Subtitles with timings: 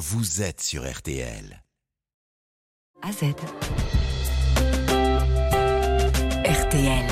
[0.00, 1.62] vous êtes sur RTL.
[3.02, 3.22] AZ.
[6.42, 7.06] RTL.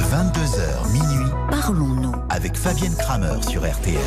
[0.00, 2.12] 22h minuit Parlons-nous.
[2.28, 4.00] avec Fabienne Kramer sur RTL.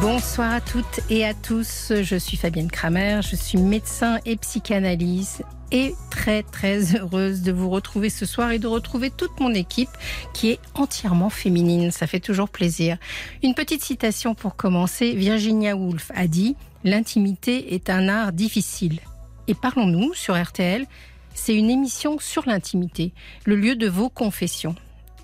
[0.00, 1.92] Bonsoir à toutes et à tous.
[2.00, 5.42] Je suis Fabienne Kramer, je suis médecin et psychanalyste
[5.72, 9.90] et très très heureuse de vous retrouver ce soir et de retrouver toute mon équipe
[10.34, 11.90] qui est entièrement féminine.
[11.90, 12.98] Ça fait toujours plaisir.
[13.42, 15.12] Une petite citation pour commencer.
[15.14, 19.00] Virginia Woolf a dit L'intimité est un art difficile.
[19.48, 20.86] Et parlons-nous sur RTL.
[21.34, 23.12] C'est une émission sur l'intimité,
[23.46, 24.74] le lieu de vos confessions.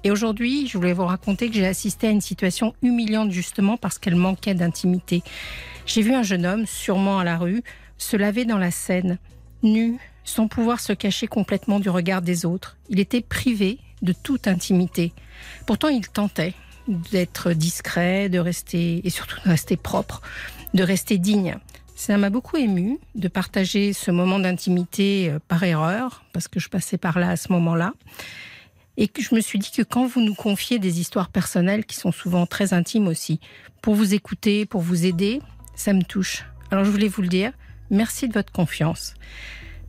[0.04, 3.98] Et aujourd'hui, je voulais vous raconter que j'ai assisté à une situation humiliante justement parce
[3.98, 5.22] qu'elle manquait d'intimité.
[5.84, 7.62] J'ai vu un jeune homme, sûrement à la rue,
[7.98, 9.18] se laver dans la Seine,
[9.62, 12.76] nu, sans pouvoir se cacher complètement du regard des autres.
[12.88, 15.12] Il était privé de toute intimité.
[15.66, 16.54] Pourtant, il tentait
[16.86, 20.22] d'être discret, de rester, et surtout de rester propre,
[20.74, 21.56] de rester digne.
[21.96, 26.68] Ça m'a beaucoup ému de partager ce moment d'intimité euh, par erreur, parce que je
[26.68, 27.92] passais par là à ce moment-là.
[28.96, 31.96] Et que je me suis dit que quand vous nous confiez des histoires personnelles qui
[31.96, 33.40] sont souvent très intimes aussi,
[33.82, 35.40] pour vous écouter, pour vous aider,
[35.74, 36.44] ça me touche.
[36.70, 37.52] Alors je voulais vous le dire,
[37.90, 39.14] merci de votre confiance.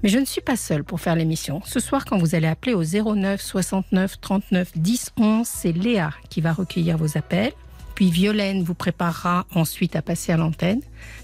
[0.02, 1.62] Mais je ne suis pas seule pour faire l'émission.
[1.66, 6.40] Ce soir, quand vous allez appeler au 09 69 39 10 11, c'est Léa qui
[6.40, 7.52] va recueillir vos appels.
[7.96, 10.80] Puis Violaine vous préparera ensuite à passer à l'antenne.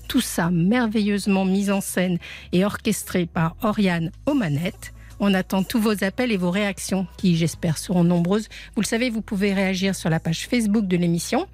[0.09, 2.17] Tout ça merveilleusement mis en scène
[2.52, 4.94] et orchestré par Oriane aux manettes.
[5.19, 8.49] On attend tous vos appels et vos réactions, qui j'espère seront nombreuses.
[8.75, 11.47] Vous le savez, vous pouvez réagir sur la page Facebook de l'émission.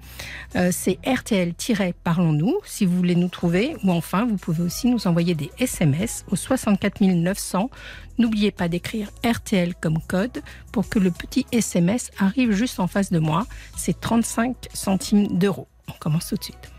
[0.56, 3.76] Euh, c'est RTL-Parlons-nous, si vous voulez nous trouver.
[3.84, 7.70] Ou enfin, vous pouvez aussi nous envoyer des SMS au 64 900.
[8.18, 13.10] N'oubliez pas d'écrire RTL comme code pour que le petit SMS arrive juste en face
[13.10, 13.46] de moi.
[13.76, 15.68] C'est 35 centimes d'euros.
[15.88, 16.70] On commence tout de suite.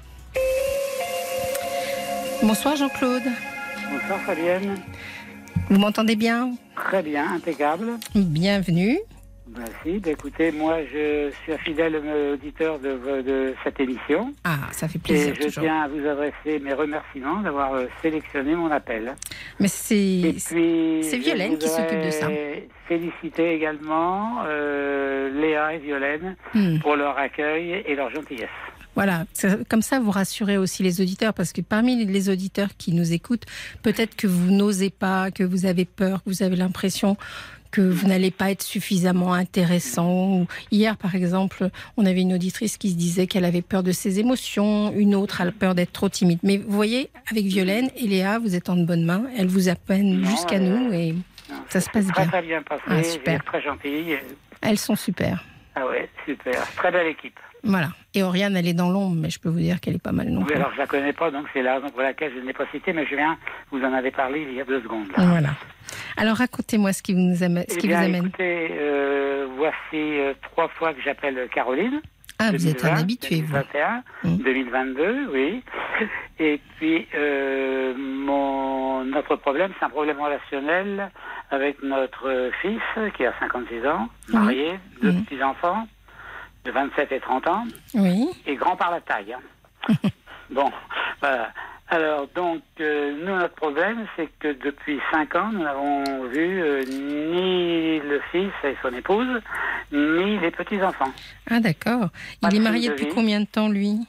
[2.41, 3.23] Bonsoir Jean-Claude.
[3.91, 4.77] Bonsoir Fabienne.
[5.69, 7.87] Vous m'entendez bien Très bien, impeccable.
[8.15, 8.99] Bienvenue.
[9.55, 9.99] Merci.
[9.99, 11.95] Bah, écoutez, moi je suis un fidèle
[12.33, 14.33] auditeur de, cette émission.
[14.43, 15.63] Ah, ça fait Et plaisir je toujours.
[15.63, 19.13] tiens à vous adresser mes remerciements d'avoir euh, sélectionné mon appel.
[19.59, 20.31] Mais Et c'est
[21.03, 22.29] je Violaine qui s'occupe de ça.
[22.87, 26.79] Féliciter également euh, Léa et Violaine Hmm.
[26.79, 28.49] pour leur accueil et leur gentillesse.
[28.95, 29.25] Voilà,
[29.69, 33.45] comme ça vous rassurez aussi les auditeurs parce que parmi les auditeurs qui nous écoutent,
[33.81, 37.17] peut-être que vous n'osez pas, que vous avez peur, que vous avez l'impression
[37.73, 40.45] que vous n'allez pas être suffisamment intéressant.
[40.71, 44.19] Hier, par exemple, on avait une auditrice qui se disait qu'elle avait peur de ses
[44.19, 46.37] émotions, une autre a peur d'être trop timide.
[46.43, 49.23] Mais vous voyez, avec Violaine et Léa, vous êtes en de bonnes mains.
[49.35, 51.15] Elles vous appellent jusqu'à nous et
[51.69, 52.27] Ça se passe bien.
[52.27, 52.83] Très bien passé.
[52.85, 53.43] Ah, super.
[53.43, 54.17] Très gentil.
[54.61, 55.43] elles sont super.
[55.75, 56.71] Ah ouais, super.
[56.75, 57.39] Très belle équipe.
[57.63, 57.87] Voilà.
[58.13, 60.27] Et Oriane, elle est dans l'ombre, mais je peux vous dire qu'elle est pas mal
[60.29, 62.45] non Oui, alors je la connais pas, donc c'est la raison pour laquelle je ne
[62.45, 63.37] l'ai pas citée, mais je viens,
[63.71, 65.07] vous en avez parlé il y a deux secondes.
[65.17, 65.23] là.
[65.25, 65.49] Voilà.
[66.17, 67.63] Alors racontez-moi ce qui vous amène.
[67.69, 68.25] Ce Eh qui bien, vous amène.
[68.27, 72.01] écoutez, euh, voici euh, trois fois que j'appelle Caroline.
[72.39, 73.53] Ah, vous êtes un 2020, habitué, vous.
[73.53, 74.37] 2021, Mm.
[74.43, 75.63] 2022, oui.
[76.39, 81.09] Et puis, euh, mon, notre problème, c'est un problème relationnel
[81.51, 82.81] avec notre fils,
[83.15, 84.71] qui a 56 ans, marié,
[85.01, 85.23] deux Mm.
[85.23, 85.87] petits-enfants,
[86.65, 87.65] de 27 et 30 ans,
[87.95, 88.27] Oui.
[88.45, 89.33] et grand par la taille.
[89.33, 89.93] hein.
[90.49, 90.71] bon,
[91.21, 91.49] voilà.
[91.89, 96.81] Alors, donc, euh, nous, notre problème, c'est que depuis cinq ans, nous n'avons vu euh,
[96.85, 99.41] ni le fils et son épouse,
[99.91, 101.11] ni les petits-enfants.
[101.51, 102.09] Ah, d'accord.
[102.41, 103.13] Pas Il est marié de depuis vie.
[103.13, 103.99] combien de temps, lui?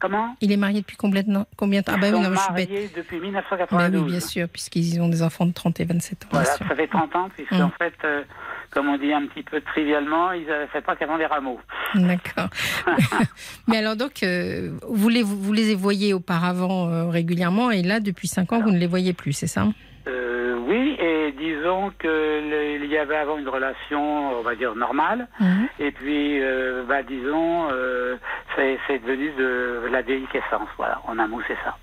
[0.00, 2.40] Comment Il est marié depuis combien de temps Ah, bah Ils oui, sont non, je
[2.40, 2.96] suis bête.
[2.96, 4.00] depuis Bah 1992.
[4.02, 6.28] oui, bien sûr, puisqu'ils ont des enfants de 30 et 27 ans.
[6.30, 7.62] Voilà, ça fait 30 ans, puisque Mm.
[7.62, 8.22] en fait, euh,
[8.70, 11.58] comme on dit un petit peu trivialement, ils n'avaient fait pas qu'avant les rameaux.
[11.94, 12.48] D'accord.
[13.66, 18.28] mais alors, donc, euh, vous, les, vous les voyez auparavant euh, régulièrement, et là, depuis
[18.28, 19.66] 5 ans, vous ne les voyez plus, c'est ça?
[20.08, 25.28] Euh, oui, et disons que il y avait avant une relation, on va dire, normale.
[25.40, 25.68] Mhm.
[25.78, 28.16] Et puis, euh, bah, disons, euh,
[28.56, 30.68] c'est devenu de la déliquescence.
[30.76, 31.76] Voilà, en un mot, c'est ça.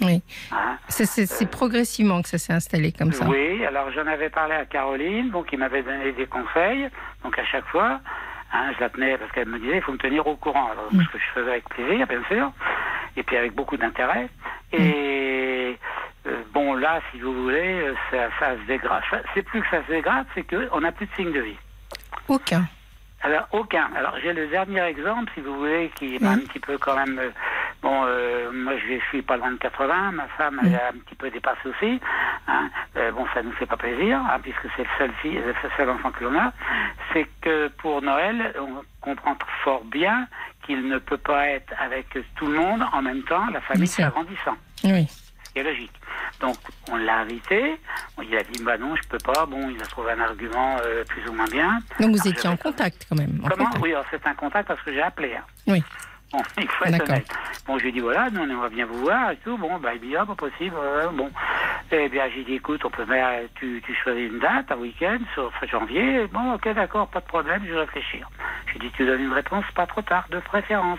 [0.00, 0.22] Oui.
[0.52, 0.76] Hein.
[0.88, 3.26] C'est- progressivement que ça s'est installé comme ça.
[3.26, 6.88] Oui, alors j'en avais parlé à Caroline, donc qui m'avait donné des conseils.
[7.24, 8.00] Donc à chaque fois,
[8.52, 10.70] hein, je la tenais parce qu'elle me disait il faut me tenir au courant.
[10.70, 11.02] Alors, Mm.
[11.02, 12.50] Ce que je faisais avec plaisir, bien sûr,
[13.16, 14.28] et puis avec beaucoup d'intérêt.
[14.72, 15.76] Et
[16.26, 19.02] euh, bon, là, si vous voulez, ça, ça se dégrade.
[19.34, 21.56] C'est plus que ça se dégrade, c'est qu'on n'a plus de signe de vie.
[22.28, 22.64] Aucun.
[23.22, 23.88] Alors, aucun.
[23.96, 26.28] Alors, j'ai le dernier exemple, si vous voulez, qui est Mhm.
[26.28, 27.18] un petit peu quand même...
[27.18, 27.30] euh,
[27.82, 31.16] bon, euh, moi, je suis pas loin de 80, ma femme, elle a un petit
[31.16, 32.00] peu dépassé aussi.
[32.46, 32.70] hein.
[32.96, 35.90] Euh, bon, ça nous fait pas plaisir, hein, puisque c'est le seul, fille, le seul
[35.90, 36.52] enfant que l'on a.
[37.12, 40.26] C'est que pour Noël, on comprend fort bien
[40.64, 42.06] qu'il ne peut pas être avec
[42.36, 44.56] tout le monde en même temps, la famille s'agrandissant.
[44.84, 45.08] Oui.
[45.52, 45.92] Qui est logique.
[46.40, 46.56] Donc,
[46.90, 47.78] on l'a invité.
[48.22, 49.46] Il a dit, bah non, je peux pas.
[49.46, 51.80] Bon, il a trouvé un argument euh, plus ou moins bien.
[52.00, 53.40] Donc vous Alors, étiez en contact quand même.
[53.44, 53.82] en Comment contact.
[53.84, 55.34] Oui, c'est un contact parce que j'ai appelé.
[55.36, 55.44] hein.
[55.66, 55.82] Oui.
[56.30, 57.08] Bon, il faut être D'accord.
[57.08, 57.26] honnête.
[57.66, 59.56] Bon, je lui ai dit, voilà, nous, on aimerait bien vous voir et tout.
[59.56, 60.76] Bon, bah, il dit, ah, pas possible.
[60.78, 61.30] euh, bon.
[61.90, 65.18] Eh bien, j'ai dit, écoute, on peut mettre, tu, tu choisis une date, un week-end,
[65.32, 66.26] sur fin janvier.
[66.26, 68.28] Bon, ok, d'accord, pas de problème, je vais réfléchir.
[68.72, 70.98] J'ai dit, tu donnes une réponse pas trop tard, de préférence.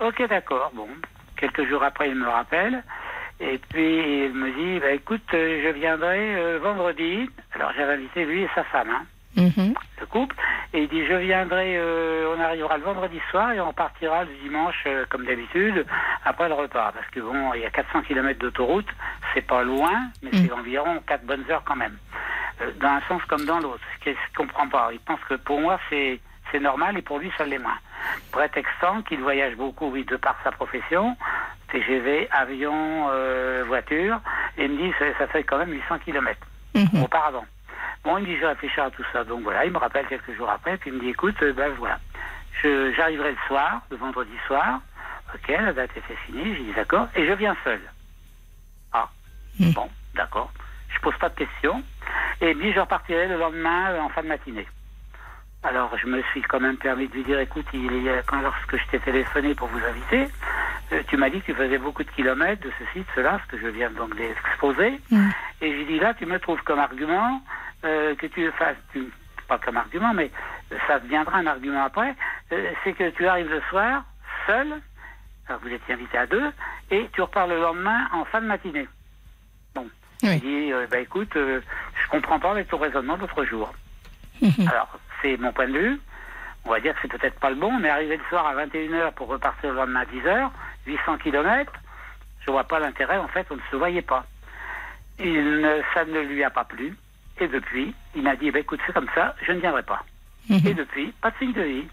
[0.00, 0.88] Ok, d'accord, bon.
[1.36, 2.82] Quelques jours après, il me rappelle.
[3.40, 7.28] Et puis, il me dit, bah, écoute, euh, je viendrai euh, vendredi.
[7.54, 9.02] Alors, j'avais invité lui et sa femme, hein
[9.36, 9.74] Mhm.
[10.00, 10.36] le couple.
[10.72, 14.30] Et il dit, je viendrai, euh, on arrivera le vendredi soir et on partira le
[14.44, 15.84] dimanche, euh, comme d'habitude,
[16.24, 16.92] après le repas.
[16.92, 18.86] Parce que bon, il y a 400 km d'autoroute,
[19.34, 21.96] c'est pas loin, mais c'est environ 4 bonnes heures quand même.
[22.80, 23.80] Dans un sens comme dans l'autre.
[23.98, 24.90] Ce qu'il ne comprend pas.
[24.92, 26.20] Il pense que pour moi, c'est
[26.52, 27.78] c'est normal et pour lui, ça l'est moins.
[28.30, 31.16] Prétextant qu'il voyage beaucoup, oui, de par sa profession,
[31.78, 34.20] TGV, avion, euh, voiture,
[34.56, 36.38] et il me dit, ça, ça fait quand même 800 km
[36.74, 37.02] Mhm.
[37.02, 37.44] auparavant.
[38.04, 39.24] Bon, il me dit, je vais réfléchir à tout ça.
[39.24, 41.72] Donc voilà, il me rappelle quelques jours après, puis il me dit, écoute, euh, ben
[41.78, 41.98] voilà,
[42.62, 44.80] j'arriverai le soir, le vendredi soir.
[45.34, 47.80] Ok, la date était finie, j'ai dit d'accord, et je viens seul.
[48.92, 49.08] Ah,
[49.58, 49.70] Hmm.
[49.72, 50.52] bon, d'accord.
[50.88, 51.82] Je pose pas de questions.
[52.40, 54.66] Et il me dit, je repartirai le lendemain euh, en fin de matinée.
[55.62, 58.76] Alors, je me suis quand même permis de lui dire, écoute, il est, quand lorsque
[58.76, 60.28] je t'ai téléphoné pour vous inviter,
[61.08, 63.62] tu m'as dit que tu faisais beaucoup de kilomètres, de ceci, de cela, ce que
[63.62, 65.00] je viens donc d'exposer.
[65.10, 65.28] Mm.
[65.60, 67.42] Et j'ai dit, là, tu me trouves comme argument
[67.84, 69.10] euh, que tu fasses, tu,
[69.48, 70.30] pas comme argument, mais
[70.86, 72.14] ça deviendra un argument après,
[72.52, 74.04] euh, c'est que tu arrives le soir,
[74.46, 74.80] seul,
[75.48, 76.50] alors vous étiez invité à deux,
[76.90, 78.88] et tu repars le lendemain en fin de matinée.
[79.74, 79.88] Bon.
[80.22, 80.40] Oui.
[80.40, 81.60] Dit, euh, bah, écoute, euh,
[82.02, 83.72] je comprends pas avec ton raisonnement l'autre jour.
[84.40, 84.68] Mhm.
[84.68, 86.00] Alors, c'est mon point de vue.
[86.64, 89.12] On va dire que c'est peut-être pas le bon, mais arriver le soir à 21h
[89.12, 90.50] pour repartir le lendemain à 10h,
[90.86, 91.72] 800 km,
[92.46, 94.24] je vois pas l'intérêt, en fait, on ne se voyait pas.
[95.18, 96.94] Il ne, ça ne lui a pas plu.
[97.40, 100.04] Et depuis, il m'a dit, eh ben, écoute, c'est comme ça, je ne viendrai pas.
[100.48, 100.60] Mhm.
[100.66, 101.88] Et depuis, pas de signe de vie.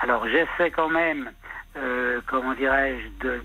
[0.00, 1.30] Alors, j'essaie quand même,
[1.76, 3.42] euh, comment dirais-je, de,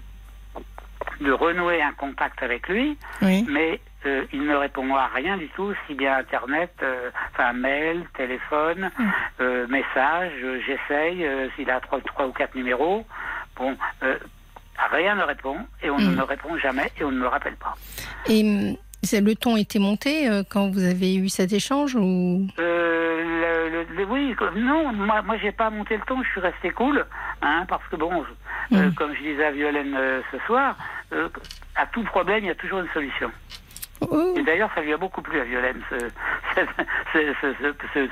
[1.22, 3.46] de renouer un contact avec lui, Oui.
[3.50, 8.06] mais euh, il ne répond à rien du tout, si bien Internet, euh, enfin mail,
[8.16, 8.92] téléphone,
[9.40, 10.34] euh, message,
[10.66, 11.26] j'essaye,
[11.56, 13.08] s'il a trois, trois ou quatre numéros,
[13.56, 14.18] bon, euh,
[14.92, 17.76] rien ne répond, et on ne répond jamais, et on ne me rappelle pas.
[18.28, 22.48] Et c'est- le ton était monté euh, quand vous avez eu cet échange ou?
[22.60, 26.42] Euh, le- le- le- oui, non, moi, moi j'ai pas monté le ton, je suis
[26.42, 27.06] resté cool,
[27.42, 28.24] hein, parce que bon,
[28.72, 28.94] je- euh, Mm.
[28.96, 30.76] comme je disais à Violaine euh, ce soir,
[31.76, 33.30] à tout problème, il y a toujours une solution.
[34.36, 37.24] Et d'ailleurs, ça lui a beaucoup plu à Violaine, ce,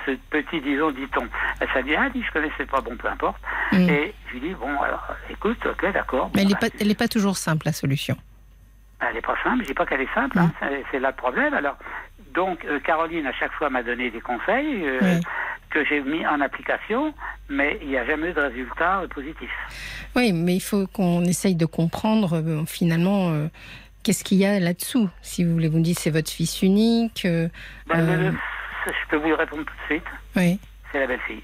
[0.06, 1.28] ce, petit, disons, dit-on.
[1.60, 3.42] Elle s'est dit, ah, dit, je connaissais pas, bon, peu importe.
[3.72, 3.90] Mm.
[3.90, 6.32] Et je lui dis, bon, alors, écoute, ok, d'accord.
[6.36, 8.16] Mais elle n'est bah, pas, tu- toujours simple la solution.
[9.00, 11.16] elle n'est pas simple, je dis pas qu'elle est simple, hein, c'est- c'est là le
[11.16, 11.54] problème.
[11.54, 11.78] Alors,
[12.34, 15.22] donc, euh, Caroline, à chaque fois, m'a donné des conseils euh, Oui.
[15.70, 17.14] que j'ai mis en application,
[17.50, 19.50] mais il n'y a jamais eu de résultat euh, positif.
[20.16, 23.48] Oui, mais il faut qu'on essaye de comprendre euh, finalement euh,
[24.04, 25.10] qu'est-ce qu'il y a là-dessous.
[25.22, 27.26] Si vous voulez, vous me dites c'est votre fils unique.
[27.26, 27.48] euh,
[27.88, 28.38] Ben, euh, le-
[28.88, 30.60] je peux vous y répondre tout de suite, oui.
[30.92, 31.44] c'est la belle-fille.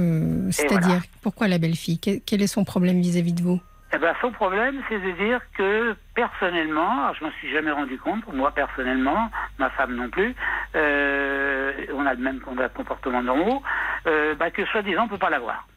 [0.00, 1.02] Euh, C'est-à-dire, voilà.
[1.22, 1.98] pourquoi la belle-fille?
[1.98, 3.60] Quel, est son problème vis-à-vis de vous?
[3.94, 7.98] Eh ben, son problème, c'est de dire que personnellement, alors je m'en suis jamais rendu
[7.98, 10.34] compte, moi personnellement, ma femme non plus,
[10.74, 13.62] euh, on a le même comportement normaux,
[14.06, 15.68] euh, bah, que soi-disant on peut pas l'avoir.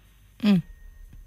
[0.44, 0.60] Hmm.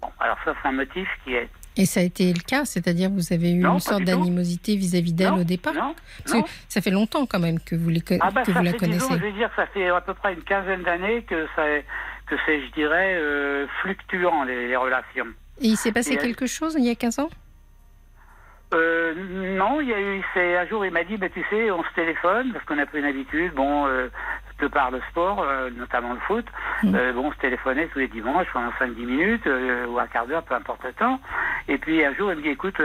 [0.01, 1.47] Bon, alors ça c'est un motif qui est
[1.79, 5.13] Et ça a été le cas, c'est-à-dire vous avez eu Non, une sorte d'animosité vis-à-vis
[5.13, 6.43] d'elle au départ non, Parce non.
[6.43, 8.71] que ça fait longtemps quand même que vous, les Ah bah, que ça vous la
[8.73, 9.13] disons, connaissez.
[9.13, 11.63] je veux dire, ça fait à peu près une quinzaine d'années que ça,
[12.27, 15.27] que c'est, je dirais, euh, fluctuant les, les relations.
[15.61, 17.29] Et il s'est passé Et- quelque chose il y a 15 ans
[18.73, 19.13] Euh,
[19.57, 21.81] non, il y a eu, c'est un jour il m'a dit, bah, tu sais, on
[21.83, 24.09] se téléphone parce qu'on a pris une habitude, bon, euh,
[24.61, 26.45] de par le sport, euh, notamment le foot,
[26.83, 26.95] Mm.
[26.95, 30.25] euh, bon, on se téléphonait tous les dimanches pendant 5-10 minutes euh, ou un quart
[30.27, 31.19] d'heure, peu importe le temps.
[31.67, 32.79] Et puis un jour il me dit, écoute,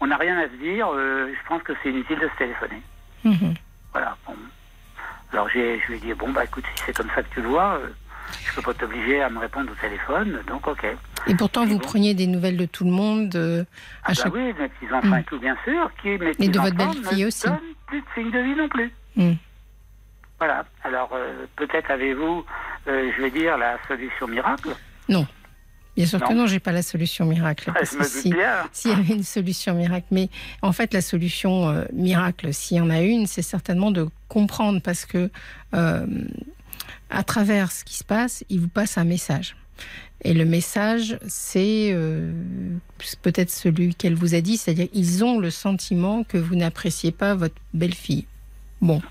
[0.00, 2.82] on n'a rien à se dire, je pense que c'est inutile de se téléphoner.
[3.24, 3.54] Mhm.
[3.92, 4.16] Voilà.
[4.26, 4.34] Bon.
[5.32, 7.48] Alors je lui ai dit, bon, bah écoute, si c'est comme ça que tu le
[7.48, 7.80] vois,
[8.46, 10.84] je peux pas t'obliger à me répondre au téléphone, donc ok.
[11.26, 11.84] Et pourtant, Et vous bon.
[11.84, 15.08] preniez des nouvelles de tout le monde euh, à Ah bah chaque oui, mes petits-enfants
[15.08, 15.18] Mm.
[15.18, 17.46] et tout, bien sûr, qui, mes Et de votre belle-fille ne aussi.
[17.86, 18.92] plus de signe de vie non plus.
[20.38, 20.64] Voilà.
[20.82, 22.44] Alors, euh, peut-être avez-vous,
[22.88, 24.70] euh, je vais dire, la solution miracle?
[25.08, 25.26] Non.
[25.96, 26.46] Bien sûr que Non.
[26.46, 27.66] j'ai pas la solution miracle.
[27.70, 28.68] Ah, parce je que me doute si, bien.
[28.72, 30.28] s'il y avait une solution miracle, mais
[30.60, 34.80] en fait, la solution euh, miracle, s'il y en a une, c'est certainement de comprendre
[34.82, 35.30] parce que
[37.10, 39.56] à travers ce qui se passe, il vous passe un message.
[40.22, 42.32] Et le message, c'est euh,
[43.22, 47.34] peut-être celui qu'elle vous a dit, c'est-à-dire ils ont le sentiment que vous n'appréciez pas
[47.34, 48.26] votre belle-fille.
[48.80, 49.02] Bon,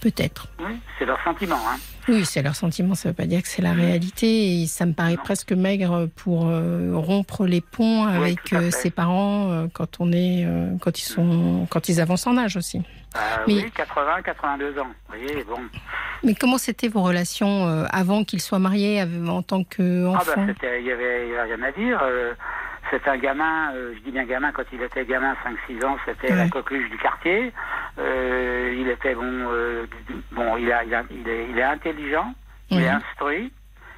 [0.00, 0.48] peut-être.
[0.60, 1.56] Oui, c'est leur sentiment.
[1.56, 1.78] Hein.
[2.08, 4.62] Oui, c'est leur sentiment, ça ne veut pas dire que c'est la réalité.
[4.62, 9.50] Et ça me paraît presque maigre pour euh, rompre les ponts avec euh, ses parents
[9.50, 10.46] euh, quand on est,
[10.80, 12.82] quand ils sont, quand ils avancent en âge aussi.
[13.16, 14.86] Euh, Mais- Oui, 80, 82 ans.
[15.08, 15.60] Vous voyez, bon.
[16.22, 20.32] Mais comment c'était vos relations euh, avant qu'ils soient mariés av- en tant Ah qu'enfant
[20.36, 22.00] bah, c'était, il y avait, rien à dire.
[22.02, 22.34] Euh,
[22.90, 26.36] c'est un gamin, je dis bien gamin, quand il était gamin, 5-6 ans, c'était Ouais.
[26.38, 27.52] la coqueluche du quartier.
[27.98, 29.48] Il était bon,
[30.32, 32.32] bon, il, a, il, a- il est, il est intelligent,
[32.70, 32.96] il est Mhm.
[33.02, 33.52] instruit,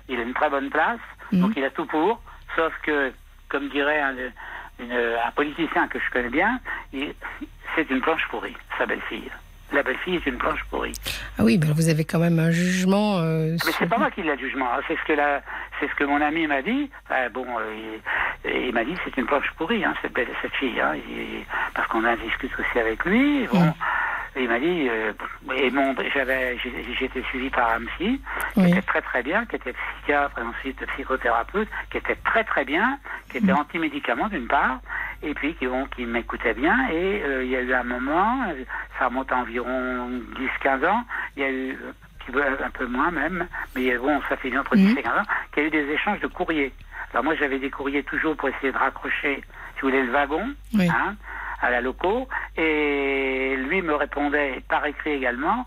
[0.09, 1.01] il a une très bonne place,
[1.33, 1.41] Mhm.
[1.41, 2.23] donc il a tout pour.
[2.57, 3.13] Sauf que,
[3.51, 4.15] comme dirait un,
[4.81, 6.59] une- un politicien que je connais bien,
[6.93, 7.15] il-
[7.79, 9.31] c'est une planche pourrie, sa belle-fille.
[9.73, 10.95] La belle-fille est une planche pourrie.
[11.39, 13.19] Ah oui, ben vous avez quand même un jugement.
[13.19, 14.67] euh, Mais sur- c'est pas moi qui l'ai le jugement.
[14.73, 14.81] hein.
[14.89, 15.43] C'est ce que la,
[15.79, 16.91] c'est ce que mon ami m'a dit.
[17.11, 17.99] Ah, bon, euh,
[18.47, 21.45] il, il m'a dit c'est une planche pourrie, hein, cette, belle, cette fille, hein, Il-
[21.75, 23.47] parce qu'on a discuté aussi avec lui.
[23.53, 23.73] Bon, Mm.
[24.41, 25.13] Il m'a dit, euh,
[25.57, 26.57] et mon, j'avais,
[27.01, 28.21] été suivi par un psy
[28.55, 28.71] qui Oui.
[28.71, 32.99] était très très bien, qui était psychiatre et ensuite psychothérapeute, qui était très très bien,
[33.31, 34.79] qui était anti-médicament d'une part,
[35.23, 36.89] et puis qui, bon, qui m'écoutait bien.
[36.91, 38.45] Et euh, il y a eu un moment,
[38.99, 40.11] ça remonte à environ
[40.63, 41.05] 10-15 ans,
[41.37, 41.79] il y a eu
[42.29, 45.25] un peu- un peu moins même, mais bon, ça fait entre 10 et 15 ans,
[45.53, 46.73] qu'il y a eu des échanges de courriers.
[47.13, 49.37] Alors moi, j'avais des courriers toujours pour essayer de raccrocher,
[49.77, 50.89] si vous voulez, le wagon, Oui.
[50.89, 51.17] hein,
[51.63, 55.67] à la loco, et lui me répondait par écrit également,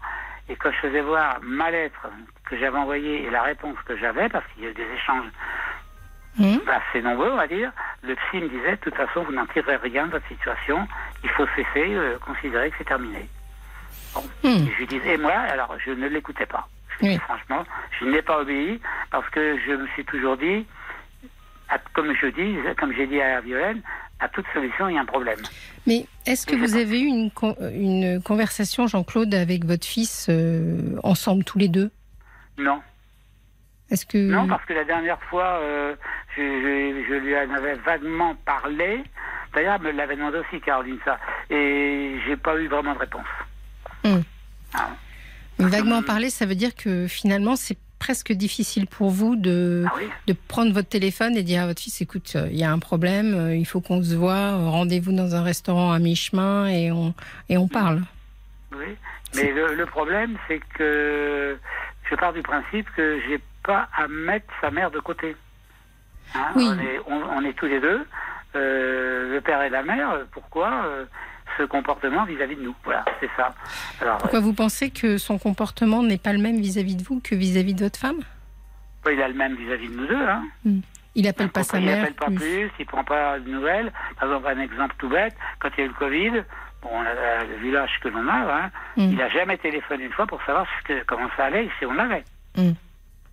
[0.49, 2.07] et quand je faisais voir ma lettre
[2.45, 5.25] que j'avais envoyée et la réponse que j'avais, parce qu'il y a eu des échanges
[6.39, 7.71] Hum, assez nombreux, on va dire,
[8.03, 10.87] le psy me disait, de toute façon, vous n'en tirerez rien de votre situation,
[11.23, 13.27] il faut cesser, euh, considérer que c'est terminé.
[14.13, 14.23] Bon.
[14.45, 16.67] Et je lui disais, et moi, alors, je ne l'écoutais pas.
[17.01, 17.63] Je dis, franchement,
[17.99, 18.79] je n'ai pas obéi,
[19.11, 20.65] parce que je me suis toujours dit,
[21.69, 23.81] à- comme je dis, comme j'ai dit à Violaine,
[24.19, 25.39] à toute solution, il y a un problème.
[25.87, 30.95] Mais est-ce que vous avez eu une, con- une conversation, Jean-Claude, avec votre fils euh,
[31.03, 31.91] ensemble tous les deux?
[32.57, 32.81] Non.
[33.89, 35.95] Est-ce que Non, parce que la dernière fois, euh,
[36.35, 39.03] je, je- je lui en avais vaguement parlé.
[39.53, 41.19] D'ailleurs, elle me l'avait demandé aussi, Caroline, ça.
[41.49, 43.25] Et j'ai pas eu vraiment de réponse.
[44.03, 44.23] Hum.
[44.73, 44.89] Ah.
[45.59, 50.09] vaguement parler, ça veut dire que finalement c'est presque difficile pour vous de, Ah oui
[50.25, 52.79] de prendre votre téléphone et dire à votre fils écoute, euh, il y a un
[52.79, 56.91] problème, euh, il faut qu'on se voit, euh, rendez-vous dans un restaurant à mi-chemin et
[56.91, 57.13] on,
[57.49, 58.01] et on parle.
[58.71, 58.95] Oui.
[59.35, 61.57] Mais le, le problème, c'est que
[62.09, 65.35] je pars du principe que j'ai pas à mettre sa mère de côté.
[66.35, 66.67] Hein, Oui.
[66.69, 68.05] on, est, on, on est tous les deux,
[68.55, 70.19] euh, le père et la mère.
[70.31, 71.05] Pourquoi euh,
[71.57, 72.75] ce comportement vis-à-vis de nous?
[72.83, 73.53] Voilà, c'est ça.
[74.01, 77.35] Alors, Pourquoi vous pensez que son comportement n'est pas le même vis-à-vis de vous que
[77.35, 78.19] vis-à-vis de votre femme
[79.07, 80.15] euh, il a le même vis-à-vis de nous deux.
[80.27, 80.43] Hein.
[81.15, 82.35] Il appelle pas sa il mère appelle pas plus.
[82.35, 83.91] plus, il prend pas de nouvelles.
[84.19, 86.43] Par exemple, un exemple tout bête, quand il y a eu le Covid,
[86.83, 88.33] bon, a- le village que l'on a,
[88.65, 89.11] hein, Mm.
[89.13, 91.85] il a jamais téléphoné une fois pour savoir ce que, comment ça allait et si
[91.85, 92.23] on l'avait.
[92.55, 92.71] Mm.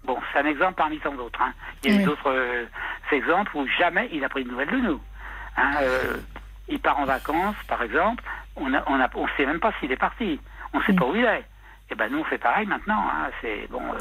[0.08, 1.40] Bon, c'est un exemple parmi tant d'autres.
[1.42, 1.52] hein.
[1.84, 2.02] Il y a Oui.
[2.02, 2.64] eu d'autres euh,
[3.12, 5.00] exemples où jamais il a pris de nouvelles de nous.
[5.58, 6.16] Hein, euh,
[6.66, 8.24] il part en vacances, par exemple,
[8.56, 10.40] on ne on a, on sait même pas s'il est parti.
[10.72, 10.96] On sait Mm.
[10.96, 11.44] pas où il est.
[11.90, 13.02] Et ben nous on fait pareil maintenant.
[13.06, 13.28] Hein.
[13.42, 13.82] C'est bon.
[13.82, 13.98] euh,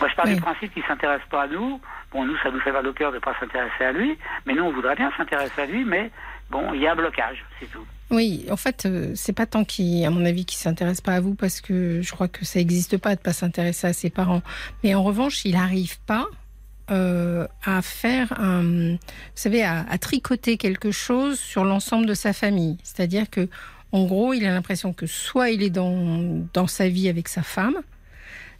[0.00, 0.34] moi je Oui.
[0.34, 1.80] du principe qu'il s'intéresse pas à nous.
[2.12, 4.64] Bon nous ça nous fait mal au cœur de pas s'intéresser à lui, mais nous
[4.64, 6.10] on voudrait bien s'intéresser à lui, mais
[6.50, 7.84] bon il y a un blocage, c'est tout.
[8.10, 11.20] Oui, en fait, euh, c'est pas tant qu'il, à mon avis, qu'il s'intéresse pas à
[11.20, 14.42] vous parce que je crois que ça n'existe pas de pas s'intéresser à ses parents.
[14.84, 16.26] Mais en revanche, il n'arrive pas
[16.92, 18.98] euh, à faire un, vous
[19.34, 22.78] savez, à, à tricoter quelque chose sur l'ensemble de sa famille.
[22.84, 23.48] C'est-à-dire que,
[23.90, 27.42] en gros, il a l'impression que soit il est dans, dans sa vie avec sa
[27.42, 27.76] femme,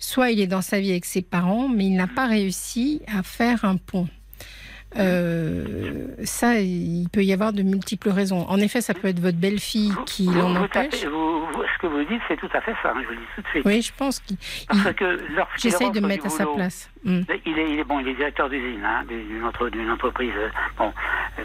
[0.00, 3.23] soit il est dans sa vie avec ses parents, mais il n'a pas réussi à
[3.23, 4.09] faire un pont.
[4.99, 8.47] Euh, ça, il peut y avoir de multiples raisons.
[8.49, 10.90] En effet, ça peut être votre belle-fille qui l'en empêche.
[11.02, 12.90] tapez- vous- vous- ce que vous dites c'est tout à fait ça.
[12.95, 13.62] hein, je vous le dis tout de suite.
[13.66, 14.37] Oui, je pense qu'il.
[14.69, 15.21] Parce que
[15.59, 16.90] J'essaye de me mettre à sa place.
[17.05, 17.21] Mm.
[17.45, 20.49] Il est, il est bon, il est directeur d'usine, hein, d'une entre- d'une entreprise, euh,
[20.78, 20.93] bon,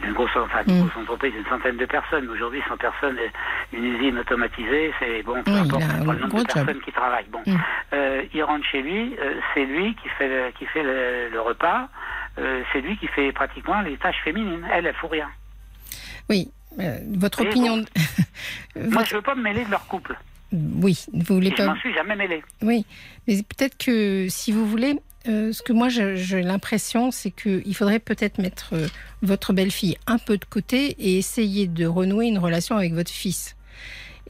[0.02, 0.88] d'une grosse, enfin, d'une Mm.
[0.88, 2.30] grosse entreprise d'une centaine de personnes.
[2.30, 6.28] Aujourd'hui, 100 personnes, euh, une usine automatisée, c'est bon, peu Oui, importe a le nombre
[6.34, 6.48] de job.
[6.54, 7.28] personnes qui travaillent.
[7.32, 7.56] Bon, Mm.
[7.94, 11.42] Euh, il rentre chez lui, euh, c'est lui qui fait le, qui fait le, le
[11.42, 11.90] repas,
[12.38, 14.66] euh, c'est lui qui fait pratiquement les tâches féminines.
[14.74, 15.30] Elle, elle fout rien.
[16.30, 17.78] Oui, euh, votre Et opinion.
[18.76, 20.18] Moi, votre- je veux pas me mêler de leur couple.
[20.54, 21.68] Oui, vous voulez Et je pas.
[21.68, 22.44] m'en suis jamais mêlé.
[22.62, 22.86] Oui,
[23.28, 27.74] mais peut-être que si vous voulez, euh, ce que moi je- j'ai l'impression, c'est qu'il
[27.76, 28.88] faudrait peut-être mettre euh,
[29.22, 33.56] votre belle-fille un peu de côté et essayer de renouer une relation avec votre fils.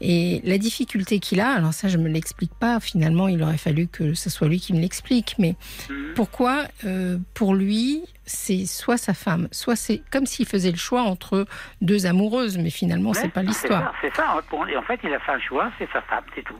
[0.04, 3.86] Et la difficulté qu'il a, alors ça je me l'explique pas, finalement il aurait fallu
[3.86, 5.54] que ce soit lui qui me l'explique, mais
[5.88, 6.14] Mhm.
[6.16, 11.02] pourquoi euh, pour lui c'est soit sa femme, soit c'est comme s'il faisait le choix
[11.02, 11.46] entre
[11.80, 13.82] deux amoureuses, mais finalement c'est Ouais, pas l'histoire.
[13.82, 14.40] ça, C'est ça.
[14.48, 16.58] Pour- Et en fait, il a fait un choix, c'est sa femme, c'est tout.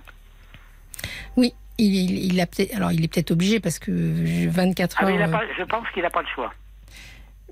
[1.37, 3.91] Oui, il, il, il a peut-être, alors il est peut-être obligé parce que
[4.49, 5.09] 24 Ah, heures.
[5.11, 6.53] mais il a euh, pas- je pense qu'il n'a pas le choix.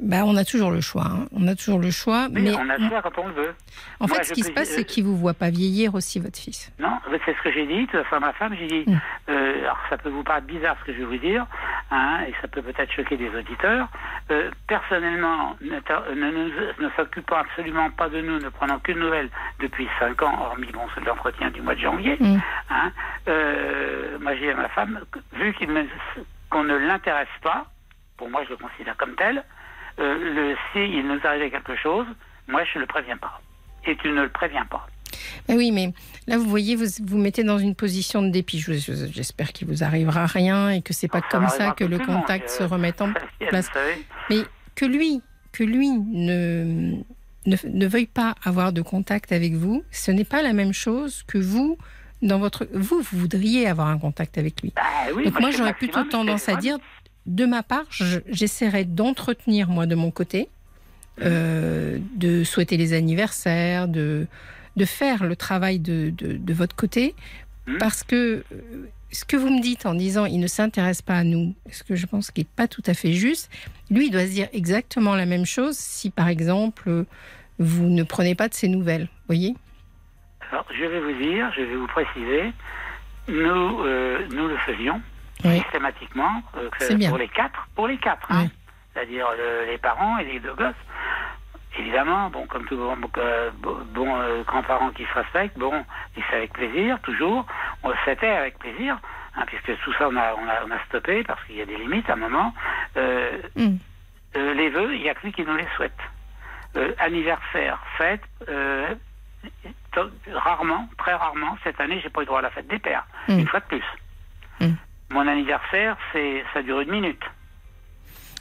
[0.01, 1.05] Bah, on a toujours le choix.
[1.07, 1.27] hein.
[1.33, 2.29] On a toujours le choix.
[2.31, 3.55] Mais, Mais, on a le choix quand on le veut.
[4.01, 6.39] en Moi, fait, ce qui se passe, c'est qu'il vous voit pas vieillir aussi, votre
[6.39, 6.73] fils.
[6.79, 7.87] Non, c'est ce que j'ai dit.
[7.87, 8.85] De toute façon, à ma femme, j'ai dit.
[8.91, 9.01] Mm.
[9.31, 11.47] euh, alors, ça peut vous paraître bizarre ce que je vais vous dire,
[11.91, 13.89] hein, et ça peut peut-être choquer des auditeurs.
[14.31, 19.29] Euh, personnellement, ne, ne, nous- ne s'occupant absolument pas de nous, ne prenant qu'une nouvelle
[19.61, 22.17] depuis 5 ans, hormis bon, c'est l'entretien du mois de janvier.
[22.21, 22.39] Mm.
[22.71, 22.93] Hein,
[23.29, 25.01] euh, moi, j'ai dit à ma femme,
[25.35, 25.55] vu
[26.51, 27.67] qu'on ne l'intéresse pas,
[28.17, 29.43] pour moi, je le considère comme tel.
[29.99, 32.07] Euh, le, si il nous arrivait quelque chose,
[32.49, 33.41] moi, je ne le préviens pas.
[33.87, 34.87] Et tu ne le préviens pas.
[35.49, 35.93] Ben oui, mais
[36.27, 38.59] là, vous voyez, vous vous mettez dans une position de dépit.
[38.61, 41.85] Je- je- J'espère qu'il vous arrivera rien et que c'est pas Ça comme ça que
[41.85, 43.13] le monde, contact euh, se remette en
[43.49, 43.69] place.
[44.29, 44.43] Mais
[44.77, 46.95] que lui, que lui ne,
[47.47, 51.23] ne, ne veuille pas avoir de contact avec vous, ce n'est pas la même chose
[51.27, 51.77] que vous.
[52.23, 54.75] Dans votre, vous, vous voudriez avoir un contact avec lui.
[55.17, 56.77] oui, Donc moi, j'aurais plutôt tendance à dire,
[57.27, 60.49] de ma part, je- j'essaierai d'entretenir moi de mon côté,
[61.23, 64.27] euh, de souhaiter les anniversaires, de,
[64.77, 67.15] de faire le travail de, de, de votre côté,
[67.67, 67.79] Mhm.
[67.79, 71.25] parce que euh, ce que vous me dites en disant il ne s'intéresse pas à
[71.25, 73.51] nous, ce que je pense qui n'est pas tout à fait juste,
[73.91, 77.05] lui il doit se dire exactement la même chose si par exemple
[77.59, 79.55] vous ne prenez pas de ses nouvelles, voyez?
[80.51, 82.53] Alors, je vais vous dire, je vais vous préciser,
[83.29, 85.01] nous, euh, nous le faisions
[85.45, 85.61] Oui.
[85.63, 86.69] systématiquement euh,
[87.09, 88.47] pour les quatre, pour les quatre, hein.
[88.93, 90.75] C'est-à-dire le- les parents et les deux gosses.
[91.79, 95.85] Évidemment, bon, comme tout bon, euh, bon bon, euh, grands-parents qui se respectent, bon,
[96.17, 97.47] c'est avec plaisir, toujours.
[97.85, 98.99] On C'était avec plaisir,
[99.37, 101.67] hein, puisque tout ça, on a, on a, on a stoppé parce qu'il y a
[101.67, 102.53] des limites à un moment.
[102.97, 103.77] Euh, Mm.
[104.37, 105.97] euh, les vœux, il n'y a que lui qui nous les souhaite.
[106.77, 108.93] Euh, anniversaire, fête, euh,
[109.93, 113.07] to- rarement, très rarement, cette année, j'ai pas eu droit à la fête des pères,
[113.29, 113.39] Mm.
[113.39, 113.85] une fois de plus.
[114.61, 114.73] Mm.
[115.11, 117.21] Mon anniversaire, c'est ça dure une minute.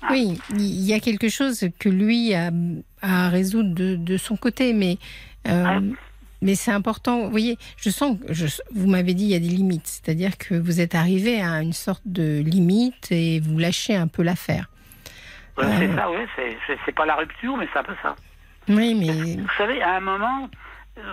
[0.02, 0.08] Ah.
[0.12, 2.52] Oui, il y a quelque chose que lui a,
[3.02, 4.98] a à résoudre de, de son côté, mais,
[5.48, 5.80] euh, Ah.
[6.42, 7.24] mais c'est important.
[7.26, 10.38] Vous voyez, je sens que je- vous m'avez dit il y a des limites, c'est-à-dire
[10.38, 14.70] que vous êtes arrivé à une sorte de limite et vous lâchez un peu l'affaire.
[15.58, 15.70] Ouais, Euh.
[15.80, 16.18] C'est ça, oui,
[16.86, 18.16] c'est- pas la rupture, mais c'est un peu ça.
[18.70, 20.50] Oui, mais Vous savez, à un moment,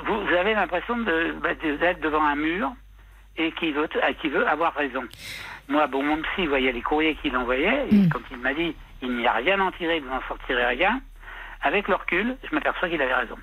[0.06, 2.72] vous, avez l'impression de- bah, d'être devant un mur
[3.38, 3.88] et qui veut,
[4.20, 5.03] qui veut avoir raison.
[5.68, 8.09] Moi, bon, mon psy voyait les courriers qu'il envoyait, et Mm.
[8.09, 11.01] quand il m'a dit il n'y a rien à en tirer, vous n'en sortirez rien,
[11.62, 13.35] avec le recul, je m'aperçois qu'il avait raison.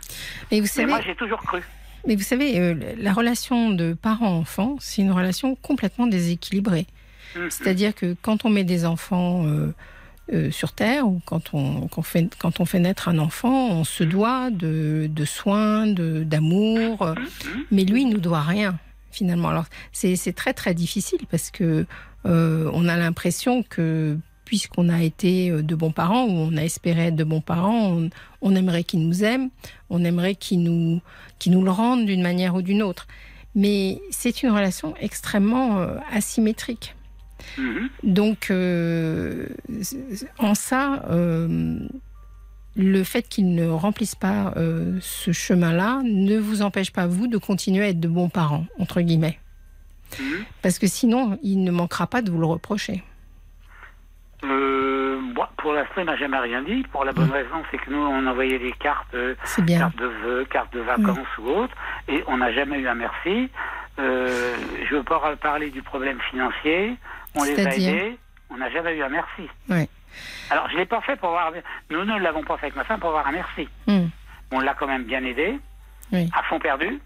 [0.51, 1.61] mais vous Mais savez, moi, j'ai toujours cru.
[2.07, 6.87] mais vous savez, euh, la relation de parent-enfant, c'est une relation complètement déséquilibrée.
[7.35, 7.49] Mm.
[7.49, 9.73] C'est-à-dire que quand on met des enfants euh,
[10.31, 14.03] euh, sur Terre ou quand on, fait, quand on fait naître un enfant, on se
[14.03, 17.59] doit de, de soins, d'amour, euh, Mm.
[17.71, 18.75] mais lui il nous doit rien
[19.13, 19.49] finalement.
[19.49, 21.85] Alors c'est, très très difficile parce que
[22.25, 26.63] euh, on a l'impression que puisqu'on a été euh, de bons parents ou on a
[26.63, 28.09] espéré être de bons parents, on,
[28.41, 29.49] on aimerait qu'ils nous aiment,
[29.89, 31.01] on aimerait qu'ils nous,
[31.39, 33.07] qu'ils nous le rendent d'une manière ou d'une autre.
[33.55, 36.95] Mais c'est une relation extrêmement euh, asymétrique.
[37.57, 37.89] Mhm.
[38.03, 39.47] Donc, euh,
[40.39, 41.03] en ça,
[42.75, 47.37] le fait qu'il ne remplisse pas euh, ce chemin-là ne vous empêche pas, vous, de
[47.37, 49.39] continuer à être de bons parents, entre guillemets.
[50.19, 50.45] Mhm.
[50.61, 53.03] Parce que sinon, il ne manquera pas de vous le reprocher.
[54.43, 55.19] Euh,
[55.57, 56.83] pour l'instant, il m'a jamais rien dit.
[56.91, 59.79] Pour la bonne raison, c'est que nous, on envoyait des cartes, euh, bien.
[59.79, 61.75] cartes de vœux, cartes de vacances ou autres,
[62.07, 63.49] et on n'a jamais eu un merci.
[63.97, 66.97] Je veux pas parler du problème financier.
[67.35, 68.17] On les a aidés.
[68.49, 69.47] On n'a jamais eu un merci.
[69.69, 69.87] Ouais.
[70.53, 71.51] Alors, je l'ai pas fait pour avoir.
[71.89, 73.67] Nous ne l'avons pas fait avec ma femme pour avoir un merci.
[73.87, 74.09] Hum,
[74.51, 75.59] On l'a quand même bien aidé,
[76.11, 76.29] Oui.
[76.37, 76.99] à fond perdu.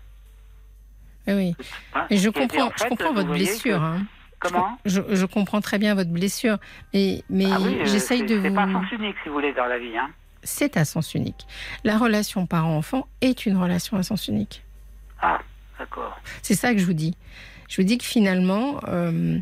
[1.28, 1.56] Oui, oui.
[1.96, 2.06] hein.
[2.10, 3.78] Et je comprends, en fait, je comprends votre blessure.
[3.80, 4.02] que- hein.
[4.40, 6.58] Comment Je, je comprends très bien votre blessure.
[6.94, 8.56] Mais, mais Ah oui, euh, j'essaye c'est- de C'est vous.
[8.56, 9.98] pas un sens unique, si vous voulez, dans la vie.
[9.98, 10.10] Hein.
[10.44, 11.48] C'est à sens unique.
[11.86, 14.64] La relation parent-enfant est une relation à sens unique.
[15.22, 15.40] Ah,
[15.80, 16.20] d'accord.
[16.44, 17.16] C'est ça que je vous dis.
[17.68, 19.38] Je vous dis que finalement, euh,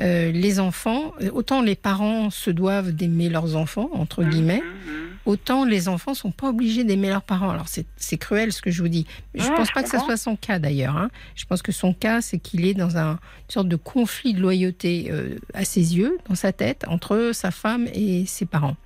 [0.00, 5.09] euh, les enfants, autant les parents se doivent d'aimer leurs enfants, entre guillemets, Mhm, mhm.
[5.26, 7.50] Autant les enfants sont pas obligés d'aimer leurs parents.
[7.50, 9.06] Alors c'est cruel ce que je vous dis.
[9.34, 10.96] Je Ouais, pense je pas que ça soit son cas d'ailleurs.
[10.96, 11.10] hein.
[11.36, 13.18] Je pense que son cas, c'est qu'il est dans un, une
[13.50, 17.86] sorte de conflit de loyauté euh, à ses yeux, dans sa tête, entre sa femme
[17.92, 18.76] et ses parents.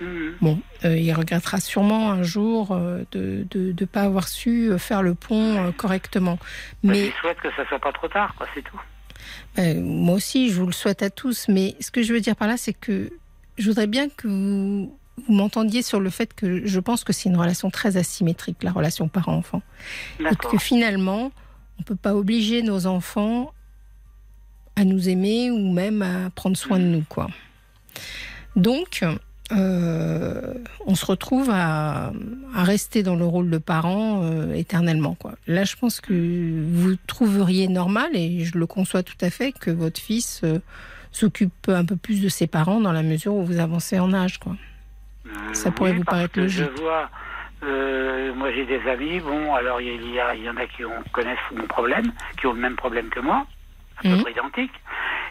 [0.00, 0.34] Mhm.
[0.42, 5.14] Bon, euh, il regrettera sûrement un jour euh, de ne pas avoir su faire le
[5.14, 6.38] pont correctement.
[6.84, 8.80] Bah, Mais Je souhaite que ça soit pas trop tard, c'est tout.
[9.58, 11.46] euh, moi aussi, je vous le souhaite à tous.
[11.48, 13.10] Mais ce que je veux dire par là, c'est que
[13.58, 14.94] je voudrais bien que vous,
[15.26, 18.72] vous m'entendiez sur le fait que je pense que c'est une relation très asymétrique, la
[18.72, 19.62] relation parent-enfant.
[20.20, 21.32] Et que finalement,
[21.78, 23.52] on ne peut pas obliger nos enfants
[24.76, 27.04] à nous aimer ou même à prendre soin de nous.
[27.08, 27.28] Quoi.
[28.54, 29.02] Donc,
[29.52, 30.54] euh,
[30.86, 32.12] on se retrouve à,
[32.54, 35.14] à rester dans le rôle de parent euh, éternellement.
[35.14, 35.34] Quoi.
[35.46, 39.70] Là, je pense que vous trouveriez normal, et je le conçois tout à fait, que
[39.70, 40.58] votre fils euh,
[41.12, 44.38] s'occupe un peu plus de ses parents dans la mesure où vous avancez en âge.
[44.38, 44.56] Quoi.
[45.54, 46.64] Ça pourrait vous parce paraître que logique.
[46.74, 47.10] Je vois,
[47.64, 50.84] euh, moi j'ai des amis, bon, alors il y, a, il y en a qui
[50.84, 53.46] ont, connaissent mon problème, qui ont le même problème que moi,
[53.98, 54.22] à peu Mhm.
[54.22, 54.72] près identique.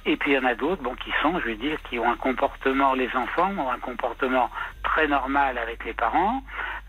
[0.08, 2.10] Et puis il y en a d'autres, bon, qui sont, je veux dire, qui ont
[2.12, 4.52] un comportement, les enfants ont un comportement
[4.84, 6.42] très normal avec les parents.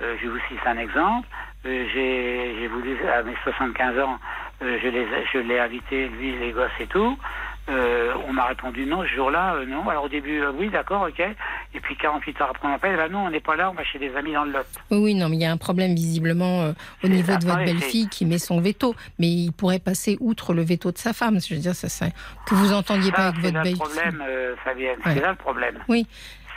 [0.03, 1.27] Euh, je vous cite un exemple.
[1.65, 4.19] Euh, j'ai, j'ai voulu, à mes 75 ans,
[4.63, 7.19] euh, je, les, je l'ai invité, lui, les gosses et tout.
[7.69, 9.89] Euh, on m'a répondu non ce jour-là, euh, non.
[9.89, 11.21] Alors au début, euh, oui, d'accord, ok.
[11.21, 13.83] Et puis 48 heures après, on m'appelle, bah non, on n'est pas là, on va
[13.83, 14.67] chez des amis dans le Lot.
[14.93, 17.45] Oui, non, mais il y a un problème visiblement euh, au C'est niveau ça, de
[17.45, 20.99] votre ouais, belle-fille qui met son veto, mais il pourrait passer outre le veto de
[20.99, 21.41] sa femme.
[21.41, 22.07] Je veux dire, ça, ça-
[22.47, 23.81] que vous entendiez pas avec c'est votre là le belle-fille.
[23.81, 24.99] problème, euh, Fabienne.
[25.05, 25.15] Ouais.
[25.15, 25.79] C'est là le problème.
[25.89, 26.07] Oui,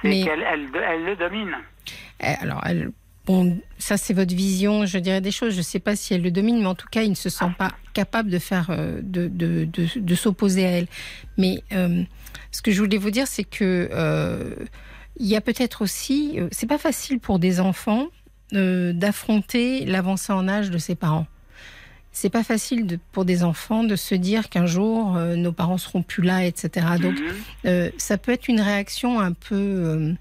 [0.03, 1.55] C'est mais- qu'elle elle, elle le domine.
[2.21, 2.91] Eh, Alors, elle,
[3.29, 5.53] bon, ça c'est votre vision, je dirais des choses.
[5.53, 7.29] Je ne sais pas si elle le domine, mais en tout cas, il ne se
[7.29, 10.87] sent pas capable de faire, euh, de, de, de, de s'opposer à elle.
[11.37, 12.03] Mais euh,
[12.51, 14.55] ce que je voulais vous dire, c'est que euh,
[15.19, 18.07] il y a peut-être aussi, c'est pas facile pour des enfants
[18.53, 21.27] euh, d'affronter l'avancée en âge de ses parents.
[22.11, 26.01] C'est pas facile de- pour des enfants de se dire qu'un jour nos parents seront
[26.01, 26.87] plus là, etc.
[26.99, 27.15] Donc
[27.65, 27.91] Mhm.
[27.99, 30.15] ça peut être une réaction un peu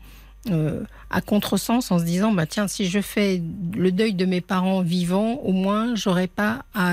[0.50, 3.42] euh, à contresens en se disant bah tiens si je fais
[3.76, 6.92] le deuil de mes parents vivants au moins j'aurai pas à,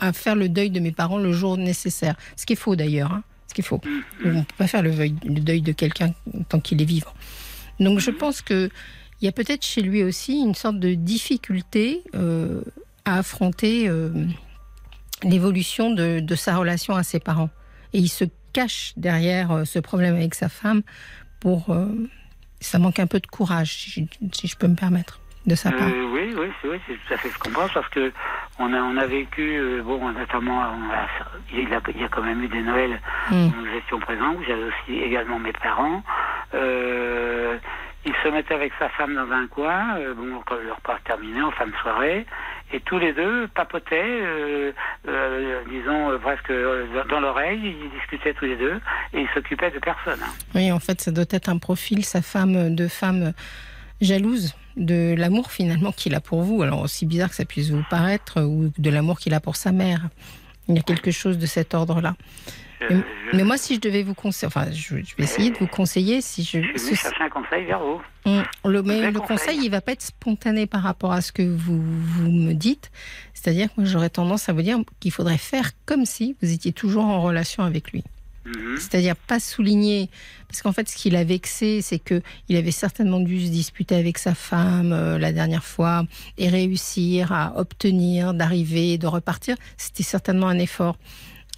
[0.00, 2.16] à faire le deuil de mes parents le jour nécessaire.
[2.36, 3.80] Ce qui est faux d'ailleurs hein, ce qui est faux.
[4.24, 6.12] On peut pas faire le deuil, le deuil de quelqu'un
[6.48, 7.12] tant qu'il est vivant.
[7.78, 8.70] Donc je pense que
[9.20, 12.62] il y a peut-être chez lui aussi une sorte de difficulté euh,
[13.04, 14.10] à affronter euh,
[15.22, 17.50] l'évolution de, de sa relation à ses parents.
[17.92, 20.82] Et il se cache derrière ce problème avec sa femme
[21.40, 21.70] pour...
[21.70, 22.08] euh,
[22.64, 25.70] ça manque un peu de courage, si je, si je peux me permettre, de sa
[25.70, 25.82] part.
[25.88, 28.12] Euh, oui, oui, c'est oui, c'est tout à fait ce qu'on pense parce que
[28.58, 31.06] on a on a vécu euh, bon notamment on a-
[31.52, 33.00] il y, a, il y a quand même eu des Noëls
[33.30, 33.34] Mm.
[33.48, 36.02] où nous étions présents où j'avais aussi également mes parents.
[36.54, 37.58] Euh,
[38.06, 41.40] il se mettait avec sa femme dans un coin, euh, bon quand le repas terminé
[41.42, 42.26] en fin de soirée,
[42.72, 44.72] et tous les deux papotaient, euh,
[45.08, 46.52] euh, disons euh, presque
[47.08, 48.80] dans l'oreille, ils discutaient tous les deux
[49.12, 50.20] et ils s'occupaient de personne.
[50.22, 50.32] hein.
[50.54, 53.32] Oui, en fait, ça doit être un profil, sa femme, de femme
[54.00, 56.62] jalouse de l'amour finalement qu'il a pour vous.
[56.62, 59.72] Alors aussi bizarre que ça puisse vous paraître, ou de l'amour qu'il a pour sa
[59.72, 60.00] mère.
[60.68, 62.16] Il y a quelque chose de cet ordre-là.
[62.80, 65.56] Mais, je- mais moi, si je devais vous conseiller, enfin, je, je vais essayer de
[65.58, 68.00] vous conseiller, si je, je chercher un conseil vers vous.
[68.26, 69.38] on- le, mais le conseil.
[69.38, 72.90] conseil, il va pas être spontané par rapport à ce que vous, vous me dites.
[73.32, 76.72] C'est-à-dire que moi, j'aurais tendance à vous dire qu'il faudrait faire comme si vous étiez
[76.72, 78.04] toujours en relation avec lui.
[78.44, 78.76] Mhm.
[78.76, 80.10] C'est-à-dire pas souligner,
[80.48, 83.94] parce qu'en fait, ce qui l'a vexé, c'est que il avait certainement dû se disputer
[83.94, 86.04] avec sa femme euh, la dernière fois
[86.36, 89.56] et réussir à obtenir, d'arriver, de repartir.
[89.76, 90.98] C'était certainement un effort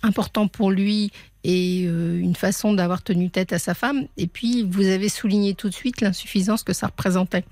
[0.02, 1.10] important pour lui
[1.42, 4.06] et euh, une façon d'avoir tenu tête à sa femme.
[4.16, 7.44] Et puis, vous avez souligné tout de suite l'insuffisance que ça représentait.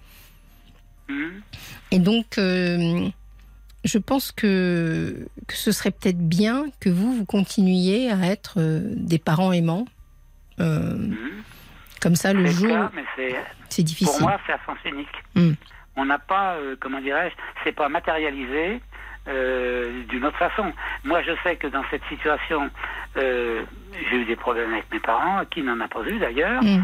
[1.09, 1.43] Mhm.
[1.91, 3.09] Et donc, euh,
[3.85, 8.81] je pense que, que ce serait peut-être bien que vous, vous continuiez à être euh,
[8.97, 9.87] des parents aimants.
[10.61, 11.43] Euh, Mhm.
[12.01, 12.77] comme ça, le jour,
[13.17, 13.35] c'est
[13.69, 14.23] c'est pour difficile.
[14.23, 15.09] moi c'est à sens unique.
[15.35, 15.53] Mm.
[15.97, 18.81] On n'a pas, euh, comment dirais-je, c'est pas matérialisé
[19.29, 20.73] euh, d'une autre façon.
[21.05, 22.69] Moi, je sais que dans cette situation,
[23.17, 26.63] j'ai eu des problèmes avec mes parents, qui n'en a pas eu d'ailleurs.
[26.63, 26.83] Mm.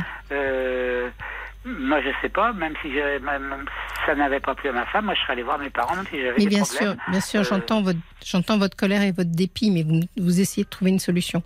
[1.64, 3.66] Moi, je sais pas, même si j'avais- même
[4.06, 6.06] ça n'avait pas plu à ma femme, moi, je serais allé voir mes parents, même
[6.10, 6.94] si j'avais Mais des bien problèmes.
[6.94, 10.40] sûr, bien sûr, Euh, j'entends votre, j'entends votre colère et votre dépit, mais vous, vous
[10.40, 11.42] essayez de trouver une solution.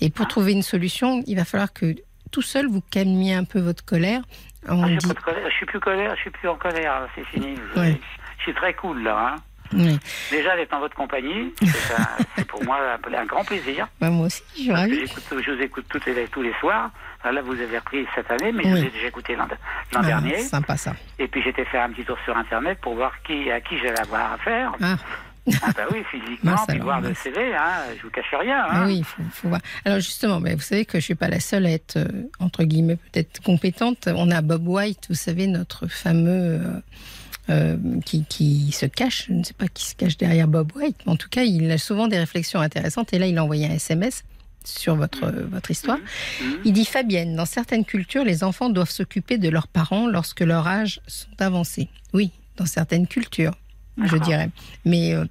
[0.00, 0.28] Et pour Ah.
[0.28, 1.94] trouver une solution, il va falloir que
[2.30, 4.22] tout seul vous calmiez un peu votre colère.
[4.68, 7.08] On Ah, j'ai dit, colère, je suis plus colère, je suis plus en colère, là,
[7.16, 7.56] c'est fini.
[7.76, 8.00] Ouais.
[8.38, 9.34] Je suis très cool là.
[9.34, 9.42] Hein.
[9.72, 9.98] Oui.
[10.30, 11.52] Déjà d'être en votre compagnie,
[12.36, 12.78] c'est pour moi
[13.16, 13.88] un, grand plaisir.
[14.00, 15.06] Bah, moi aussi, je suis ravie.
[15.06, 16.90] je vous écoute toutes les- tous les soirs.
[17.24, 18.80] Là, vous avez repris cette année, mais je Oui.
[18.80, 19.46] vous ai déjà écouté l'an
[19.94, 20.38] Ah, dernier.
[20.40, 20.94] sympa ça.
[21.18, 24.00] Et puis j'étais faire un petit tour sur Internet pour voir qui, à qui j'allais
[24.00, 24.72] avoir affaire.
[24.82, 24.96] Ah,
[25.62, 27.14] Ah bah oui, physiquement, puis alors, voir le.
[27.14, 28.62] CV, hein, je vous cache rien.
[28.64, 28.86] ah Hein.
[28.86, 29.60] oui, il faut, faut voir.
[29.84, 32.06] Alors justement, bah, vous savez que je suis pas la seule à être, euh,
[32.38, 34.08] entre guillemets, peut-être compétente.
[34.14, 36.60] On a Bob White, vous savez, notre fameux...
[36.60, 36.80] euh,
[37.50, 40.96] euh, qui, qui se cache, je ne sais pas qui se cache derrière Bob White,
[41.06, 43.12] mais en tout cas, il a souvent des réflexions intéressantes.
[43.12, 44.24] Et là, il a envoyé un SMS
[44.64, 45.98] sur votre, euh, votre histoire.
[45.98, 46.58] Mhm.
[46.64, 50.66] Il dit Fabienne, dans certaines cultures, les enfants doivent s'occuper de leurs parents lorsque leur
[50.66, 51.88] âge sont avancés.
[52.14, 53.54] Oui, dans certaines cultures,
[53.98, 54.20] je D'accord.
[54.20, 54.50] dirais.
[54.84, 55.24] Mais euh,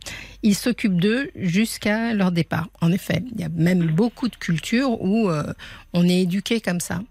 [0.43, 2.69] ils s'occupent d'eux jusqu'à leur départ.
[2.81, 5.53] En effet, il y a même beaucoup de cultures où euh,
[5.93, 7.01] on est éduqué comme ça.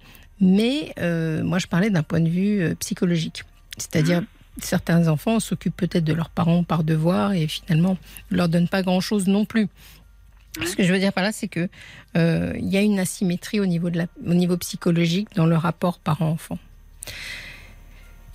[0.41, 3.45] Mais euh, moi, je parlais d'un point de vue psychologique.
[3.77, 4.23] C'est-à-dire,
[4.61, 7.97] certains enfants s'occupent peut-être de leurs parents par devoir et finalement
[8.31, 9.69] ne leur donnent pas grand-chose non plus.
[10.67, 11.69] Ce que je veux dire par là, c'est que
[12.17, 15.57] euh, il y a une asymétrie au niveau, de la, au niveau psychologique dans le
[15.57, 16.59] rapport parent-enfant.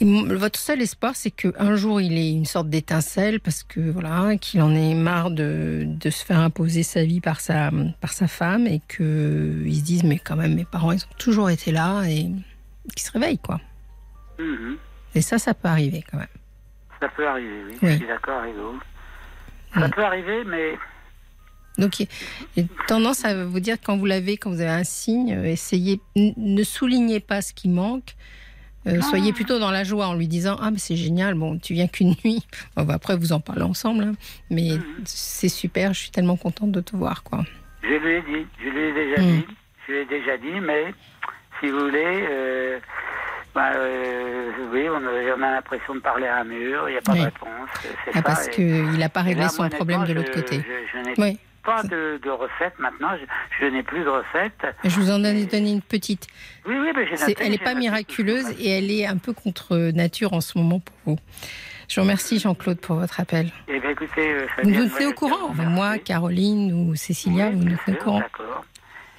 [0.01, 4.35] Et votre seul espoir, c'est qu'un jour, il ait une sorte d'étincelle parce que voilà,
[4.37, 8.27] qu'il en ait marre de, de se faire imposer sa vie par sa, par sa
[8.27, 12.03] femme et qu'il se dise mais quand même mes parents ils ont toujours été là
[12.03, 12.29] et
[12.93, 13.61] qu'il se réveille quoi.
[14.37, 14.77] Mhm.
[15.15, 16.27] Et ça, ça peut arriver quand même.
[16.99, 17.91] Ça peut arriver, oui, Oui.
[17.91, 18.79] je suis d'accord avec vous.
[19.73, 19.91] Ça Mm.
[19.91, 20.77] peut arriver, mais
[21.77, 22.07] Donc, il
[22.55, 25.43] y a tendance à vous dire quand vous l'avez, quand vous avez un signe, euh,
[25.43, 28.15] essayez, ne soulignez pas ce qui manque.
[28.87, 29.01] Euh, Ah.
[29.01, 31.87] soyez plutôt dans la joie en lui disant ah mais c'est génial bon tu viens
[31.87, 32.45] qu'une nuit
[32.77, 34.13] Bon, bah, après vous en parlez ensemble hein.
[34.51, 34.83] mais Mhm.
[35.05, 37.43] c'est super je suis tellement contente de te voir quoi
[37.81, 39.37] je lui ai dit, je lui ai déjà Mm.
[39.41, 39.45] dit,
[39.87, 40.93] je lui ai déjà dit, mais
[41.59, 42.79] si vous voulez, euh,
[43.55, 46.97] bah, euh, oui, on a, on a l'impression de parler à un mur, il n'y
[46.97, 47.19] a pas Oui.
[47.19, 47.69] de réponse.
[48.07, 51.03] ah, ça, parce qu'il n'a pas réglé là, son problème de l'autre côté Je, je
[51.05, 53.25] n'ai oui pas de, de recette maintenant, je,
[53.59, 54.67] je n'ai plus de recette.
[54.83, 56.27] je vous en ai donné une petite
[56.67, 57.07] Oui, oui, mais
[57.39, 60.95] elle n'est pas miraculeuse et elle est un peu contre nature en ce moment pour
[61.05, 61.19] vous
[61.87, 65.13] je vous remercie Jean-Claude pour votre appel Eh bien, écoutez, euh, vous nous tenez au
[65.13, 68.23] courant moi Caroline ou Cécilia Oui, vous nous tenez au courant.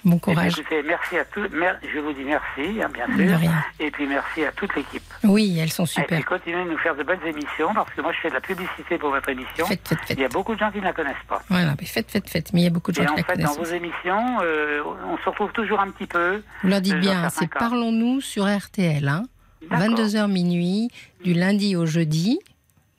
[0.07, 1.47] Bon Eh courage écoutez, merci à tous.
[1.53, 3.39] Je vous dis merci, hein, bien de sûr.
[3.39, 5.03] rien Et puis merci à toute l'équipe.
[5.25, 8.01] oui elles sont Et puis super continuez de nous faire de belles émissions, parce que
[8.01, 9.67] moi je fais de la publicité pour votre émission.
[9.67, 11.43] faites faites faites Il y a beaucoup de gens qui ne la connaissent pas.
[11.51, 12.53] Voilà, mais faites, faites, faites.
[12.53, 13.69] Mais il y a beaucoup de gens Et qui en la fait, dans connaissent.
[13.71, 16.43] vos émissions, euh, on se retrouve toujours un petit peu.
[16.63, 17.49] Vous leur dites dans bien, hein, c'est.
[17.51, 19.25] Parlons-nous sur RTL, hein,
[19.69, 19.89] D'accord.
[19.89, 20.89] 22h minuit,
[21.25, 22.39] du lundi au jeudi.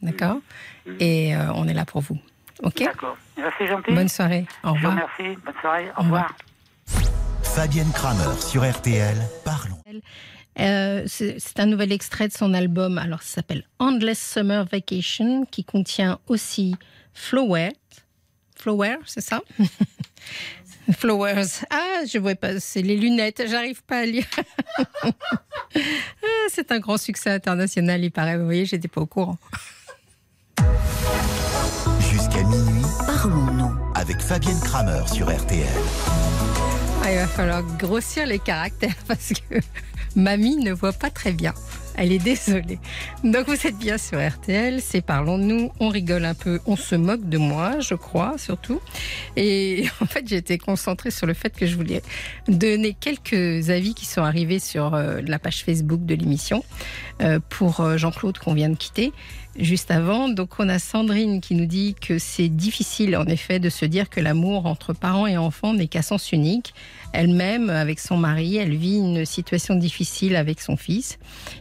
[0.01, 0.37] D'accord
[0.99, 2.17] Et euh, on est là pour vous.
[2.63, 2.79] OK?
[2.83, 3.17] D'accord.
[3.57, 3.91] C'est gentil.
[3.93, 4.45] Bonne soirée.
[4.63, 4.93] Au Je vous revoir.
[4.93, 5.39] remercie.
[5.45, 5.85] Bonne soirée.
[5.95, 6.21] Au Au revoir.
[6.23, 6.35] revoir.
[7.57, 9.17] Fabienne Kramer sur RTL.
[9.43, 9.81] Parlons.
[10.59, 12.99] Euh, c'est un nouvel extrait de son album.
[12.99, 16.75] Alors, ça s'appelle Endless Summer Vacation, qui contient aussi
[17.15, 17.69] Flower.
[18.55, 19.41] Flower, c'est ça?
[20.99, 21.47] Flowers.
[21.71, 22.59] Ah, je vois pas.
[22.59, 23.41] C'est les lunettes.
[23.47, 24.27] J'arrive pas à lire.
[25.75, 28.37] Ah, c'est un grand succès international, il paraît.
[28.37, 29.37] Vous voyez, j'étais pas au courant.
[31.99, 33.75] Jusqu'à minuit Parlons-nous.
[33.95, 35.67] avec Fabienne Kramer sur RTL.
[37.03, 39.59] Ah, il va falloir grossir les caractères parce que
[40.15, 41.53] mamie ne voit pas très bien.
[41.97, 42.77] Elle est désolée.
[43.23, 47.27] Donc vous êtes bien sur RTL, c'est Parlons-nous, on rigole un peu, on se moque
[47.27, 48.79] de moi, je crois, surtout.
[49.35, 52.03] Et en fait, j'étais concentrée sur le fait que je voulais
[52.47, 56.63] donner quelques avis qui sont arrivés sur euh, la page Facebook de l'émission
[57.23, 59.11] euh, pour euh, Jean-Claude qu'on vient de quitter
[59.57, 60.29] juste avant.
[60.29, 64.09] Donc on a Sandrine qui nous dit que c'est difficile en effet de se dire
[64.09, 66.73] que l'amour entre parents et enfants n'est qu'à sens unique.
[67.13, 71.17] Elle-même, avec son mari, elle vit une situation difficile avec son fils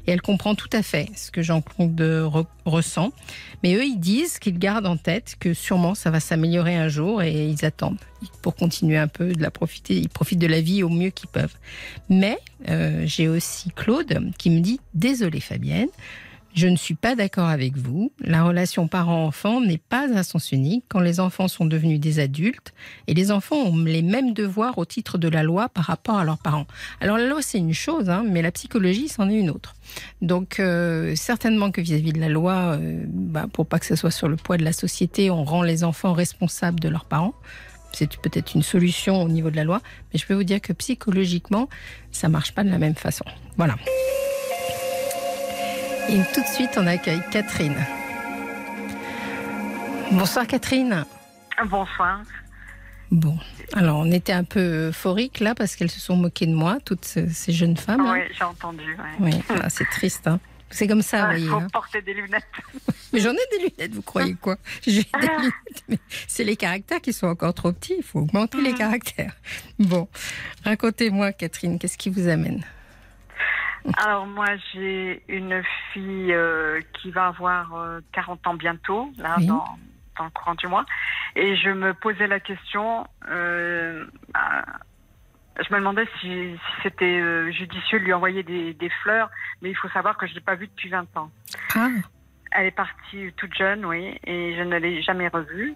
[0.06, 3.12] et elle comprend tout à fait ce que Jean-Claude re- ressent.
[3.62, 7.22] Mais eux, ils disent qu'ils gardent en tête que sûrement ça va s'améliorer un jour
[7.22, 7.98] et ils attendent
[8.42, 9.96] pour continuer un peu de la profiter.
[9.96, 11.54] Ils profitent de la vie au mieux qu'ils peuvent.
[12.09, 15.88] Mais euh, j'ai aussi Claude qui me dit Désolée Fabienne,
[16.57, 18.11] je ne suis pas d'accord avec vous.
[18.21, 22.73] La relation parent-enfant n'est pas un sens unique quand les enfants sont devenus des adultes
[23.07, 26.25] et les enfants ont les mêmes devoirs au titre de la loi par rapport à
[26.25, 26.66] leurs parents.
[27.03, 29.75] Alors la loi c'est une chose, hein, mais la psychologie c'en est une autre.
[30.23, 34.11] Donc euh, certainement que vis-à-vis de la loi, euh, bah, pour pas que ce soit
[34.11, 37.35] sur le poids de la société, on rend les enfants responsables de leurs parents.
[37.92, 40.73] C'est peut-être une solution au niveau de la loi, mais je peux vous dire que
[40.73, 41.69] psychologiquement,
[42.12, 43.25] ça marche pas de la même façon.
[43.59, 43.77] Voilà.
[46.09, 47.75] Et tout de suite, on accueille Catherine.
[50.12, 51.05] Bonsoir Catherine.
[51.66, 52.21] Bonsoir.
[53.11, 53.38] Bon,
[53.73, 57.05] alors on était un peu euphorique là parce qu'elles se sont moquées de moi, toutes
[57.05, 58.01] ce- ces jeunes femmes.
[58.01, 58.12] hein.
[58.14, 58.85] Oui, j'ai entendu.
[58.85, 59.16] ouais.
[59.21, 60.27] Oui, ah, c'est triste.
[60.27, 60.40] hein.
[60.71, 61.49] C'est comme ça, vous Il voyez.
[61.49, 61.69] faut hein.
[61.73, 62.45] porter des lunettes.
[63.12, 64.57] Mais j'en ai des lunettes, vous croyez quoi?
[64.85, 67.95] J'ai des lunettes, mais c'est les caractères qui sont encore trop petits.
[67.99, 69.33] Il faut augmenter les caractères.
[69.79, 70.09] Bon,
[70.64, 72.64] racontez-moi, Catherine, qu'est-ce qui vous amène?
[73.96, 79.46] Alors moi j'ai une fille euh, qui va avoir euh, 40 ans bientôt, là Oui.
[79.46, 79.64] dans,
[80.18, 80.85] dans le courant du mois,
[81.35, 84.64] et je me posais la question, euh, bah,
[85.59, 89.31] je me demandais si, si c'était euh, judicieux de lui envoyer des, des fleurs,
[89.62, 91.31] mais il faut savoir que je l'ai pas vue depuis 20 ans.
[91.75, 91.88] Ah,
[92.53, 95.75] Elle est partie toute jeune, oui, et je ne l'ai jamais revue.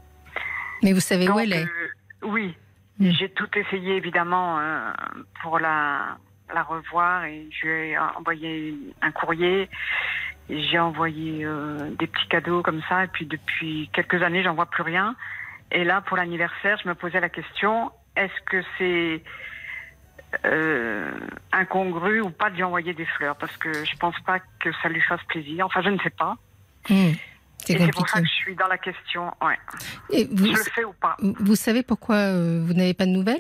[0.83, 1.65] mais vous savez où elle est?
[1.65, 1.89] euh,
[2.23, 2.55] Oui,
[2.99, 3.13] Mm.
[3.13, 4.93] j'ai tout essayé évidemment euh,
[5.41, 6.19] pour la,
[6.55, 9.69] la revoir et je lui ai envoyé un courrier.
[10.49, 14.67] J'ai envoyé euh, des petits cadeaux comme ça et puis depuis quelques années j'en vois
[14.67, 15.15] plus rien.
[15.71, 19.23] Et là pour l'anniversaire je me posais la question est-ce que c'est
[20.45, 21.11] euh,
[21.53, 23.37] incongru ou pas de lui envoyer des fleurs?
[23.37, 25.67] Parce que je pense pas que ça lui fasse plaisir.
[25.67, 26.37] Enfin je ne sais pas.
[26.89, 27.13] Hmm,
[27.59, 29.33] C'est pour ça que je suis dans la question.
[29.43, 29.59] Ouais.
[30.11, 33.11] Et vous, Je le fais ou pas vous savez pourquoi euh, vous n'avez pas de
[33.11, 33.39] nouvelles?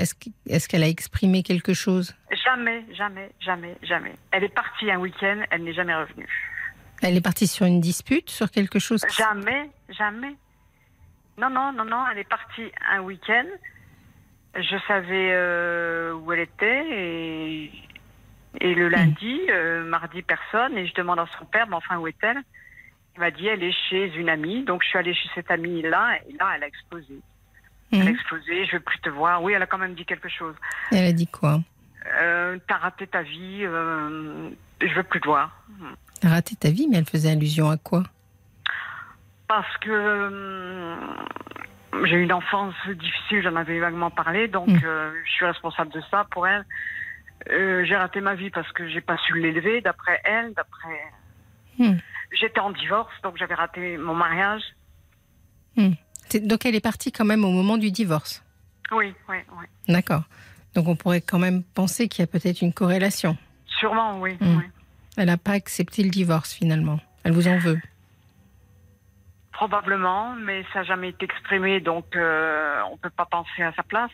[0.00, 2.14] Est-ce que- est-ce qu'elle a exprimé quelque chose?
[2.46, 4.14] Jamais, jamais, jamais, jamais.
[4.32, 6.28] Elle est partie un week-end, elle n'est jamais revenue.
[7.02, 10.34] Elle est partie sur une dispute, sur quelque chose qui- Jamais, jamais.
[11.36, 13.44] Non, non, non, non, elle est partie un week-end.
[14.54, 17.72] Je savais euh, où elle était et,
[18.60, 20.76] et le lundi, euh, mardi, personne.
[20.78, 22.38] Et je demande à son père, mais enfin, où est-elle?
[23.16, 24.64] Il m'a dit, elle est chez une amie.
[24.64, 27.20] Donc je suis allée chez cette amie-là et là, elle a explosé.
[27.92, 28.08] Elle a Hmm.
[28.08, 29.42] explosé, je veux plus te voir.
[29.42, 30.54] Oui, elle a quand même dit quelque chose.
[30.92, 31.60] Elle a dit quoi?
[32.20, 34.50] Euh, T'as raté ta vie, euh,
[34.80, 35.50] je veux plus te voir.
[36.22, 38.04] Raté ta vie, mais elle faisait allusion à quoi?
[39.48, 40.96] Parce que euh,
[42.04, 44.80] j'ai eu une enfance difficile, j'en avais vaguement parlé, donc Mm.
[44.84, 46.64] euh, je suis responsable de ça pour elle.
[47.50, 51.00] Euh, j'ai raté ma vie parce que j'ai pas su l'élever, d'après elle, d'après.
[51.78, 51.96] Mm.
[52.32, 54.62] J'étais en divorce, donc j'avais raté mon mariage.
[55.76, 55.90] C'est-
[56.38, 58.42] Donc elle est partie quand même au moment du divorce.
[58.92, 59.66] Oui, oui, oui.
[59.88, 60.22] D'accord.
[60.74, 63.36] Donc on pourrait quand même penser qu'il y a peut-être une corrélation.
[63.66, 64.36] Sûrement, oui.
[64.40, 64.58] Mm.
[64.58, 64.64] oui.
[65.16, 67.00] Elle n'a pas accepté le divorce finalement.
[67.24, 67.80] Elle vous en veut.
[69.52, 73.82] Probablement, mais ça n'a jamais été exprimé, donc euh, on peut pas penser à sa
[73.82, 74.10] place.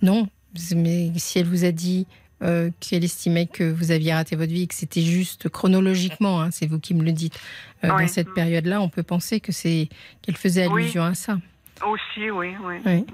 [0.00, 0.28] Non,
[0.74, 2.06] mais si elle vous a dit
[2.42, 6.66] euh, qu'elle estimait que vous aviez raté votre vie, que c'était juste chronologiquement, hein, c'est
[6.66, 7.38] vous qui me le dites,
[7.84, 8.02] euh, Oui.
[8.02, 9.88] dans cette période-là, on peut penser que c'est
[10.22, 10.82] qu'elle faisait Oui.
[10.82, 11.38] allusion à ça.
[11.86, 12.76] Aussi, oui, oui.
[12.86, 13.06] Oui.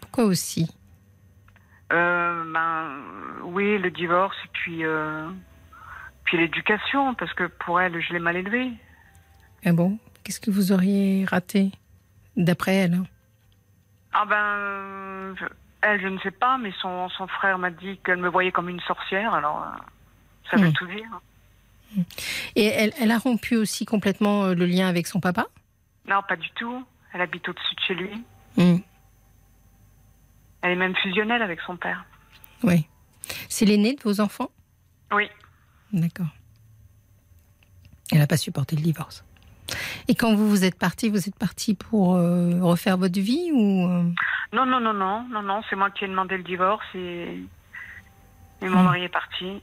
[0.00, 0.70] Pourquoi aussi?
[1.92, 2.88] Euh, ben,
[3.44, 4.82] oui, le divorce puis,
[6.24, 8.70] puis l'éducation, parce que pour elle, je l'ai mal élevée.
[9.64, 9.98] Ah bon?
[10.22, 11.70] Qu'est-ce que vous auriez raté
[12.36, 13.00] d'après elle?
[14.12, 18.18] Ah ben, je- elle, je ne sais pas, mais son, son frère m'a dit qu'elle
[18.18, 19.78] me voyait comme une sorcière, alors euh,
[20.50, 20.72] ça veut Hmm.
[20.72, 21.20] tout dire.
[22.54, 25.46] Et elle, elle a rompu aussi complètement euh, le lien avec son papa?
[26.06, 26.84] Non, pas du tout.
[27.12, 28.24] Elle habite au-dessus de chez lui.
[28.56, 28.78] Hmm,
[30.62, 32.04] Elle est même fusionnelle avec son père.
[32.62, 32.86] Oui.
[33.48, 34.50] C'est l'aîné de vos enfants?
[35.12, 35.28] Oui.
[35.92, 36.26] D'accord.
[38.12, 39.24] Elle n'a pas supporté le divorce?
[40.08, 43.86] Et quand vous vous êtes parti, vous êtes parti pour euh, refaire votre vie ou
[43.86, 44.02] euh,
[44.52, 47.42] Non, non, non, non, non, non, c'est moi qui ai demandé le divorce et,
[48.62, 48.84] et mon Hmm.
[48.84, 49.60] mari est parti.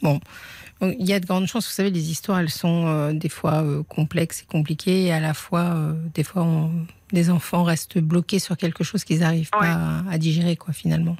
[0.00, 0.20] Bon,
[0.80, 1.66] il y a de grandes chances.
[1.66, 5.18] Vous savez, les histoires, elles sont euh, des fois euh, complexes et compliquées, et à
[5.18, 9.50] la fois, euh, des fois, on- des enfants restent bloqués sur quelque chose qu'ils n'arrivent
[9.54, 9.60] Ouais.
[9.60, 9.72] pas
[10.06, 11.16] à, à digérer, quoi, finalement.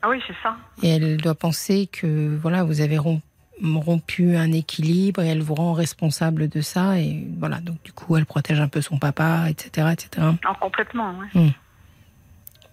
[0.00, 0.56] Ah oui, c'est ça.
[0.82, 3.20] Et elle doit penser que, voilà, vous avez rom-
[3.62, 6.98] rompu un équilibre et elle vous rend responsable de ça.
[6.98, 10.26] Et voilà, donc du coup, elle protège un peu son papa, etc., etc.
[10.44, 11.52] Non, complètement, ouais.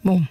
[0.04, 0.22] Bon.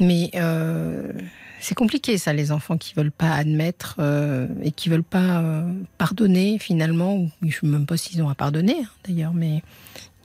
[0.00, 1.12] Mais euh,
[1.60, 5.72] c'est compliqué ça, les enfants qui veulent pas admettre euh, et qui veulent pas euh,
[5.98, 9.62] pardonner finalement, ou je sais même pas s'ils ont à pardonner hein, d'ailleurs, mais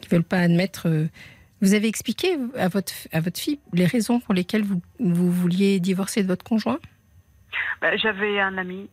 [0.02, 0.88] qui veulent pas admettre.
[1.62, 5.80] Vous avez expliqué à votre, à votre fille les raisons pour lesquelles vous, vous vouliez
[5.80, 6.80] divorcer de votre conjoint?
[7.82, 8.90] Ben, J'avais un ami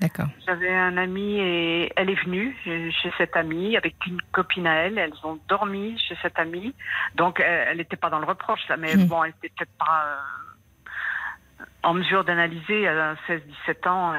[0.00, 0.26] D'accord.
[0.44, 4.74] J'avais un ami et elle est venue euh, chez cette amie avec une copine à
[4.74, 4.98] elle.
[4.98, 6.74] Elles ont dormi chez cette amie.
[7.14, 9.06] Donc euh, elle n'était pas dans le reproche, là, mais Mm.
[9.06, 10.04] bon, elle n'était peut-être pas
[11.60, 12.88] euh, en mesure d'analyser.
[12.88, 14.16] À 16-17 ans, euh,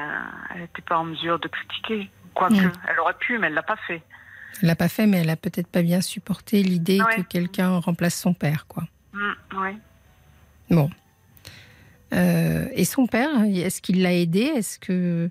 [0.54, 2.10] elle n'était pas en mesure de critiquer.
[2.34, 2.72] Quoique, Mm.
[2.88, 4.02] elle aurait pu, mais elle l'a pas fait.
[4.62, 7.16] Elle l'a pas fait, mais elle a peut-être pas bien supporté l'idée Ouais.
[7.16, 8.84] que quelqu'un remplace son père, quoi.
[9.12, 9.78] Mm, oui.
[10.70, 10.90] Bon.
[12.12, 14.40] Euh, et son père, est-ce qu'il l'a aidé?
[14.40, 15.28] Est-ce que,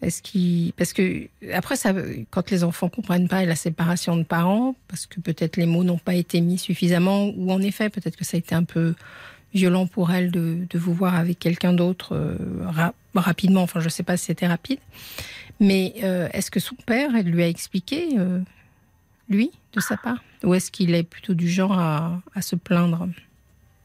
[0.00, 1.92] est-ce qu'il, parce que après ça,
[2.30, 5.98] quand les enfants comprennent pas la séparation de parents, parce que peut-être les mots n'ont
[5.98, 8.94] pas été mis suffisamment, ou en effet peut-être que ça a été un peu
[9.54, 13.62] violent pour elle de, vous voir avec quelqu'un d'autre euh, ra- rapidement.
[13.62, 14.78] Enfin, je ne sais pas si c'était rapide.
[15.58, 18.10] Mais euh, est-ce que son père, elle lui a expliqué,
[19.28, 20.22] lui, de sa part?
[20.44, 23.08] Ou est-ce qu'il est plutôt du genre à se plaindre?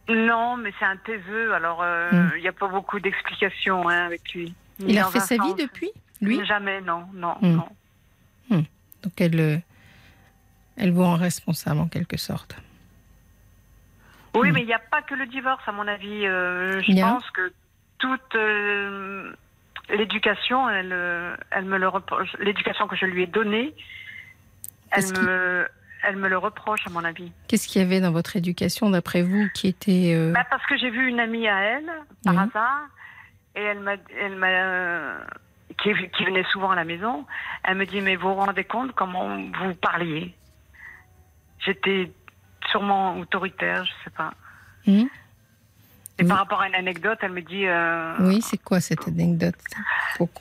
[0.10, 2.42] Non, mais c'est un taiseux, alors euh, il Mm.
[2.42, 4.54] n'y a pas beaucoup d'explications hein, avec lui.
[4.80, 5.92] Il a un sa vie depuis,
[6.22, 6.46] lui?
[6.46, 7.56] Jamais, non, non, Mm.
[7.56, 8.64] non.
[9.04, 9.58] Donc elle, euh,
[10.78, 12.58] elle vous rend responsable en quelque sorte.
[14.36, 16.26] Oui, mais il n'y a pas que le divorce, à mon avis.
[16.26, 17.54] Euh, je Il pense que
[18.00, 19.32] toute euh,
[19.90, 20.92] l'éducation, elle,
[21.52, 21.78] elle me.
[22.44, 23.74] L'éducation que je lui ai donnée,
[24.92, 25.68] elle me,
[26.04, 27.32] elle me le reproche, à mon avis.
[27.48, 30.14] Qu'est-ce qu'il y avait dans votre éducation, d'après vous, qui était...
[30.16, 31.90] euh, Bah, parce que j'ai vu une amie à elle,
[32.24, 32.40] par Oui.
[32.42, 32.82] hasard,
[33.56, 35.18] et elle m'a, elle m'a, euh,
[35.82, 37.26] qui, qui venait souvent à la maison,
[37.64, 40.34] elle me dit mais vous vous rendez compte comment vous parliez?
[41.66, 42.12] J'étais
[42.70, 44.34] sûrement autoritaire, je sais pas.
[44.88, 45.06] hmm?
[46.20, 46.28] Et Oui.
[46.28, 49.56] par rapport à une anecdote, elle me dit euh, Oui, c'est quoi cette anecdote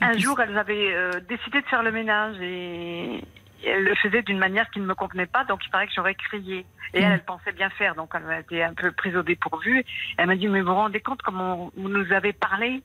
[0.01, 0.93] un jour elles avaient
[1.27, 3.23] décidé de faire le ménage et
[3.65, 6.15] elle le faisait d'une manière qui ne me convenait pas, donc il paraît que j'aurais
[6.15, 6.65] crié.
[6.93, 7.11] Et elle, Mm.
[7.13, 9.83] elle pensait bien faire, donc elle a été un peu prise au dépourvu.
[10.17, 12.81] Elle m'a dit, mais vous vous rendez compte comment vous nous avez parlé?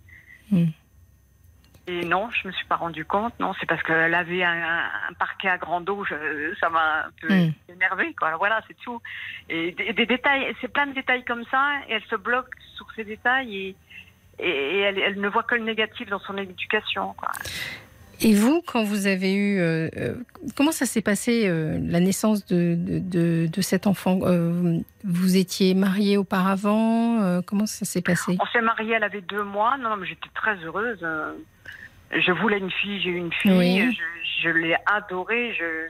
[0.51, 0.67] Mm.
[1.91, 3.33] Et non, je me suis pas rendu compte.
[3.41, 6.05] Non, c'est parce qu'elle avait un, un parquet à grande eau.
[6.05, 7.53] je- ça m'a un peu Mm.
[7.71, 8.15] énervé.
[8.15, 8.37] Quoi.
[8.37, 9.01] Voilà, c'est tout.
[9.49, 11.73] Et des, des détails, c'est plein de détails comme ça.
[11.89, 13.77] Et elle se bloque sur ces détails et,
[14.39, 17.15] et, et elle, elle ne voit que le négatif dans son éducation.
[17.15, 17.31] Quoi.
[18.21, 19.59] Et vous, quand vous avez eu...
[19.61, 20.15] euh, euh,
[20.57, 25.37] comment ça s'est passé, euh, la naissance de, de, de- de cet enfant Euh, Vous
[25.37, 28.37] étiez mariés auparavant Euh, Comment ça s'est passé?
[28.41, 29.77] On s'est mariés, elle avait deux mois.
[29.79, 30.99] Non, mais j'étais très heureuse.
[31.03, 31.33] Euh,
[32.13, 33.53] Je voulais une fille, j'ai eu une fille.
[33.53, 33.93] Oui.
[33.93, 35.53] Je, je l'ai adorée.
[35.59, 35.89] Je,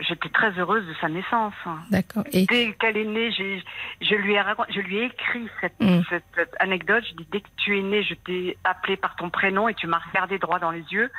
[0.00, 1.54] j'étais très heureuse de sa naissance.
[1.90, 2.24] D'accord.
[2.32, 6.00] Et Dès qu'elle est née, je lui ai raconté, je lui ai écrit cette, Mm.
[6.08, 7.04] cette, anecdote.
[7.10, 9.86] Je dis dès que tu es née, je t'ai appelé par ton prénom et tu
[9.86, 11.10] m'as regardé droit dans les yeux.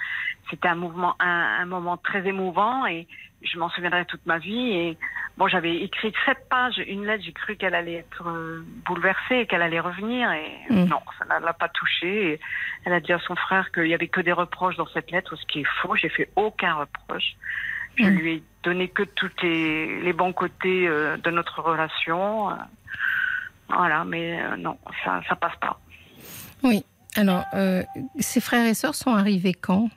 [0.49, 3.07] C'était un mouvement, un, un moment très émouvant et
[3.41, 4.71] je m'en souviendrai toute ma vie.
[4.71, 4.97] Et
[5.37, 7.23] bon, j'avais écrit sept pages, une lettre.
[7.25, 10.31] J'ai cru qu'elle allait être euh, bouleversée et qu'elle allait revenir.
[10.31, 10.85] Et Mm.
[10.85, 12.33] non, ça ne l'a pas touchée.
[12.33, 12.39] Et
[12.85, 15.35] elle a dit à son frère qu'il y avait que des reproches dans cette lettre,
[15.35, 15.95] ce qui est faux.
[15.95, 17.33] J'ai fait aucun reproche.
[17.97, 18.09] Je Mm.
[18.09, 22.49] lui ai donné que tous les, les bons côtés euh, de notre relation.
[22.51, 22.53] euh,
[23.69, 25.79] voilà, mais euh, non, ça, ça passe pas.
[26.63, 26.83] oui.
[27.17, 27.83] Alors, euh,
[28.19, 29.89] ses frères et sœurs sont arrivés quand?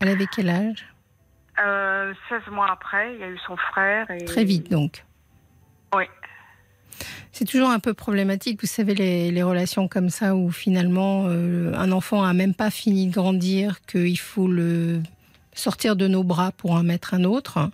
[0.00, 0.86] Elle avait quel âge?
[1.64, 4.08] Euh, 16 mois après, il y a eu son frère.
[4.12, 4.24] Et...
[4.24, 5.04] Très vite, donc.
[5.96, 6.04] Oui.
[7.32, 11.72] C'est toujours un peu problématique, vous savez, les, les relations comme ça où finalement euh,
[11.74, 15.02] un enfant a même pas fini de grandir, qu'il faut le
[15.54, 17.70] sortir de nos bras pour en mettre un autre.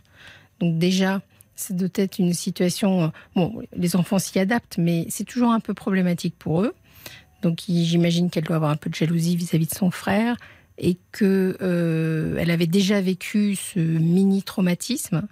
[0.61, 1.21] Donc déjà,
[1.57, 3.05] c'est doit être une situation.
[3.05, 6.75] euh, Bon, les enfants s'y adaptent, mais c'est toujours un peu problématique pour eux.
[7.43, 10.37] Donc j'imagine qu'elle doit avoir un peu de jalousie vis-à-vis de son frère
[10.79, 15.27] et que euh, avait déjà vécu ce mini traumatisme.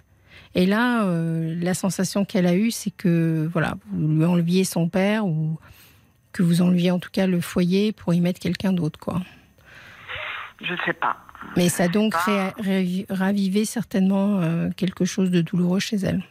[0.55, 4.89] Et là, euh, la sensation qu'elle a eue, c'est que voilà, vous lui enleviez son
[4.89, 5.59] père ou
[6.31, 9.21] que vous enleviez en tout cas le foyer pour y mettre quelqu'un d'autre, quoi.
[10.61, 11.17] Je sais pas.
[11.55, 16.23] Mais ça a donc ré- ravivé certainement euh, quelque chose de douloureux chez elle.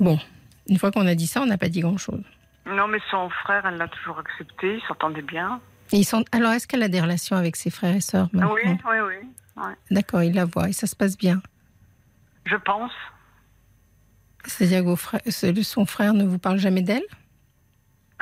[0.00, 0.18] Bon,
[0.68, 2.22] une fois qu'on a dit ça, on n'a pas dit grand-chose.
[2.66, 5.60] Non, mais son frère, elle l'a toujours accepté, ils s'entendaient bien.
[5.92, 6.24] Ils sont...
[6.32, 8.54] Alors, est-ce qu'elle a des relations avec ses frères et sœurs maintenant?
[8.54, 9.62] Oui, oui, oui.
[9.62, 9.74] ouais.
[9.90, 11.42] D'accord, il la voit et ça se passe bien.
[12.46, 12.92] Je pense.
[14.46, 17.04] C'est-à-dire que son frère ne vous parle jamais d'elle?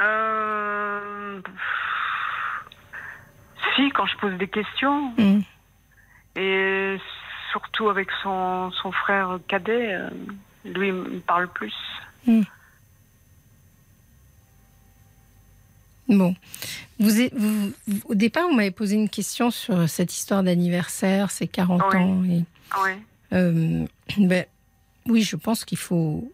[0.01, 1.41] Euh...
[3.77, 5.41] Si, quand je pose des questions, Hmm.
[6.37, 6.97] et
[7.53, 10.09] surtout avec son, son frère cadet, euh,
[10.65, 11.75] lui il me parle plus.
[16.09, 16.35] Bon.
[16.99, 17.73] Vous, vous-
[18.05, 21.97] au départ, vous m'avez posé une question sur cette histoire d'anniversaire, ses 40 Oui.
[21.99, 22.25] ans.
[22.25, 22.45] Et,
[22.85, 22.91] Oui.
[23.33, 23.87] euh,
[24.19, 24.45] ben,
[25.07, 26.31] oui, je pense qu'il faut.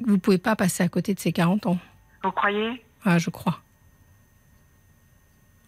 [0.00, 1.78] Vous ne pouvez pas passer à côté de ses 40 ans.
[2.22, 2.82] Vous croyez?
[3.04, 3.60] Ah, je crois.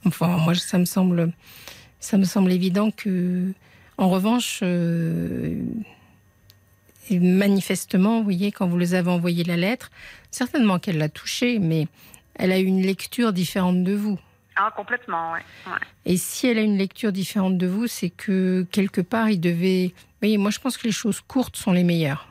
[0.07, 1.32] Enfin, moi, ça me semble,
[1.98, 3.53] ça me semble évident que,
[3.98, 5.62] en revanche, euh,
[7.11, 9.90] manifestement, vous voyez, quand vous les avez envoyé la lettre,
[10.30, 11.88] certainement qu'elle l'a touchée, mais
[12.34, 14.18] elle a eu une lecture différente de vous.
[14.57, 15.40] Ah, complètement, oui.
[15.66, 15.78] Ouais.
[16.05, 19.88] Et si elle a une lecture différente de vous, c'est que quelque part, il devait.
[19.94, 22.28] Vous voyez, moi, je pense que les choses courtes sont les meilleures.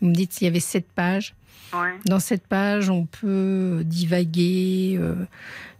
[0.00, 1.34] Vous me dites s'il y avait sept pages.
[1.74, 1.94] Ouais.
[2.06, 4.96] Dans cette page, on peut divaguer.
[5.00, 5.14] euh,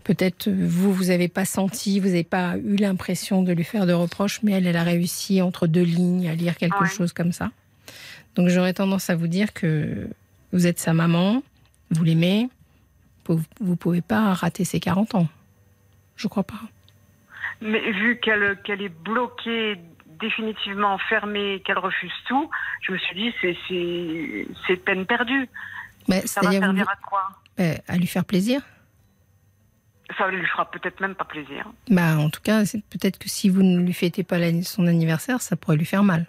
[0.05, 3.93] Peut-être vous, vous n'avez pas senti, vous n'avez pas eu l'impression de lui faire de
[3.93, 6.89] reproches, mais elle, elle a réussi entre deux lignes à lire quelque Ouais.
[6.89, 7.53] chose comme ça.
[8.35, 10.09] Donc j'aurais tendance à vous dire que
[10.53, 11.43] Vous êtes sa maman,
[11.91, 12.49] vous l'aimez,
[13.27, 15.29] vous ne pouvez pas rater ses 40 ans.
[16.17, 16.61] Je crois pas.
[17.61, 19.79] Mais vu qu'elle qu'elle est bloquée,
[20.23, 22.49] définitivement fermée, qu'elle refuse tout,
[22.81, 23.35] je me suis dit,
[24.67, 25.49] c'est- peine perdue.
[26.09, 27.29] Mais Ça va vous- servir à quoi
[27.61, 28.63] euh, à lui faire plaisir
[30.17, 31.67] Ça lui fera peut-être même pas plaisir.
[31.91, 35.57] Bah, en tout cas, peut-être que si vous ne lui fêtez pas son anniversaire, ça
[35.57, 36.27] pourrait lui faire mal.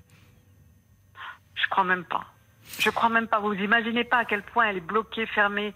[1.55, 2.25] Je crois même pas.
[2.79, 3.39] Je crois même pas.
[3.39, 5.73] Vous imaginez pas à quel point elle est bloquée, fermée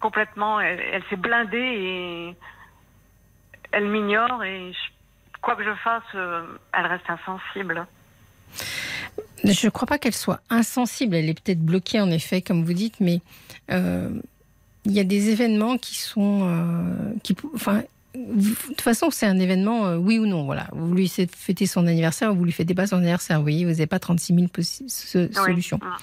[0.00, 0.60] complètement.
[0.60, 2.36] Elle, elle s'est blindée et
[3.72, 4.90] elle m'ignore et je-
[5.42, 7.86] quoi que je fasse, euh, elle reste insensible.
[9.44, 11.14] Je ne crois pas qu'elle soit insensible.
[11.14, 13.20] Elle est peut-être bloquée, en effet, comme vous dites, mais
[13.70, 14.10] euh,
[14.84, 16.40] il y a des événements qui sont.
[16.44, 17.82] euh, qui, enfin,
[18.14, 20.44] de toute façon, c'est un événement, euh, oui ou non.
[20.44, 20.66] Voilà.
[20.72, 23.36] Vous lui fêtez son anniversaire ou vous lui fêtez pas son anniversaire.
[23.36, 25.34] Vous voyez, vous n'avez pas 36 000 possi- so- Oui.
[25.34, 25.78] solutions.
[25.82, 25.96] Mm.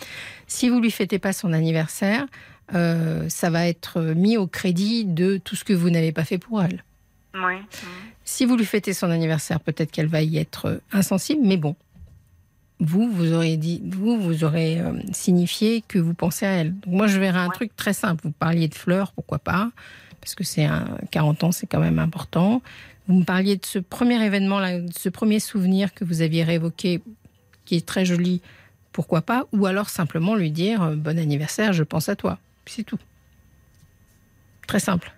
[0.47, 2.25] Si vous lui fêtez pas son anniversaire,
[2.71, 6.61] ça va être mis au crédit de tout ce que vous n'avez pas fait pour
[6.63, 6.83] elle.
[7.35, 7.55] Oui.
[8.25, 11.75] Si vous lui fêtez son anniversaire, peut-être qu'elle va y être euh, insensible, mais bon.
[12.79, 16.73] Vous, vous aurez dit, vous, vous aurez euh, signifié que vous pensez à elle.
[16.79, 17.53] Donc moi, je verrais un Ouais.
[17.53, 18.21] truc très simple.
[18.25, 19.71] Vous parliez de fleurs, pourquoi pas
[20.19, 22.61] Parce que c'est un 40 ans, c'est quand même important.
[23.07, 26.43] Vous me parliez de ce premier événement, là, de ce premier souvenir que vous aviez
[26.43, 27.01] réévoqué,
[27.63, 28.41] qui est très joli,
[28.91, 32.39] pourquoi pas Ou alors simplement lui dire euh, bon anniversaire, je pense à toi.
[32.65, 32.99] C'est tout.
[34.67, 35.13] Très simple.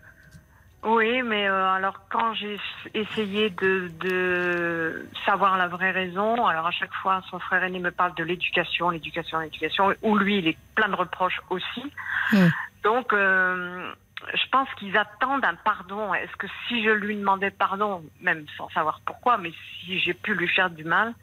[0.87, 2.57] Oui, mais euh, alors quand j'ai
[2.93, 7.91] essayé de, de savoir la vraie raison, alors à chaque fois son frère aîné me
[7.91, 11.91] parle de l'éducation, l'éducation, l'éducation, où lui il est plein de reproches aussi.
[12.31, 12.47] Mm.
[12.83, 13.91] Donc euh,
[14.33, 16.13] je pense qu'ils attendent un pardon.
[16.13, 20.35] Est-ce que si je lui demandais pardon, même sans savoir pourquoi, mais si j'ai pu
[20.35, 21.13] lui faire du mal,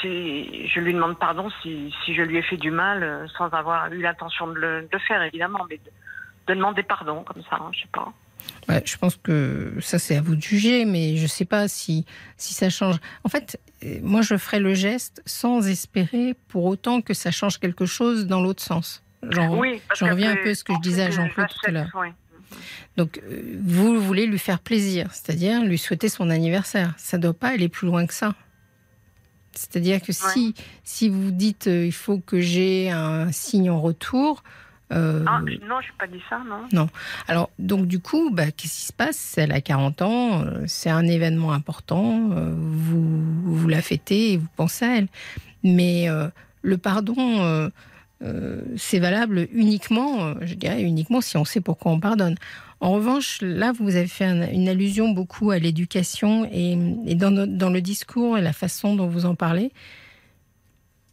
[0.00, 3.50] si je lui demande pardon si, si je lui ai fait du mal euh, sans
[3.52, 5.90] avoir eu l'intention de le, de faire évidemment, mais de,
[6.46, 8.10] de demander pardon comme ça, hein, je sais pas.
[8.68, 11.66] Ouais, je pense que ça, c'est à vous de juger, mais je ne sais pas
[11.68, 12.04] si,
[12.36, 12.96] si ça change.
[13.24, 17.58] En fait, euh, moi, je ferai le geste sans espérer pour autant que ça change
[17.58, 19.02] quelque chose dans l'autre sens.
[19.28, 21.70] Genre, Oui, j'en reviens un peu à ce que je disais à Jean-Claude tout à
[21.70, 21.90] l'heure.
[21.94, 22.08] oui.
[22.98, 26.92] Donc, euh, vous voulez lui faire plaisir, c'est-à-dire lui souhaiter son anniversaire.
[26.98, 28.34] Ça ne doit pas aller plus loin que ça.
[29.54, 34.42] C'est-à-dire que si, si vous dites euh, il faut que j'ai un signe en retour,
[34.92, 35.46] euh, Ah, non,
[35.80, 36.40] je n'ai pas dit ça,
[36.72, 36.88] non.
[37.28, 39.34] alors, donc du coup, bah, qu'est-ce qui se passe?
[39.38, 44.36] Elle a 40 ans, euh, c'est un événement important, euh, vous, vous la fêtez et
[44.36, 45.08] vous pensez à elle.
[45.64, 46.28] Mais euh,
[46.62, 47.68] le pardon, euh,
[48.22, 52.36] euh, c'est valable uniquement, je dirais uniquement si on sait pourquoi on pardonne.
[52.80, 56.76] En revanche, là, vous avez fait un- une allusion beaucoup à l'éducation et,
[57.06, 59.70] et dans, dans le discours et la façon dont vous en parlez,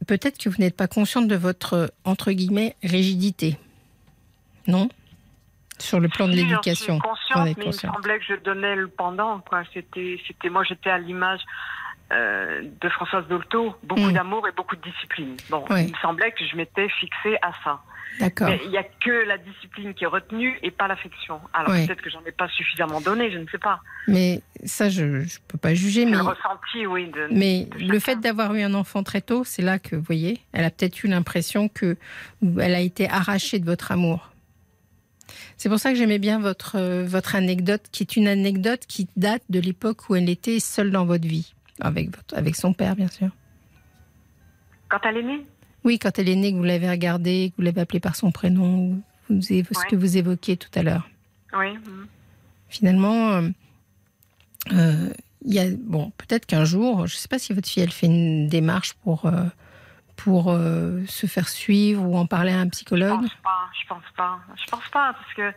[0.08, 3.58] peut-être que vous n'êtes pas consciente de votre, entre guillemets, rigidité.
[4.70, 4.90] Non
[5.80, 7.00] Sur le plan de Si, l'éducation.
[7.00, 7.94] consciente, mais il me consciente.
[7.96, 9.40] semblait que je donnais le pendant.
[9.40, 9.64] Quoi.
[9.74, 11.42] C'était, c'était, moi, j'étais à l'image
[12.12, 14.14] euh, de Françoise Dolto, beaucoup Mm.
[14.14, 15.36] d'amour et beaucoup de discipline.
[15.50, 17.80] Bon, il me semblait que je m'étais fixée à ça.
[18.20, 18.50] D'accord.
[18.66, 21.40] Il n'y a que la discipline qui est retenue et pas l'affection.
[21.54, 23.80] Alors peut-être que j'en ai pas suffisamment donné, je ne sais pas.
[24.08, 26.06] Mais ça, je ne peux pas juger.
[26.06, 27.08] Mais, le ressenti, oui.
[27.12, 30.02] De, mais de le fait d'avoir eu un enfant très tôt, c'est là que, vous
[30.02, 31.96] voyez, elle a peut-être eu l'impression que
[32.60, 34.32] elle a été arrachée de votre amour.
[35.58, 39.08] C'est pour ça que j'aimais bien votre, euh, votre anecdote, qui est une anecdote qui
[39.18, 42.96] date de l'époque où elle était seule dans votre vie, avec, votre, avec son père,
[42.96, 43.30] bien sûr.
[44.90, 45.46] Quand elle est née?
[45.84, 48.32] Oui, quand elle est née, que vous l'avez regardée, que vous l'avez appelée par son
[48.32, 49.64] prénom, vous, ce Ouais.
[49.90, 51.10] que vous évoquiez tout à l'heure.
[51.54, 51.74] Oui.
[51.74, 52.08] mm.
[52.70, 53.50] finalement, euh,
[54.74, 55.10] euh,
[55.46, 57.92] il y a bon, peut-être qu'un jour, je ne sais pas si votre fille elle
[57.92, 59.46] fait une démarche pour euh,
[60.24, 63.22] pour euh, se faire suivre ou en parler à un Je psychologue.
[63.22, 64.40] pense pas, je pense pas.
[64.56, 65.54] Je pense pas, parce que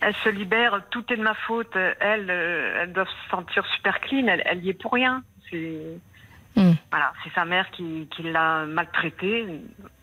[0.00, 1.74] elle se libère, tout est de ma faute.
[2.00, 5.22] Elle, euh, elle doit se sentir super clean, elle, elle y est pour rien.
[5.50, 5.78] C'est
[6.54, 6.72] Hmm.
[6.90, 9.46] voilà, c'est sa mère qui, qui l'a maltraitée,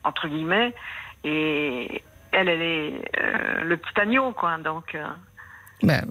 [0.03, 0.73] entre guillemets,
[1.23, 4.57] et elle, elle est euh, le petit agneau, quoi.
[4.57, 5.05] Donc, euh,
[5.83, 6.01] Bah,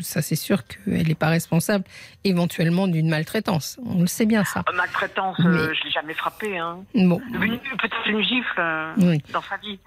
[0.00, 1.84] ça, c'est sûr qu'elle n'est pas responsable
[2.24, 3.78] éventuellement d'une maltraitance.
[3.86, 4.64] On le sait bien ça.
[4.74, 6.58] maltraitance, Mais- euh, je l'ai jamais frappée.
[6.58, 6.78] Hein.
[6.94, 9.22] Bon, Peut-être une gifle euh, oui.
[9.32, 9.78] dans sa vie.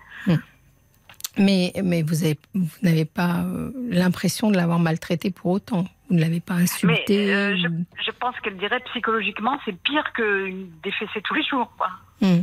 [1.40, 5.86] Mais, mais vous avez- vous n'avez pas euh, l'impression de l'avoir maltraitée pour autant?
[6.10, 7.28] Vous ne l'avez pas insultée?
[7.28, 7.56] Mais euh,
[8.04, 10.50] je, pense qu'elle dirait psychologiquement, c'est pire que
[10.82, 11.90] des fessées tous les jours, quoi.
[12.22, 12.42] Hmm.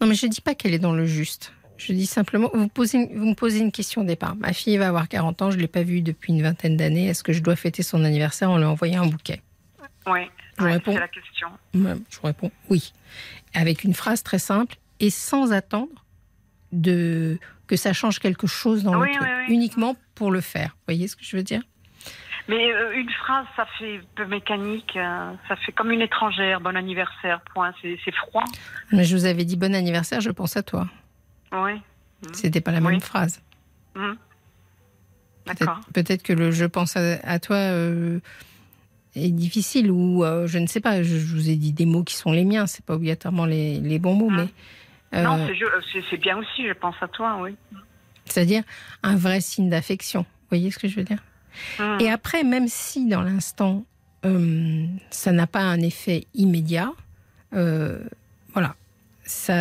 [0.00, 1.52] Non, mais je ne dis pas qu'elle est dans le juste.
[1.78, 4.34] Je dis simplement, vous, posez, vous me posez une question au départ.
[4.36, 7.06] Ma fille va avoir 40 ans, je ne l'ai pas vue depuis une vingtaine d'années.
[7.08, 9.42] Est-ce que je dois fêter son anniversaire en lui envoyant un bouquet?
[10.06, 10.20] Oui,
[10.58, 10.92] Je réponds.
[10.92, 11.48] c'est la question.
[11.74, 12.92] Je vous réponds oui.
[13.54, 16.04] Avec une phrase très simple et sans attendre
[16.72, 19.54] de que ça change quelque chose dans Oui, le truc, oui, oui.
[19.54, 20.68] uniquement pour le faire.
[20.70, 21.62] Vous voyez ce que je veux dire?
[22.48, 26.60] Mais euh, une phrase, ça fait peu mécanique, euh, ça fait comme une étrangère.
[26.60, 27.74] Bon anniversaire, point.
[27.82, 28.44] C'est c'est froid.
[28.92, 30.86] Mais je vous avais dit bon anniversaire, je pense à toi.
[31.52, 31.80] Oui.
[32.32, 32.92] C'était pas la Oui.
[32.92, 33.40] même phrase.
[33.94, 35.80] Peut-être D'accord.
[35.94, 38.18] peut-être que le je pense à, à toi euh,
[39.14, 41.02] est difficile ou euh, je ne sais pas.
[41.02, 42.66] Je, je vous ai dit des mots qui sont les miens.
[42.66, 44.48] C'est pas obligatoirement les, les bons mots, Mhm.
[45.12, 45.46] mais euh, Non,
[46.10, 47.54] c'est bien aussi, je pense à toi, oui.
[48.24, 48.64] c'est-à-dire
[49.04, 50.22] un vrai signe d'affection.
[50.22, 51.22] Vous voyez ce que je veux dire?
[52.00, 53.84] Et après, même si dans l'instant,
[55.10, 56.92] ça n'a pas un effet immédiat,
[57.52, 58.74] voilà,
[59.24, 59.54] ça,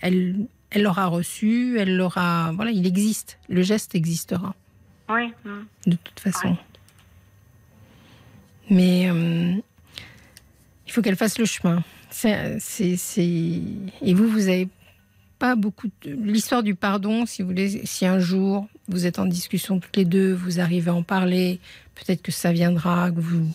[0.00, 0.34] elle,
[0.70, 4.54] elle l'aura reçu, elle l'aura, voilà, il existe, le geste existera
[5.08, 5.32] Oui.
[5.86, 6.56] de toute façon.
[8.68, 9.54] Mais euh,
[10.86, 11.82] il faut qu'elle fasse le chemin.
[12.10, 13.60] C'est, c'est, c'est-
[14.02, 14.68] Et vous, vous avez
[15.38, 15.88] pas beaucoup.
[16.02, 19.96] de- L'histoire du pardon, si vous voulez, si un jour vous êtes en discussion toutes
[19.96, 21.60] les deux, vous arrivez à en parler,
[21.94, 23.48] peut-être que ça viendra, que vous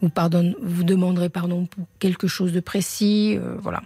[0.00, 3.82] vous, pardonne, vous demanderez pardon pour quelque chose de précis, euh, voilà.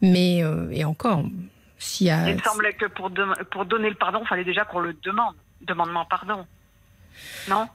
[0.00, 1.24] Mais euh, et encore,
[1.80, 4.78] s'il y a Il me semblait que pour, donner le pardon, il fallait déjà qu'on
[4.80, 5.34] le demande.
[5.62, 6.46] Demandement pardon.
[7.48, 7.66] Non?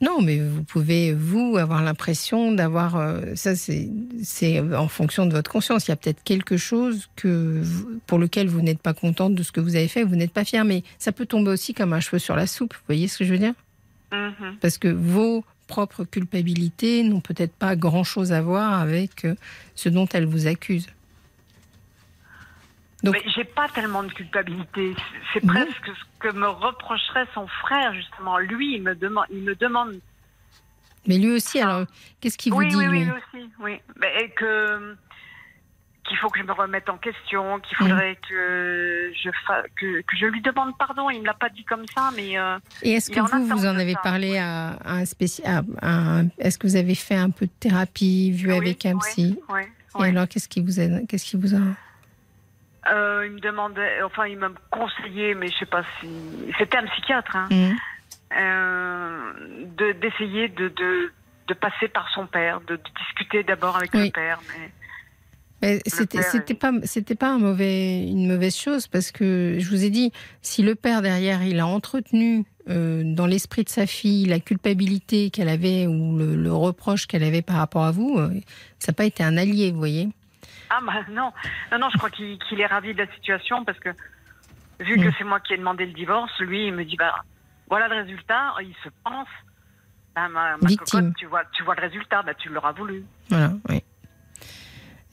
[0.00, 2.96] Non, mais vous pouvez, vous, avoir l'impression d'avoir...
[2.96, 5.86] euh, ça, c'est en fonction de votre conscience.
[5.86, 9.42] Il y a peut-être quelque chose que, vous- pour lequel vous n'êtes pas contente de
[9.44, 11.92] ce que vous avez fait, vous n'êtes pas fier, mais ça peut tomber aussi comme
[11.92, 12.74] un cheveu sur la soupe.
[12.74, 13.54] Vous voyez ce que je veux dire?
[14.12, 14.56] Mhm.
[14.60, 19.34] Parce que vos propres culpabilités n'ont peut-être pas grand-chose à voir avec euh,
[19.76, 20.88] ce dont elle vous accuse.
[23.02, 24.94] Donc- Mais j'ai pas tellement de culpabilité.
[25.32, 25.52] C'est- Non.
[25.54, 28.38] presque ce que me reprocherait son frère, justement.
[28.38, 29.98] Lui, il me demande, il me demande
[31.08, 31.86] Mais lui aussi, alors,
[32.20, 33.80] qu'est-ce qu'il vous oui, dit, oui, lui oui, lui aussi, oui.
[34.00, 34.96] Mais, et que
[36.04, 37.88] qu'il faut que je me remette en question, qu'il Mm.
[37.88, 39.62] faudrait que je fa...
[39.80, 41.08] que, que je lui demande pardon.
[41.10, 43.76] Il me l'a pas dit comme ça, mais euh, Et est-ce que vous, vous en
[43.78, 44.00] avez ça.
[44.00, 45.64] parlé à, à un spécial
[46.38, 49.62] Est-ce que vous avez fait un peu de thérapie, vu Oui, avec un psy oui.
[50.00, 51.58] Et alors, qu'est-ce qui vous a, qu'est-ce qui vous a
[52.90, 56.08] Euh, il me demandait, enfin, il m'a conseillé, mais je sais pas si
[56.58, 57.76] c'était un psychiatre, hein, Mhm.
[58.38, 59.32] euh,
[59.76, 61.12] de d'essayer de, de
[61.48, 64.06] de passer par son père, de, de discuter d'abord avec Oui.
[64.06, 64.40] le père.
[64.48, 64.70] Mais...
[65.60, 69.90] Mais C'était, pas, c'était pas un mauvais, une mauvaise chose parce que je vous ai
[69.90, 70.10] dit,
[70.40, 75.30] si le père derrière, il a entretenu euh, dans l'esprit de sa fille la culpabilité
[75.30, 78.30] qu'elle avait ou le, le reproche qu'elle avait par rapport à vous, euh,
[78.80, 80.08] ça n'a pas été un allié, vous voyez.
[80.74, 81.32] Ah bah non,
[81.70, 83.90] non, non, je crois qu'il est ravi de la situation parce que
[84.80, 85.12] vu que Mm.
[85.18, 87.14] c'est moi qui ai demandé le divorce, lui, il me dit bah
[87.68, 88.54] voilà le résultat.
[88.62, 89.28] Il se pense,
[90.14, 93.04] bah, ma, ma cocotte, tu vois, tu vois le résultat, bah tu l'auras voulu.
[93.28, 93.82] Voilà, oui.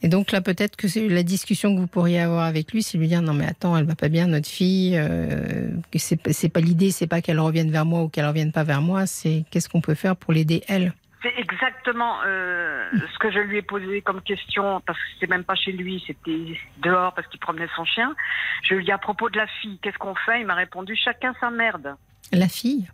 [0.02, 2.96] Et donc là, peut-être que c'est la discussion que vous pourriez avoir avec lui, c'est
[2.96, 4.96] lui dire non mais attends, elle va pas bien, notre fille.
[4.96, 8.80] Euh, c'est pas l'idée, c'est pas qu'elle revienne vers moi ou qu'elle revienne pas vers
[8.80, 10.94] moi, c'est qu'est-ce qu'on peut faire pour l'aider elle?
[11.22, 15.44] C'est exactement euh, ce que je lui ai posé comme question, parce que c'était même
[15.44, 18.14] pas chez lui, c'était dehors parce qu'il promenait son chien.
[18.62, 20.40] Je lui ai dit à propos de la fille, qu'est-ce qu'on fait?
[20.40, 21.94] Il m'a répondu chacun sa merde.
[22.32, 22.88] La fille?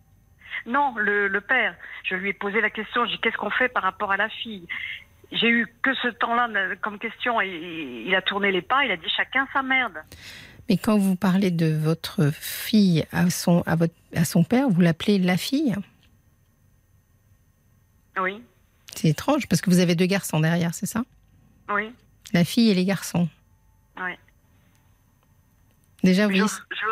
[0.67, 1.77] Non, le, le père.
[2.03, 4.29] Je lui ai posé la question, j'ai dit qu'est-ce qu'on fait par rapport à la
[4.29, 4.67] fille?
[5.31, 8.91] J'ai eu que ce temps-là euh, comme question et il a tourné les pas, il
[8.91, 9.99] a dit chacun sa merde.
[10.69, 14.81] Mais quand vous parlez de votre fille à son, à votre, à son père, vous
[14.81, 15.77] l'appelez la fille?
[18.21, 18.43] Oui,
[18.95, 21.03] C'est étrange parce que vous avez deux garçons derrière, c'est ça?
[21.69, 21.93] Oui,
[22.33, 23.29] La fille et les garçons.
[23.99, 24.13] oui.
[26.03, 26.39] Déjà, oui.
[26.39, 26.87] je,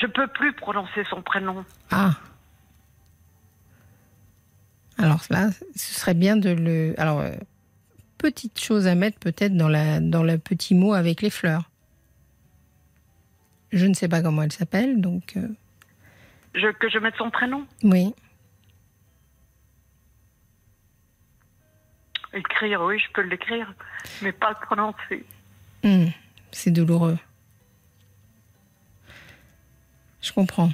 [0.00, 1.64] je peux plus prononcer son prénom.
[1.90, 2.14] Ah.
[4.98, 6.94] Alors là, ce serait bien de le.
[6.96, 7.32] Alors, euh,
[8.18, 11.70] petite chose à mettre peut-être dans, la, dans le petit mot avec les fleurs.
[13.72, 15.48] Je ne sais pas comment elle s'appelle, donc euh,
[16.54, 17.66] Je, que je mette son prénom?
[17.82, 18.14] oui.
[22.36, 23.72] Écrire, oui, je peux l'écrire,
[24.22, 25.24] mais pas le prononcer.
[25.82, 26.06] Hmm,
[26.52, 27.18] c'est douloureux.
[30.20, 30.70] Je comprends.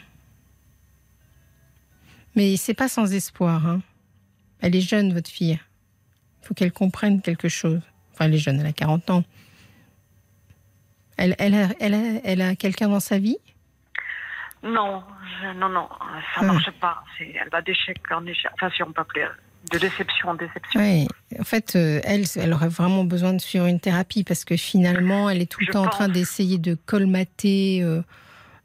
[2.34, 3.66] Mais c'est pas sans espoir.
[3.66, 3.80] hein.
[4.60, 5.60] Elle est jeune, votre fille.
[6.42, 7.80] Il faut qu'elle comprenne quelque chose.
[8.12, 9.24] Enfin, elle est jeune, elle a 40 ans.
[11.16, 13.36] Elle, elle a, elle a, elle a quelqu'un dans sa vie?
[14.62, 15.04] Non,
[15.56, 15.88] non, non,
[16.34, 16.42] ça Ah.
[16.42, 17.04] marche pas.
[17.20, 18.50] Elle va d'échec en échec.
[18.54, 19.26] Enfin, si on peut appeler
[19.70, 20.80] de déception en déception.
[20.80, 21.06] Oui.
[21.38, 25.30] En fait, euh, elle, elle aurait vraiment besoin de suivre une thérapie parce que finalement,
[25.30, 28.02] elle est tout le Je temps en train d'essayer de colmater euh,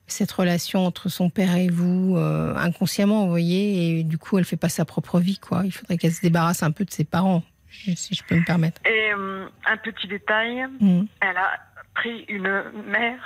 [0.08, 4.46] cette relation entre son père et vous euh, inconsciemment, vous voyez, et du coup, elle
[4.46, 5.62] fait pas sa propre vie, quoi.
[5.66, 8.82] Il faudrait qu'elle se débarrasse un peu de ses parents, si je peux me permettre.
[8.86, 11.08] Et un petit détail, Mhm.
[11.22, 11.60] elle a
[11.94, 13.20] pris une mère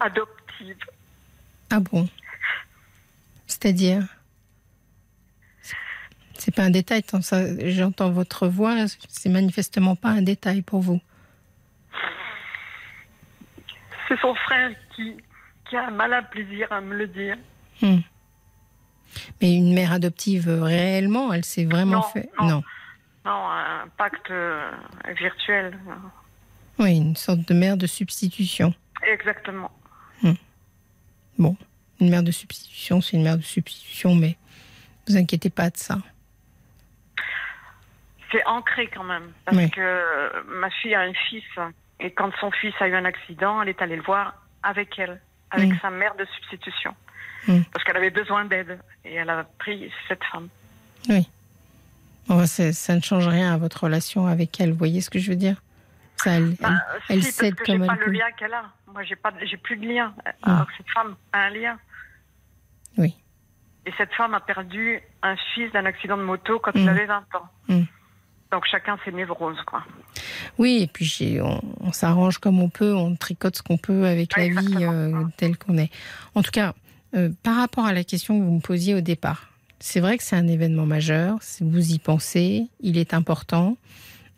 [0.00, 0.76] adoptive.
[1.70, 2.08] Ah bon?
[3.46, 4.02] C'est-à-dire?
[6.38, 8.74] C'est pas un détail, tant ça, j'entends votre voix,
[9.08, 11.00] c'est manifestement pas un détail pour vous.
[14.08, 15.16] C'est son frère qui,
[15.68, 17.36] qui a un malin plaisir à me le dire.
[17.82, 17.98] Hmm.
[19.40, 22.30] Mais une mère adoptive, euh, réellement, elle s'est vraiment Non, fait.
[22.40, 22.62] non.
[23.24, 24.70] Non, un pacte euh,
[25.18, 25.76] virtuel.
[26.78, 28.72] Oui, une sorte de mère de substitution.
[29.10, 29.70] Exactement.
[31.38, 31.54] Bon,
[32.00, 34.38] une mère de substitution, c'est une mère de substitution, mais
[35.06, 35.98] vous inquiétez pas de ça.
[38.32, 39.32] C'est ancré quand même.
[39.44, 39.70] Parce Oui.
[39.70, 41.44] que euh, ma fille a un fils.
[42.00, 45.20] Et quand son fils a eu un accident, elle est allée le voir avec elle,
[45.50, 45.78] avec Mm.
[45.80, 46.94] sa mère de substitution.
[47.46, 47.60] Mm.
[47.72, 48.78] Parce qu'elle avait besoin d'aide.
[49.04, 50.48] Et elle a pris cette femme.
[52.28, 55.18] Bon, c'est- ça ne change rien à votre relation avec elle, vous voyez ce que
[55.20, 55.62] je veux dire?
[56.16, 56.70] Ça, elle, Bah,
[57.08, 58.64] elle si, cède parce que j'ai comme pas elle le lien qu'elle a.
[58.92, 60.08] Moi, j'ai pas, j'ai plus de lien.
[60.44, 60.50] Mm.
[60.50, 61.78] Alors que cette femme a un lien.
[62.98, 63.14] Oui.
[63.84, 66.78] Et cette femme a perdu un fils d'un accident de moto quand Mm.
[66.80, 67.48] il avait 20 ans.
[67.68, 67.82] Mm.
[68.56, 69.84] Donc chacun ses névroses, quoi.
[70.56, 74.34] Oui, et puis on, on s'arrange comme on peut, on tricote ce qu'on peut avec
[74.34, 75.90] la vie euh, telle qu'on est.
[76.34, 76.72] En tout cas,
[77.14, 80.22] euh, par rapport à la question que vous me posiez au départ, c'est vrai que
[80.24, 83.76] c'est un événement majeur, vous y pensez, il est important.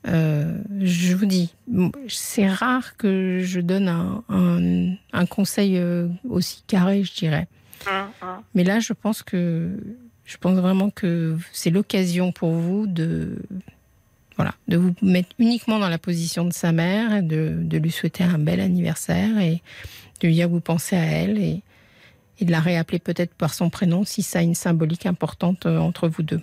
[0.08, 1.54] Euh, je vous dis,
[2.08, 5.80] c'est rare que je donne un, un- un conseil
[6.28, 7.46] aussi carré, je dirais.
[7.86, 8.28] Hum, hum.
[8.56, 9.70] Mais là, je pense que
[10.24, 13.38] je pense vraiment que c'est l'occasion pour vous de
[14.38, 18.24] voilà, de vous mettre uniquement dans la position de sa mère, de, de lui souhaiter
[18.24, 19.60] un bel anniversaire et
[20.20, 21.62] de lui dire que vous pensez à elle et,
[22.38, 25.78] et de la réappeler peut-être par son prénom si ça a une symbolique importante euh,
[25.78, 26.40] entre vous deux.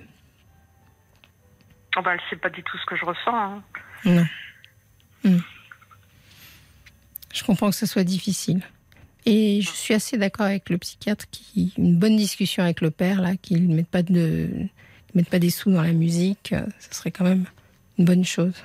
[1.97, 3.33] Oh, bah, elle sait pas du tout ce que je ressens.
[3.33, 3.63] hein.
[4.03, 4.25] Non.
[5.23, 5.39] Hmm.
[7.33, 8.61] Je comprends que ce soit difficile.
[9.25, 13.21] Et je suis assez d'accord avec le psychiatre qui une bonne discussion avec le père
[13.21, 14.49] là, qu'il ne mette pas de
[15.15, 17.45] mette pas des sous dans la musique, euh, ce serait quand même
[17.97, 18.63] une bonne chose.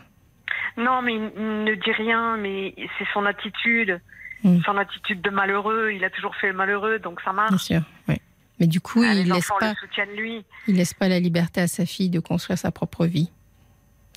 [0.77, 4.01] Non, mais il ne dit rien, mais c'est son attitude.
[4.43, 4.61] Mm.
[4.65, 5.91] Son attitude de malheureux.
[5.93, 7.63] Il a toujours fait le malheureux, donc ça Bien marche.
[7.63, 8.17] sûr, oui.
[8.59, 10.45] Mais du coup, Ah, il laisse pas le soutiennent lui.
[10.67, 13.31] il laisse pas la liberté à sa fille de construire sa propre vie.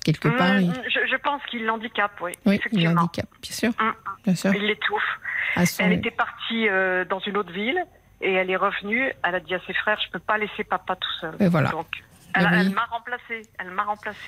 [0.04, 2.32] Quelque part, Mm, il, je, je pense qu'il l'handicape, oui.
[2.46, 3.92] oui, il l'handicape, bien sûr, Mm,
[4.24, 4.54] bien sûr.
[4.54, 5.18] Il l'étouffe.
[5.66, 7.82] Son- Elle était partie euh, dans une autre ville
[8.20, 9.10] et elle est revenue.
[9.22, 11.34] Elle a dit à ses frères Je peux pas laisser papa tout seul.
[11.40, 11.70] Et voilà.
[11.70, 11.86] Donc,
[12.34, 12.58] elle, Ah oui.
[12.60, 13.42] elle m'a remplacée.
[13.58, 14.18] Elle m'a remplacée.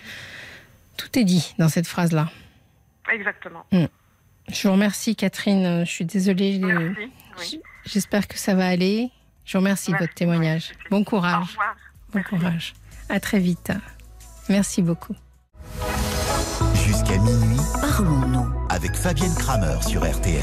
[0.96, 2.28] Tout est dit dans cette phrase-là.
[3.12, 3.64] Exactement.
[3.72, 5.84] Je vous remercie, Catherine.
[5.84, 6.58] Je suis désolée.
[6.58, 6.94] Merci.
[6.98, 7.12] Oui.
[7.50, 9.10] J- J'espère que ça va aller.
[9.44, 10.72] Je vous remercie de votre témoignage.
[10.72, 10.86] oui.
[10.90, 11.48] Bon Au courage.
[11.50, 11.76] revoir.
[12.12, 12.30] Bon Merci.
[12.30, 12.74] courage.
[13.08, 13.72] À très vite.
[14.48, 15.14] Merci beaucoup.
[16.74, 18.46] Jusqu'à minuit, Parlons-nous.
[18.70, 20.42] avec Fabienne Kramer sur RTL.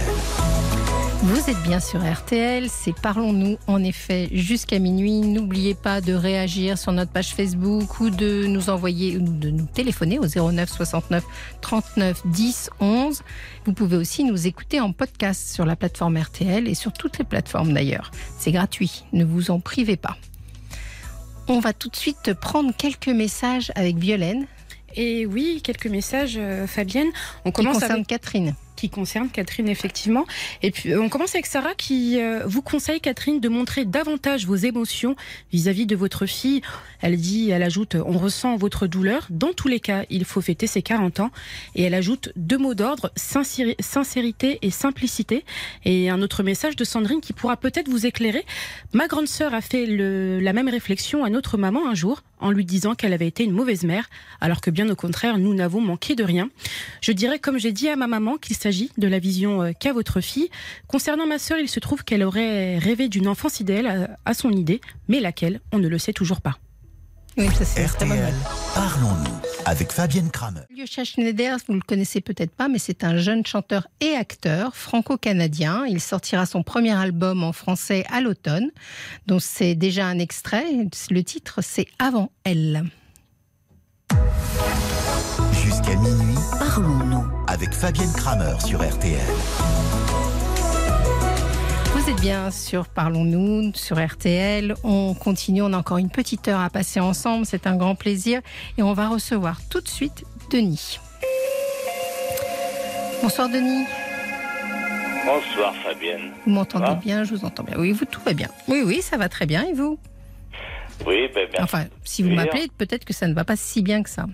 [1.24, 5.21] Vous êtes bien sur RTL, c'est Parlons-nous en effet jusqu'à minuit.
[5.21, 9.65] N'oubliez pas de réagir sur notre page Facebook ou de nous envoyer ou de nous
[9.65, 11.24] téléphoner au 09 69
[11.61, 13.21] 39 10 11.
[13.63, 17.26] Vous pouvez aussi nous écouter en podcast sur la plateforme RTL et sur toutes les
[17.26, 18.11] plateformes d'ailleurs.
[18.38, 20.17] C'est gratuit, ne vous en privez pas.
[21.47, 24.45] On va tout de suite prendre quelques messages avec Violaine
[24.93, 27.11] Et oui, quelques messages, euh, Fabienne.
[27.45, 28.55] On qui commence avec Catherine.
[28.84, 30.25] Qui concerne Catherine effectivement.
[30.61, 34.45] Et puis euh, on commence avec Sarah qui euh, vous conseille Catherine de montrer davantage
[34.45, 35.15] vos émotions
[35.53, 36.61] vis-à-vis de votre fille.
[37.01, 39.27] Elle dit, elle ajoute, on ressent votre douleur.
[39.29, 41.31] Dans tous les cas, il faut fêter ses 40 ans.
[41.75, 45.45] Et elle ajoute deux mots d'ordre sincéri- sincérité et simplicité.
[45.86, 48.45] Et un autre message de Sandrine qui pourra peut-être vous éclairer.
[48.91, 52.52] Ma grande sœur a fait le- la même réflexion à notre maman un jour en
[52.52, 54.10] lui disant qu'elle avait été une mauvaise mère,
[54.41, 56.50] alors que bien au contraire, nous n'avons manqué de rien.
[57.02, 59.94] Je dirais, comme j'ai dit à ma maman, qu'il s'agit de la vision euh, qu'a
[59.94, 60.50] votre fille.
[60.88, 64.82] Concernant ma sœur, il se trouve qu'elle aurait rêvé d'une enfance idéale à, son idée,
[65.08, 66.58] mais laquelle, on ne le sait toujours pas.
[67.38, 68.34] Oui, ça c'est RTL,
[68.76, 70.61] parlons-nous avec Fabienne Kramer.
[70.76, 75.86] Yosha Schneider, vous le connaissez peut-être pas, mais c'est un jeune chanteur et acteur franco-canadien.
[75.88, 78.70] Il sortira son premier album en français à l'automne,
[79.28, 80.66] dont c'est déjà un extrait.
[81.09, 82.84] Le titre, c'est Avant elle.
[85.64, 87.26] Jusqu'à minuit, Parlons-nous.
[87.47, 89.20] avec Fabienne Kramer sur RTL.
[92.04, 94.74] Vous êtes bien sur Parlons-nous, sur RTL.
[94.84, 97.45] On continue, on a encore une petite heure à passer ensemble.
[97.45, 98.41] C'est un grand plaisir.
[98.78, 100.99] Et on va recevoir tout de suite Denis.
[103.22, 103.86] Bonsoir Denis.
[105.26, 106.32] Bonsoir Fabienne.
[106.45, 107.24] Vous m'entendez bien?
[107.24, 107.78] Je vous entends bien.
[107.80, 108.49] Oui, vous, tout va bien.
[108.68, 109.64] Oui, oui, ça va très bien.
[109.64, 109.97] Et vous?
[111.08, 111.62] Oui, ben merci.
[111.62, 114.26] Enfin, si vous m'appelez, peut-être que ça ne va pas si bien que ça.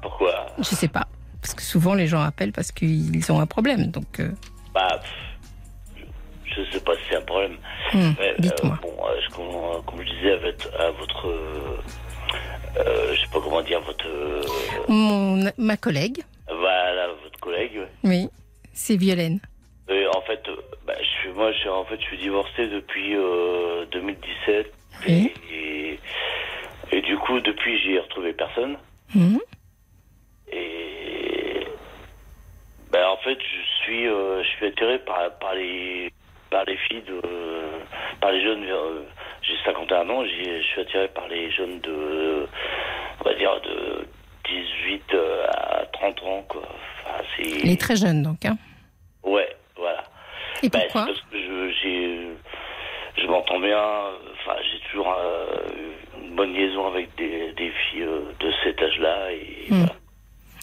[0.00, 0.46] Pourquoi?
[0.56, 1.06] Je sais pas.
[1.42, 3.88] Parce que souvent, les gens appellent parce qu'ils ont un problème.
[3.90, 4.30] Donc, euh,
[4.72, 5.10] Bah, pff,
[7.14, 7.56] c'est un problème.
[7.94, 8.78] Hum, Mais, euh, Dites-moi.
[8.82, 11.78] bon, euh, je- comme, comme je disais à votre, à votre euh,
[12.78, 14.48] euh, je sais pas comment dire, votre, euh,
[14.88, 17.80] Mon, ma collègue, voilà, votre collègue.
[18.02, 18.28] oui,
[18.72, 19.38] c'est Violaine.
[19.88, 20.56] Et en fait, euh,
[20.86, 24.72] bah, je suis, moi, je en fait, je suis divorcé depuis euh, 2017.
[25.06, 25.30] Oui.
[25.52, 26.00] Et,
[26.90, 28.76] et du coup, depuis, j'ai retrouvé personne.
[29.14, 29.38] Hum,
[30.50, 31.66] Et
[32.90, 36.10] ben en fait, je suis, euh, je suis attiré par, par les
[36.54, 37.20] par les filles de
[38.20, 38.62] par les jeunes.
[38.64, 39.02] euh,
[39.42, 42.46] j'ai 51 ans, je suis attiré par les jeunes de
[43.20, 44.06] on va dire de
[44.48, 46.62] 18 euh, à 30 ans quoi.
[47.02, 48.44] Enfin, est très jeune donc.
[48.44, 48.56] Hein.
[49.24, 50.04] ouais, voilà.
[50.62, 52.30] Et Ben, pourquoi parce que je
[53.20, 53.82] je m'entends bien.
[54.34, 55.46] Enfin, j'ai toujours euh,
[56.22, 59.78] une bonne liaison avec des, des filles euh, de cet âge-là et Hmm.
[59.78, 59.94] voilà.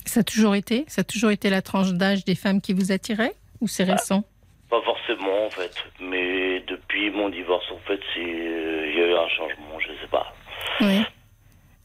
[0.06, 2.92] Ça a toujours été Ça a toujours été la tranche d'âge des femmes qui vous
[2.92, 4.24] attiraient Ou c'est Bah, récent?
[4.72, 9.14] Pas forcément en fait, mais depuis mon divorce en fait, c'est il y a eu
[9.16, 10.34] un changement, je sais pas.
[10.80, 11.04] Oui.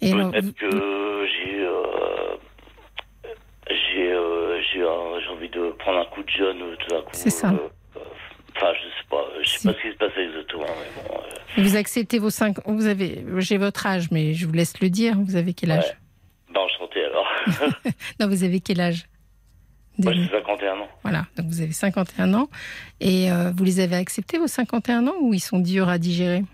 [0.01, 2.37] Peut-être que j'ai euh,
[3.69, 4.85] j'ai euh, j'ai
[5.31, 7.11] envie de prendre un coup de jeune euh, tout d'un coup.
[7.13, 7.49] C'est ça.
[7.51, 7.69] euh,
[8.57, 9.67] Enfin, je sais pas, je sais Si.
[9.67, 11.15] pas ce qui se passe exactement, mais bon.
[11.19, 12.57] euh, vous acceptez vos cinq.
[12.67, 13.23] Vous avez.
[13.39, 15.15] J'ai votre âge, mais je vous laisse le dire.
[15.19, 15.85] Vous avez quel âge?
[15.85, 16.55] Ouais.
[16.55, 17.27] ben enchanté alors.
[18.21, 19.05] Non, vous avez quel âge?
[19.99, 20.89] Moi j'ai 51 ans.
[21.03, 22.49] Voilà, donc vous avez 51 ans.
[23.01, 26.45] Et euh, vous les avez acceptés, vos 51 ans, ou ils sont durs à digérer?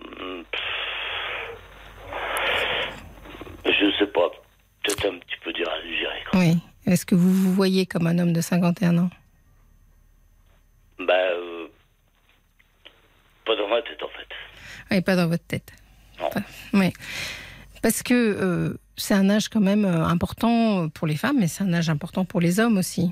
[0.00, 0.42] Hmm.
[3.64, 4.28] Je sais pas,
[4.84, 6.24] peut-être un petit peu dur à digérer.
[6.30, 6.40] quoi.
[6.40, 6.56] Oui.
[6.86, 9.10] Est-ce que vous vous voyez comme un homme de 51 ans?
[10.98, 11.68] Bah, euh,
[13.46, 14.28] pas dans ma tête en fait.
[14.90, 15.72] Oui, pas dans votre tête.
[16.20, 16.28] Non.
[16.30, 16.40] Pas-
[16.74, 16.92] Oui.
[17.82, 21.64] Parce que euh, c'est un âge quand même euh, important pour les femmes, mais c'est
[21.64, 23.10] un âge important pour les hommes aussi.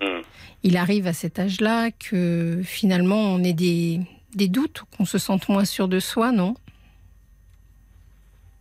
[0.00, 0.20] Hmm.
[0.62, 4.00] Il arrive à cet âge-là que finalement on ait des,
[4.34, 6.54] des doutes, qu'on se sente moins sûr de soi, non?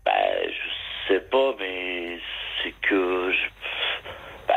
[0.05, 0.11] Bah,
[0.47, 2.19] je sais pas, mais
[2.63, 3.47] c'est que je...
[4.47, 4.55] bah,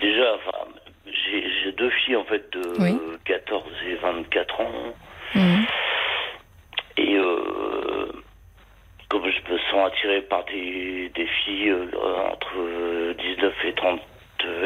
[0.00, 0.68] déjà, enfin,
[1.06, 2.96] j'ai deux filles en fait de Oui.
[3.24, 4.72] 14 et 24 ans,
[5.34, 5.64] Mhm.
[6.98, 8.12] et euh,
[9.12, 11.86] comme je me sens attiré par des, des filles euh,
[12.32, 14.00] entre 19 et 30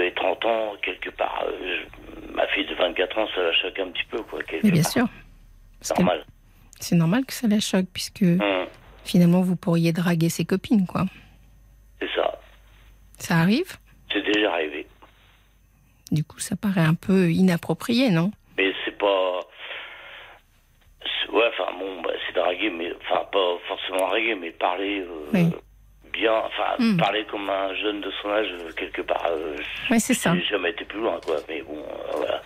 [0.07, 3.79] et 30 ans, quelque part, euh, je- ma fille de 24 ans, ça la choque
[3.79, 4.39] un petit peu, quoi.
[4.63, 4.93] Mais bien part.
[4.93, 5.07] sûr.
[5.83, 6.25] Que Normal.
[6.81, 8.67] c'est normal que ça la choque, puisque Hum,
[9.05, 11.05] finalement vous pourriez draguer ses copines, quoi.
[12.01, 12.39] c'est ça.
[13.19, 13.77] Ça arrive
[14.13, 14.87] C'est déjà arrivé.
[16.13, 18.31] Du coup, ça paraît un peu inapproprié, non?
[18.57, 19.36] Mais c'est pas.
[21.37, 25.45] Ouais, enfin bon, bah, c'est draguer, mais enfin pas forcément draguer, mais parler euh, Oui.
[26.13, 26.97] bien, enfin Hmm.
[26.97, 29.27] parler comme un jeune de son âge euh, quelque part.
[29.31, 29.57] euh,
[29.91, 30.35] Oui, c'est ça.
[30.35, 31.41] J'ai jamais été plus loin, quoi.
[31.49, 32.43] Mais bon, euh, voilà.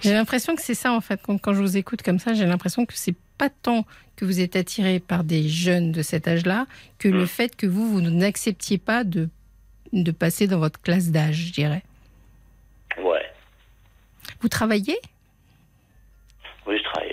[0.00, 1.20] J'ai l'impression que c'est ça, en fait.
[1.22, 3.84] Quand, quand je vous écoute comme ça, j'ai l'impression que c'est pas tant
[4.16, 6.66] que vous êtes attiré par des jeunes de cet âge-là
[6.98, 7.26] que le Mm.
[7.26, 9.28] fait que vous, vous n'acceptiez pas de,
[9.92, 11.82] de passer dans votre classe d'âge, je dirais.
[12.98, 13.24] Ouais.
[14.40, 14.98] Vous travaillez?
[16.66, 17.11] Oui, je travaille.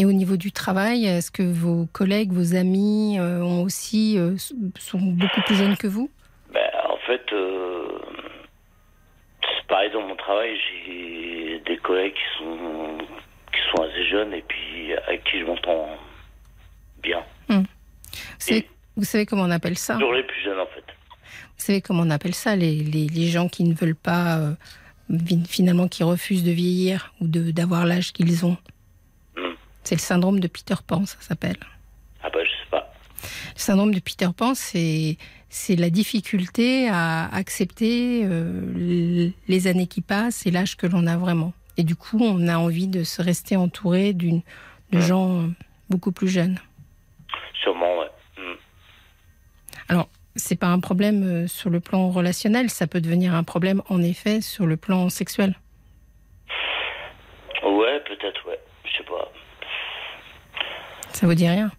[0.00, 4.34] Et au niveau du travail, est-ce que vos collègues, vos amis euh, ont aussi, euh,
[4.78, 6.10] sont beaucoup plus jeunes que vous?
[6.54, 7.86] Ben, en fait, euh,
[9.42, 10.56] c'est pareil dans mon travail.
[10.86, 12.96] J'ai des collègues qui sont
[13.52, 15.86] qui sont assez jeunes et puis avec qui je m'entends
[17.02, 17.22] bien.
[17.50, 17.64] vous
[18.38, 19.94] savez, vous savez comment on appelle ça?
[19.94, 20.84] Toujours les plus jeunes, en fait.
[21.58, 24.54] Vous savez comment on appelle ça, les, les, les gens qui ne veulent pas, euh,
[25.46, 28.56] finalement, qui refusent de vieillir ou de- d'avoir l'âge qu'ils ont?
[29.90, 31.56] C'est le syndrome de Peter Pan, ça s'appelle.
[32.22, 32.92] Ah bah, je sais pas.
[33.56, 35.16] Le syndrome de Peter Pan, c'est
[35.48, 41.16] c'est la difficulté à accepter euh, les années qui passent et l'âge que l'on a
[41.16, 41.52] vraiment.
[41.76, 44.42] Et du coup, on a envie de se rester entouré d'une
[44.92, 45.02] de Ouais.
[45.02, 45.48] gens
[45.88, 46.60] beaucoup plus jeunes.
[47.60, 48.10] Sûrement, ouais.
[48.38, 48.54] Hmm.
[49.88, 53.82] Alors, c'est pas un problème euh, sur le plan relationnel, ça peut devenir un problème
[53.88, 55.56] en effet sur le plan sexuel.
[57.64, 58.60] Ouais, peut-être, ouais.
[58.84, 59.32] Je sais pas.
[61.12, 61.70] Ça vous dit rien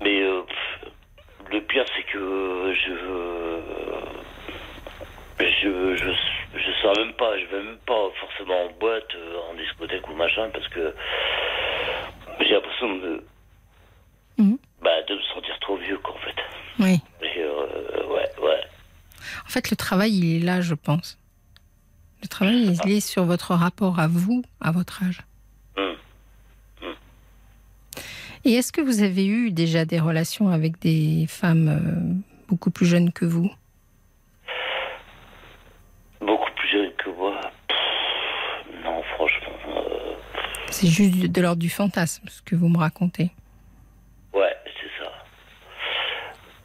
[0.00, 0.42] Mais euh,
[1.50, 2.92] le pire, c'est que je.
[5.38, 9.54] Je, je, je sors même pas, je vais même pas forcément en boîte, euh, en
[9.54, 10.94] discothèque ou machin, parce que
[12.40, 13.24] j'ai l'impression de,
[14.38, 14.58] Mhm.
[14.82, 16.36] bah, de me sentir trop vieux, quoi, en fait.
[16.78, 17.00] Oui.
[17.22, 18.60] Et euh, ouais, ouais.
[19.46, 21.18] En fait, le travail, il est là, je pense.
[22.22, 25.22] Le travail, il est sur votre rapport à vous, à votre âge.
[25.76, 25.96] Hum.
[28.44, 32.86] Et est-ce que vous avez eu déjà des relations avec des femmes euh, beaucoup plus
[32.86, 33.48] jeunes que vous?
[36.20, 37.40] Beaucoup plus jeune que moi?
[37.68, 39.52] Pff, non, franchement.
[40.70, 43.30] C'est juste de l'ordre du fantasme, ce que vous me racontez.
[44.34, 45.12] Ouais, c'est ça.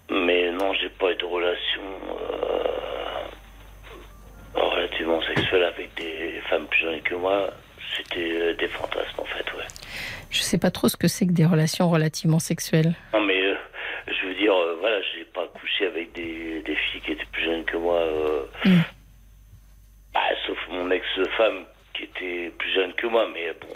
[0.09, 3.28] Mais non, j'ai pas eu de relation euh,
[4.55, 7.51] relativement sexuelle avec des femmes plus jeunes que moi.
[7.96, 9.66] C'était euh, des fantasmes en fait, ouais.
[10.30, 12.94] Je sais pas trop ce que c'est que des relations relativement sexuelles.
[13.14, 13.56] Non mais euh,
[14.08, 17.44] je veux dire, euh, voilà, j'ai pas couché avec des, des filles qui étaient plus
[17.44, 17.96] jeunes que moi.
[18.00, 18.82] euh, Mm.
[20.14, 23.68] bah, sauf mon ex-femme qui était plus jeune que moi, mais bon,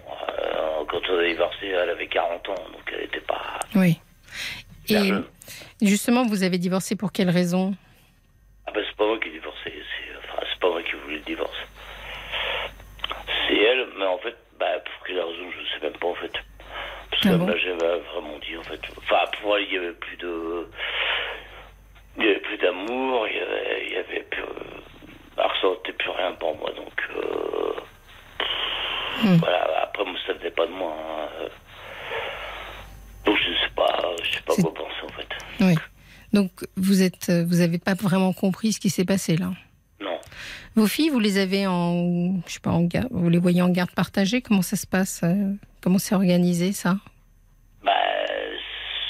[0.90, 3.60] quand on a divorcé, elle avait 40 ans, donc elle était pas...
[3.76, 4.00] Oui.
[4.90, 5.24] Et jeune.
[5.82, 7.74] justement, vous avez divorcé pour quelle raison?
[8.68, 11.16] Ah bah c'est pas moi qui ai divorcé, c'est enfin, c'est pas moi qui voulais
[11.18, 11.58] le divorce.
[13.52, 16.32] C'est elle, mais en fait, bah, pour quelle raison, je sais même pas en fait.
[16.32, 18.80] Parce Ah qu'elle bon m'a jamais vraiment dit en fait.
[18.98, 20.68] Enfin, pour elle, il y avait plus de.
[22.18, 24.44] Il y avait plus d'amour, il y avait, il y avait plus.
[25.38, 26.94] Elle ressentait plus rien pour moi, donc.
[27.18, 27.74] euh,
[29.24, 29.36] Hmm.
[29.38, 30.96] Voilà, après, moi, ça venait pas de moi.
[30.98, 31.48] hein.
[33.26, 35.28] Donc, je sais pas, je sais pas quoi penser en fait.
[35.60, 35.76] Oui.
[36.34, 39.52] Donc vous êtes, vous avez pas vraiment compris ce qui s'est passé là.
[40.76, 43.70] Vos filles, vous les avez en, je sais pas, en garde, vous les voyez en
[43.70, 44.42] garde partagée?
[44.42, 46.96] Comment ça se passe euh, Comment c'est organisé ça?
[47.84, 47.92] Bah,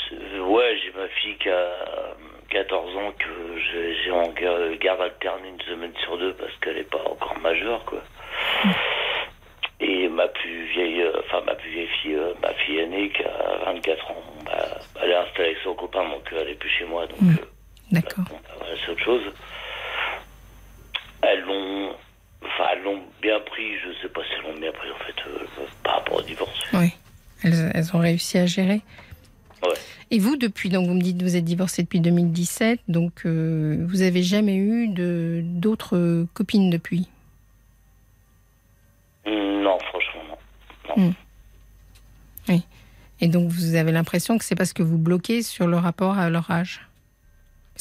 [0.10, 1.68] c'est- ouais, j'ai ma fille qui a
[2.50, 3.30] 14 ans que
[4.04, 7.86] j'ai en ga- garde alternée une semaine sur deux parce qu'elle n'est pas encore majeure,
[7.86, 8.02] quoi.
[9.80, 13.24] Et ma plus vieille, euh, enfin ma plus vieille fille, euh, ma fille aînée qui
[13.24, 16.70] a 24 ans, bah, elle est installée avec son copain, donc euh, elle est plus
[16.70, 17.30] chez moi, donc Mm.
[17.40, 17.46] euh,
[17.92, 18.26] D'accord.
[18.30, 19.22] bon, bah, c'est autre chose.
[21.24, 21.92] Elles l'ont,
[22.44, 25.30] enfin elles l'ont bien pris, je sais pas si elles l'ont bien pris en fait,
[25.30, 26.60] euh, par rapport au divorce.
[26.74, 26.92] Oui.
[27.44, 28.82] Elles, elles ont réussi à gérer.
[29.64, 29.74] Ouais.
[30.10, 33.78] Et vous, depuis, donc vous me dites que vous êtes divorcé depuis 2017, donc euh,
[33.88, 37.08] vous avez jamais eu de d'autres copines depuis?
[39.26, 40.22] Mm, Non, franchement
[40.98, 41.14] non.
[43.24, 46.30] Et donc vous avez l'impression que c'est parce que vous bloquez sur le rapport à
[46.32, 46.82] leur âge?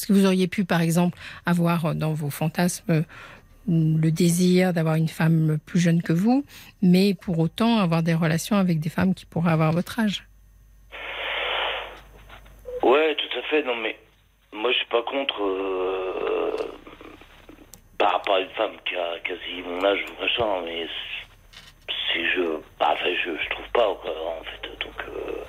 [0.01, 3.03] Parce que vous auriez pu, par exemple, avoir euh, dans vos fantasmes euh,
[3.69, 6.43] le désir d'avoir une femme plus jeune que vous,
[6.81, 10.27] mais pour autant avoir des relations avec des femmes qui pourraient avoir votre âge?
[12.83, 13.63] Ouais, tout à fait.
[13.63, 13.95] Non, mais
[14.55, 16.57] moi, je suis pas contre euh,
[17.99, 20.87] par rapport à une femme qui a quasi mon âge ou machin, mais
[22.11, 24.67] si je, bah, enfin, je, je trouve pas en fait.
[24.83, 25.45] Donc, euh,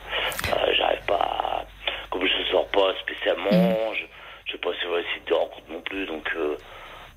[0.52, 1.16] euh, j'arrive pas.
[1.16, 1.66] À,
[2.10, 4.21] comme je sors pas spécialement, je, je
[4.52, 6.56] sais pas sur le site de rencontre non plus, donc euh,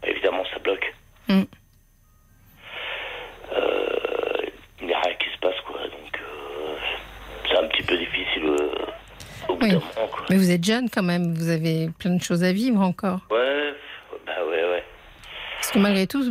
[0.07, 0.95] évidemment, ça bloque.
[1.29, 1.43] Mm.
[3.53, 4.47] Euh,
[4.81, 5.81] Il n'y a rien qui se passe, quoi.
[5.83, 6.75] Donc, euh,
[7.49, 8.45] c'est un petit peu difficile
[9.49, 9.69] au bout Oui.
[9.71, 10.25] d'un moment, quoi.
[10.31, 13.21] Mais vous êtes jeune quand même, vous avez plein de choses à vivre encore.
[13.31, 13.73] Ouais,
[14.27, 14.85] bah ouais, ouais.
[15.59, 16.23] Parce que malgré tout,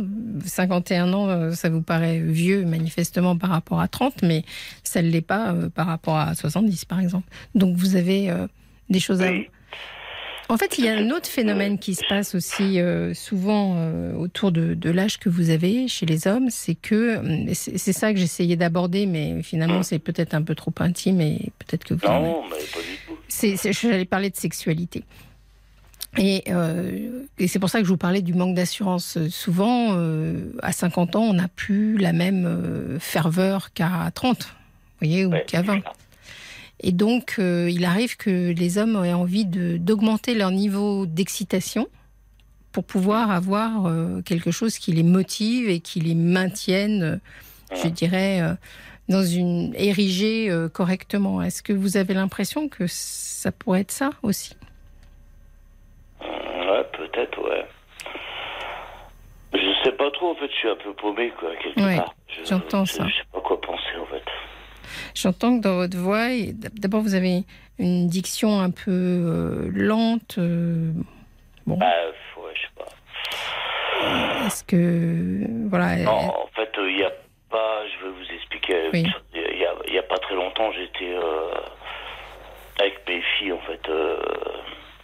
[0.44, 4.44] 51 ans, ça vous paraît vieux manifestement par rapport à 30, mais
[4.84, 7.26] ça ne l'est pas par rapport à 70 par exemple.
[7.56, 8.46] Donc vous avez euh,
[8.90, 9.30] des choses à...
[9.30, 9.48] Oui.
[10.50, 14.12] En fait, il y a un autre phénomène qui se passe aussi euh, souvent euh,
[14.14, 18.12] autour de, de l'âge que vous avez chez les hommes, c'est que hum, c'est ça
[18.12, 22.06] que j'essayais d'aborder, mais finalement c'est peut-être un peu trop intime et peut-être que vous.
[22.06, 23.18] en- Non, mais pas du tout.
[23.28, 25.04] c'est, j'allais parler de sexualité.
[26.18, 29.18] Et, euh, et c'est pour ça que je vous parlais du manque d'assurance.
[29.30, 29.98] Souvent,
[30.62, 34.46] à 50 ans, on n'a plus la même ferveur qu'à 30, vous
[35.00, 35.80] voyez, ou Ouais, qu'à 20.
[36.80, 41.88] Et donc, euh, il arrive que les hommes aient envie d'augmenter leur niveau d'excitation
[42.72, 47.02] pour pouvoir avoir euh, quelque chose qui les motive et qui les maintienne,
[47.72, 48.54] euh, je dirais, euh,
[49.08, 51.42] dans une érigée correctement.
[51.42, 54.56] Est-ce que vous avez l'impression que ça pourrait être ça aussi?
[56.20, 57.66] Ouais, peut-être, ouais.
[59.52, 62.14] Je sais pas trop, en fait, je suis un peu paumé, quoi, quelque Ouais, part.
[62.28, 63.06] Je- j'entends je- ça.
[63.06, 63.73] Je sais pas quoi penser.
[65.14, 66.26] J'entends que dans votre voix,
[66.74, 67.44] d'abord vous avez
[67.78, 70.36] une diction un peu euh, lente.
[70.38, 70.90] euh,
[71.66, 71.86] bon, Bah,
[72.36, 74.46] ouais, je sais pas.
[74.46, 77.12] est-ce que voilà Non, en fait, il y a
[77.50, 78.90] pas, je vais vous expliquer.
[78.92, 79.06] Oui.
[79.34, 81.54] Il y, a, y a pas très longtemps, j'étais euh,
[82.80, 83.88] avec mes filles, en fait.
[83.88, 84.16] euh,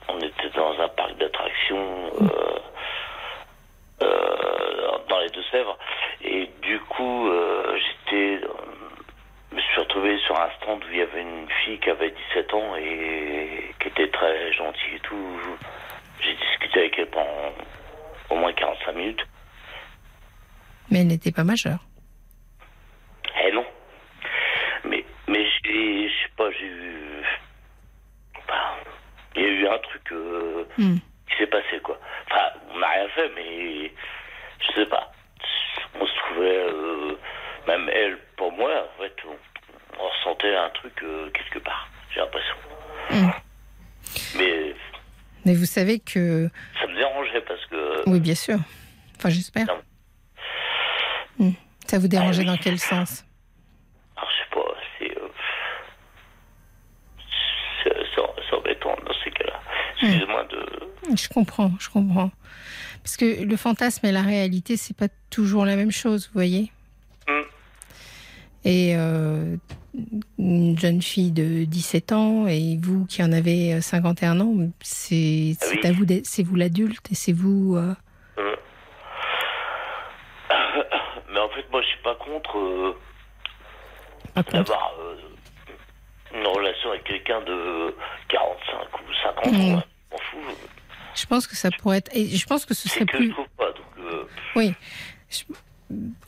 [0.09, 2.59] on était dans un parc d'attractions euh,
[4.03, 5.79] euh, dans les Deux-Sèvres.
[6.25, 8.41] Et du coup, euh, j'étais.
[9.51, 12.11] Je me suis retrouvé sur un stand où il y avait une fille qui avait
[12.35, 15.41] 17 ans et qui était très gentille et tout.
[16.21, 17.53] J'ai discuté avec elle pendant
[18.31, 19.27] au moins 45 minutes.
[20.91, 21.81] mais elle n'était pas majeure.
[23.45, 23.67] Eh non.
[24.85, 27.23] Mais, mais j'ai, je sais pas, j'ai eu.
[29.37, 30.97] Il y a eu un truc euh, Hmm.
[31.29, 31.99] qui s'est passé, quoi.
[32.31, 33.91] Enfin, on n'a rien fait, mais
[34.61, 35.11] je sais pas.
[36.01, 36.67] On se trouvait.
[36.69, 37.10] euh,
[37.67, 42.21] même elle, pour moi, en fait, on, on ressentait un truc euh, quelque part, j'ai
[42.21, 42.55] l'impression.
[43.11, 43.31] Mm.
[44.37, 44.75] Mais
[45.47, 46.49] Mais vous savez que.
[46.81, 48.09] ça me dérangeait parce que.
[48.09, 48.59] Oui, bien sûr.
[49.17, 49.67] Enfin, j'espère.
[51.39, 51.51] Hmm.
[51.87, 52.57] Ça vous dérangeait Ah oui.
[52.57, 53.25] dans quel sens?
[54.17, 55.19] Alors, je sais pas, c'est.
[55.19, 55.29] euh,
[58.49, 59.61] c'est embêtant dans ces cas-là.
[60.03, 61.17] Excusez-moi de.
[61.17, 62.31] Je comprends, je comprends.
[63.03, 66.71] Parce que le fantasme et la réalité, c'est pas toujours la même chose, vous voyez?
[68.65, 69.57] Et euh,
[70.39, 75.57] une jeune fille de 17 ans et vous qui en avez euh, 51 ans, c'est
[75.63, 75.81] Ah oui.
[75.85, 77.77] à vous, c'est vous l'adulte et c'est vous.
[77.77, 77.95] euh,
[78.39, 78.57] Euh.
[81.33, 82.97] Mais en fait, moi, je suis pas contre euh,
[84.35, 84.57] pas contre.
[84.65, 85.17] d'avoir euh,
[86.39, 87.95] une relation avec quelqu'un de
[88.29, 89.75] 45 ou 50 Mhm.
[89.75, 89.83] ans.
[90.11, 90.57] Je m'en fous.
[91.15, 92.15] Je pense que ça pourrait être.
[92.15, 93.31] Et je pense que ce serait que je plus.
[93.31, 93.73] trouve pas.
[93.73, 94.25] Donc, euh,
[94.57, 94.75] Oui.
[95.29, 95.45] Je-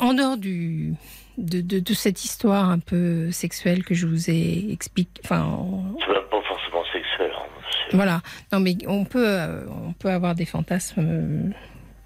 [0.00, 0.94] En dehors du,
[1.38, 5.20] de, de, de cette histoire un peu sexuelle que je vous ai expliqué.
[5.24, 7.30] Enfin, en- c'est même pas forcément sexuel.
[7.34, 7.48] hein.
[7.92, 8.22] Voilà.
[8.52, 11.50] Non, mais on peut, euh, on peut avoir des fantasmes euh,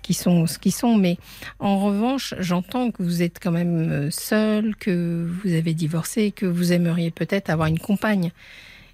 [0.03, 0.97] qui sont ce qu'ils sont.
[0.97, 1.17] Mais
[1.59, 6.47] en revanche, j'entends que vous êtes quand même euh, seul, que vous avez divorcé, que
[6.47, 8.31] vous aimeriez peut-être avoir une compagne.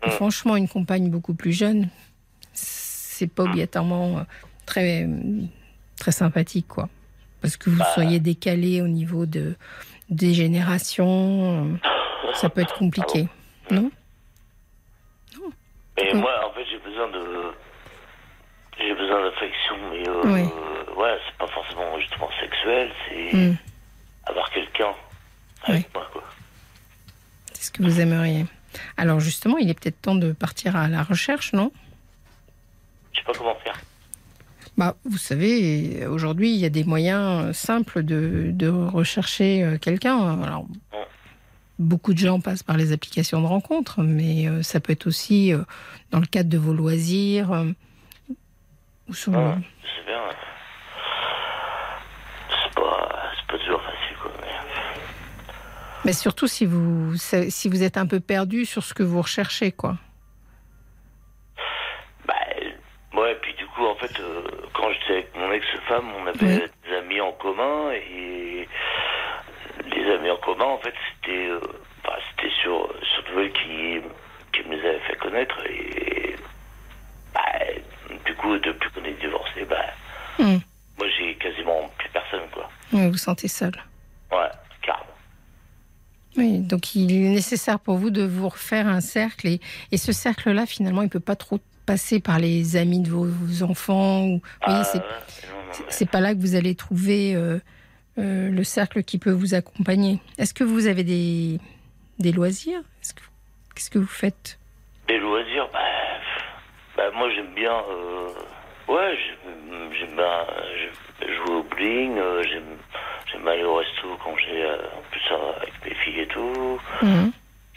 [0.05, 0.13] Et Mm.
[0.13, 1.89] franchement, une compagne beaucoup plus jeune,
[2.53, 4.23] c'est pas obligatoirement euh,
[4.67, 5.09] très,
[5.99, 6.89] très sympathique, quoi.
[7.41, 7.87] Parce que vous Bah.
[7.95, 9.55] seriez décalé au niveau de,
[10.13, 11.73] des générations.
[11.83, 13.29] euh, Ça peut être compliqué.
[13.71, 13.91] Non?
[15.97, 16.19] Mais Mm.
[16.21, 17.53] moi, en fait, j'ai besoin de.
[18.79, 20.09] J'ai besoin d'affection, mais.
[20.09, 20.41] Euh, Oui.
[20.43, 23.57] euh, ouais, c'est pas forcément justement sexuel, c'est Mm.
[24.27, 24.93] avoir quelqu'un
[25.65, 26.23] avec moi, quoi.
[27.53, 28.47] C'est ce que vous aimeriez.
[28.97, 31.71] Alors justement, il est peut-être temps de partir à la recherche, non?
[33.13, 33.79] Je sais pas comment faire.
[34.79, 39.77] Bah, vous savez, aujourd'hui, il y a des moyens euh, simples de, de rechercher euh,
[39.79, 40.43] quelqu'un.
[40.43, 40.67] Alors,
[41.79, 45.53] beaucoup de gens passent par les applications de rencontres, mais euh, ça peut être aussi
[46.11, 47.51] dans le cadre de vos loisirs.
[49.09, 50.21] ou sur- Ouais, sais bien.
[52.49, 54.31] C'est pas, c'est pas toujours facile, quoi.
[54.41, 54.47] Mais...
[56.07, 59.71] Mais surtout si vous, si vous êtes un peu perdu sur ce que vous recherchez,
[59.73, 59.99] quoi.
[62.27, 64.43] Bah, euh, ouais, puis du coup, en fait, euh,
[64.75, 66.63] quand j'étais avec mon ex-femme, on avait Oui.
[66.89, 68.69] des amis en commun et
[69.95, 71.61] les amis en commun, en fait, c'était, euh,
[72.05, 74.01] bah, c'était sur, surtout elle qui,
[74.53, 76.37] qui me les avait fait connaître et
[77.35, 77.41] bah,
[78.25, 79.85] du coup, depuis qu'on est divorcés, bah,
[80.39, 80.59] Hmm.
[80.99, 82.69] moi j'ai quasiment plus personne, quoi.
[82.93, 83.73] Ouais, vous sentez seul.
[86.43, 89.47] Oui, donc il est nécessaire pour vous de vous refaire un cercle.
[89.47, 89.61] Et,
[89.93, 93.25] et ce cercle-là, finalement, il ne peut pas trop passer par les amis de vos,
[93.27, 94.25] vos enfants.
[94.25, 95.01] Ou, vous voyez, Ah,
[95.89, 97.61] c'est pas là que vous allez trouver euh,
[98.19, 100.19] euh, le cercle qui peut vous accompagner.
[100.37, 101.61] Est-ce que vous avez des,
[102.19, 102.81] des loisirs?
[103.03, 103.21] Est-ce que-
[103.77, 104.59] Qu'est-ce que vous faites?
[105.07, 105.79] Des loisirs, bah,
[106.97, 108.29] bah, moi j'aime bien, euh,
[108.93, 109.17] ouais,
[109.99, 110.27] j'aime bien
[111.27, 115.73] jouer au bowling, euh, j'aime aller au resto quand j'ai, euh, en plus euh, avec
[115.85, 116.81] mes filles et tout.
[117.03, 117.33] Mhm.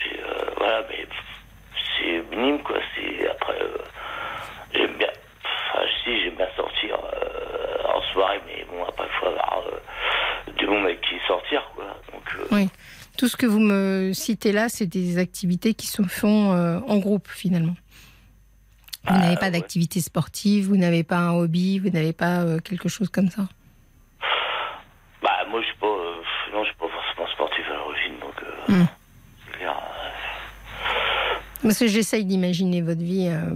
[0.05, 1.07] Euh, voilà, mais
[1.97, 3.77] c'est minime quoi, c'est après, euh,
[4.73, 5.09] j'aime bien,
[5.71, 6.97] enfin si, j'aime bien sortir
[7.93, 9.63] en soirée, mais bon, après il faut avoir
[10.57, 11.85] du monde avec qui sortir quoi.
[12.11, 12.69] Donc, Oui.
[13.17, 16.51] Tout ce que vous me citez là, c'est des activités qui se font
[16.85, 17.75] en groupe, finalement.
[19.07, 19.51] Vous n'avez pas ouais.
[19.51, 23.43] d'activité sportive, vous n'avez pas un hobby, vous n'avez pas euh, quelque chose comme ça?
[25.21, 26.15] bah, moi je suis pas, euh,
[26.53, 28.85] non, je suis pas forcément sportif à l'origine, donc, euh, Hmm.
[29.45, 33.51] c'est clair, euh, Parce que j'essaye d'imaginer votre vie, euh,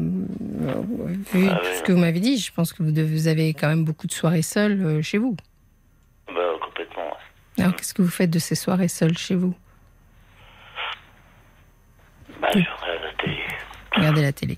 [0.68, 2.38] euh, vu Ah tout ce que vous m'avez dit.
[2.38, 5.18] Je pense que vous, devez- vous avez quand même beaucoup de soirées seules euh, chez
[5.18, 5.36] vous.
[6.28, 7.04] Bah, complètement.
[7.58, 7.64] ouais.
[7.64, 9.54] Alors, qu'est-ce que vous faites de ces soirées seules chez vous?
[12.42, 12.60] Bah, je.
[14.00, 14.58] Regardez la télé.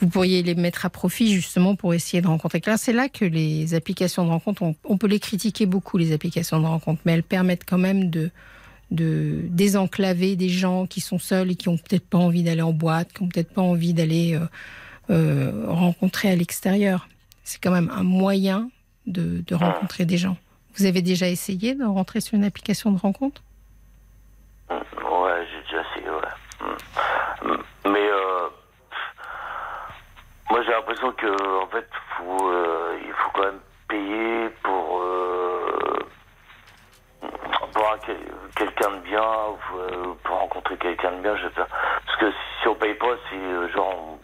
[0.00, 2.76] Vous pourriez les mettre à profit justement pour essayer de rencontrer quelqu'un.
[2.76, 6.66] C'est là que les applications de rencontre, on, peut les critiquer beaucoup, les applications de
[6.66, 8.30] rencontre, mais elles permettent quand même de,
[8.90, 13.12] désenclaver des gens qui sont seuls et qui ont peut-être pas envie d'aller en boîte,
[13.12, 14.46] qui ont peut-être pas envie d'aller euh,
[15.10, 17.08] euh, rencontrer à l'extérieur.
[17.44, 18.70] C'est quand même un moyen
[19.06, 20.36] de, rencontrer des gens.
[20.76, 23.42] Vous avez déjà essayé de rentrer sur une application de rencontre?
[24.70, 26.30] Ouais, j'ai déjà essayé, ouais.
[27.42, 27.90] Mm.
[27.90, 28.48] Mais, euh,
[30.50, 35.98] moi j'ai l'impression que, en fait, faut, euh, il faut quand même payer pour, euh,
[37.72, 37.98] pour
[38.56, 41.68] quelqu'un de bien, ou, euh, pour rencontrer quelqu'un de bien, je sais pas.
[42.06, 44.18] Parce que si on paye pas, c'est genre,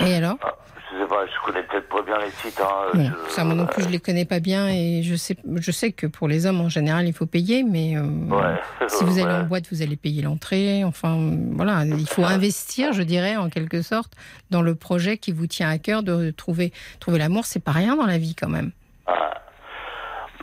[0.00, 0.36] Et alors?
[0.42, 0.54] Ah,
[0.92, 2.60] je sais pas, je connais peut-être pas bien les sites.
[2.60, 5.36] Hein, Bon, je- ça, moi non plus, je les connais pas bien et je sais,
[5.56, 8.88] je sais que pour les hommes, en général, il faut payer, mais euh, Ouais.
[8.88, 9.32] si vous allez Ouais.
[9.40, 10.84] en boîte, vous allez payer l'entrée.
[10.84, 11.16] Enfin,
[11.52, 14.12] voilà, il faut investir, je dirais, en quelque sorte,
[14.50, 17.44] dans le projet qui vous tient à cœur de trouver, trouver l'amour.
[17.44, 18.72] C'est pas rien dans la vie, quand même.
[19.06, 19.34] Ah.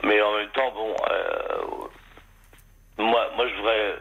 [0.04, 3.96] Mais en même temps, bon, euh, moi, moi, je voudrais.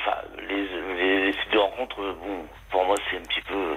[0.00, 0.16] Enfin,
[0.48, 0.66] les,
[0.96, 3.76] les, les sites de rencontres, bon, pour moi, c'est un petit peu.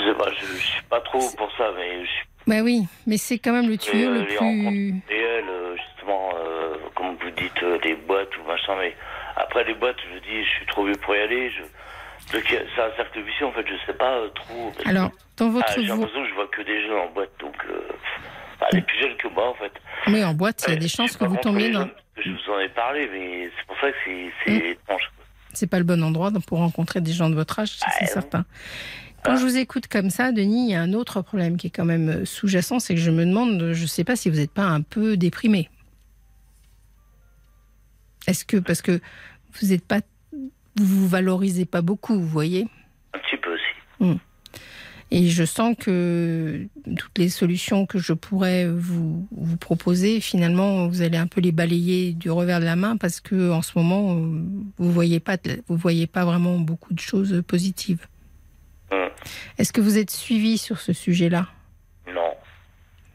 [0.00, 2.24] Je sais pas, je, je suis pas trop pour ça, mais je suis.
[2.46, 4.38] Bah oui, mais c'est quand même le tuyau euh, le les plus.
[4.38, 8.96] rencontres réelles, euh, justement, euh, comme vous dites, euh, des boîtes ou machin, mais
[9.36, 11.50] après les boîtes, je dis, je suis trop vieux pour y aller.
[11.50, 11.62] Je...
[12.34, 14.72] Donc, c'est un cercle vicieux, en fait, je sais pas euh, trop.
[14.86, 17.30] Alors, dans Ah, votre j'ai vo- l'impression que je vois que des jeunes en boîte,
[17.40, 17.56] donc.
[18.56, 19.72] Enfin, les plus jeunes que moi, en fait.
[20.08, 21.88] oui, en boîte, il y a des chances que vous tombiez dans.
[22.16, 24.70] Je vous en ai parlé, mais c'est pour ça que c'est c'est Mm.
[24.72, 25.10] étrange.
[25.52, 28.06] c'est pas le bon endroit pour rencontrer des gens de votre âge, c'est Ouais.
[28.06, 28.44] certain.
[29.22, 31.70] Quand je vous écoute comme ça, Denis, il y a un autre problème qui est
[31.70, 34.66] quand même sous-jacent, c'est que je me demande, je sais pas si vous n'êtes pas
[34.66, 35.68] un peu déprimé.
[38.26, 39.00] Est-ce que parce que
[39.60, 40.00] vous n'êtes pas,
[40.32, 42.66] vous vous valorisez pas beaucoup, vous voyez?
[43.14, 44.18] Un petit peu aussi.
[45.12, 51.02] Et je sens que toutes les solutions que je pourrais vous, vous proposer, finalement, vous
[51.02, 54.14] allez un peu les balayer du revers de la main parce que en ce moment,
[54.14, 55.36] vous voyez pas,
[55.66, 58.06] vous voyez pas vraiment beaucoup de choses positives.
[59.58, 61.46] Est-ce que vous êtes suivi sur ce sujet-là?
[62.12, 62.34] Non.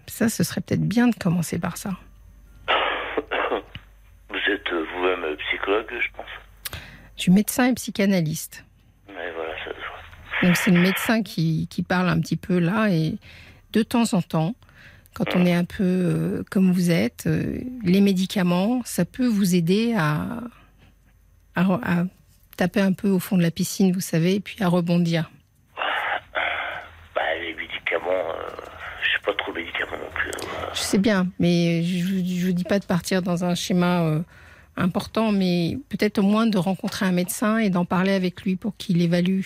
[0.07, 1.91] Ça, ce serait peut-être bien de commencer par ça.
[4.29, 6.79] Vous êtes euh, vous-même euh, psychologue, je pense.
[7.15, 8.65] Je suis médecin et psychanalyste.
[9.07, 10.47] Mais voilà, ça se voit.
[10.47, 13.15] Donc c'est le médecin qui, qui parle un petit peu là et
[13.71, 14.53] de temps en temps,
[15.13, 19.55] quand on est un peu euh, comme vous êtes, euh, les médicaments, ça peut vous
[19.55, 20.41] aider à,
[21.55, 22.03] à, à
[22.57, 25.29] taper un peu au fond de la piscine, vous savez, et puis à rebondir.
[27.15, 28.55] Bah, les médicaments, euh,
[29.03, 30.31] je suis pas trop médicaments non plus.
[30.31, 30.64] hein.
[30.75, 34.19] Je sais bien, mais je ne vous dis pas de partir dans un schéma euh,
[34.75, 38.75] important, mais peut-être au moins de rencontrer un médecin et d'en parler avec lui pour
[38.77, 39.41] qu'il évalue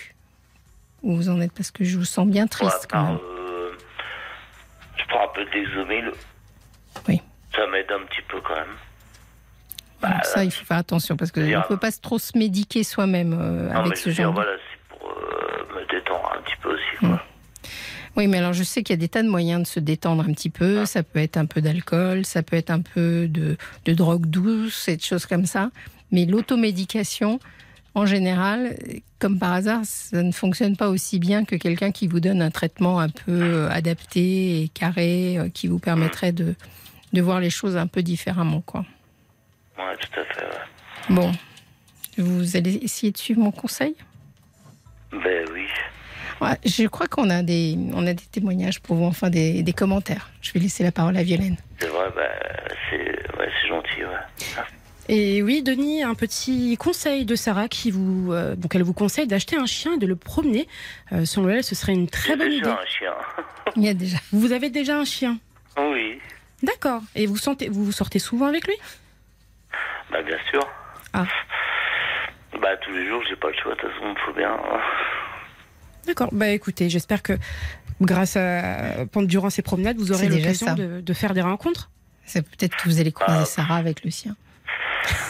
[1.02, 3.18] où vous en êtes, parce que je vous sens bien triste quand même.
[3.22, 3.70] euh,
[4.98, 6.10] je prends un peu d'exomil.
[7.08, 7.22] Oui.
[7.54, 10.12] Ça m'aide un petit peu quand même.
[10.14, 13.34] Donc ça, il faut faire attention parce qu'on ne peut pas trop se médiquer soi-même
[13.38, 14.32] euh, mais avec je ce veux dire, genre.
[14.34, 17.22] de- voilà, c'est pour euh, me détendre un petit peu aussi, quoi.
[18.16, 20.24] Oui, mais alors je sais qu'il y a des tas de moyens de se détendre
[20.28, 20.84] un petit peu.
[20.84, 24.88] Ça peut être un peu d'alcool, ça peut être un peu de, de drogue douce
[24.88, 25.70] et de choses comme ça.
[26.10, 27.38] Mais l'automédication,
[27.94, 28.76] en général,
[29.20, 32.50] comme par hasard, ça ne fonctionne pas aussi bien que quelqu'un qui vous donne un
[32.50, 36.54] traitement un peu euh, adapté et carré, euh, qui vous permettrait de,
[37.12, 38.60] de voir les choses un peu différemment.
[38.60, 38.84] Quoi.
[39.78, 41.14] Ouais, tout à fait, ouais.
[41.14, 41.32] Bon,
[42.18, 43.94] vous allez essayer de suivre mon conseil?
[45.12, 45.66] Ben oui.
[46.40, 49.72] Ouais, je crois qu'on a des, on a des témoignages pour vous, enfin des, des
[49.72, 50.30] commentaires.
[50.40, 51.56] Je vais laisser la parole à Violaine.
[51.78, 52.30] C'est vrai, ben,
[52.88, 54.62] c'est ouais, gentil, ouais.
[55.08, 59.26] Et oui, Denis, un petit conseil de Sarah qui vous, euh, donc elle vous conseille
[59.26, 60.68] d'acheter un chien et de le promener.
[61.12, 62.70] Euh, selon elle, ce serait une très bonne déjà idée.
[62.70, 63.14] un chien.
[63.76, 64.18] Il y a déjà.
[64.32, 65.38] Vous avez déjà un chien,
[65.76, 66.20] oui,
[66.62, 67.02] d'accord.
[67.14, 68.76] Et vous sentez, vous vous sortez souvent avec lui?
[70.10, 70.60] Bah bien sûr.
[71.12, 71.24] Ah.
[72.60, 74.56] Bah tous les jours, j'ai pas le choix, de toute façon, il faut bien.
[76.10, 76.28] D'accord.
[76.32, 77.34] Bah écoutez, j'espère que
[78.00, 81.90] grâce à pendant durant ces promenades, vous aurez l'occasion de, de faire des rencontres.
[82.24, 83.44] C'est peut-être que vous allez croiser Ah.
[83.44, 84.36] Sarah avec le sien.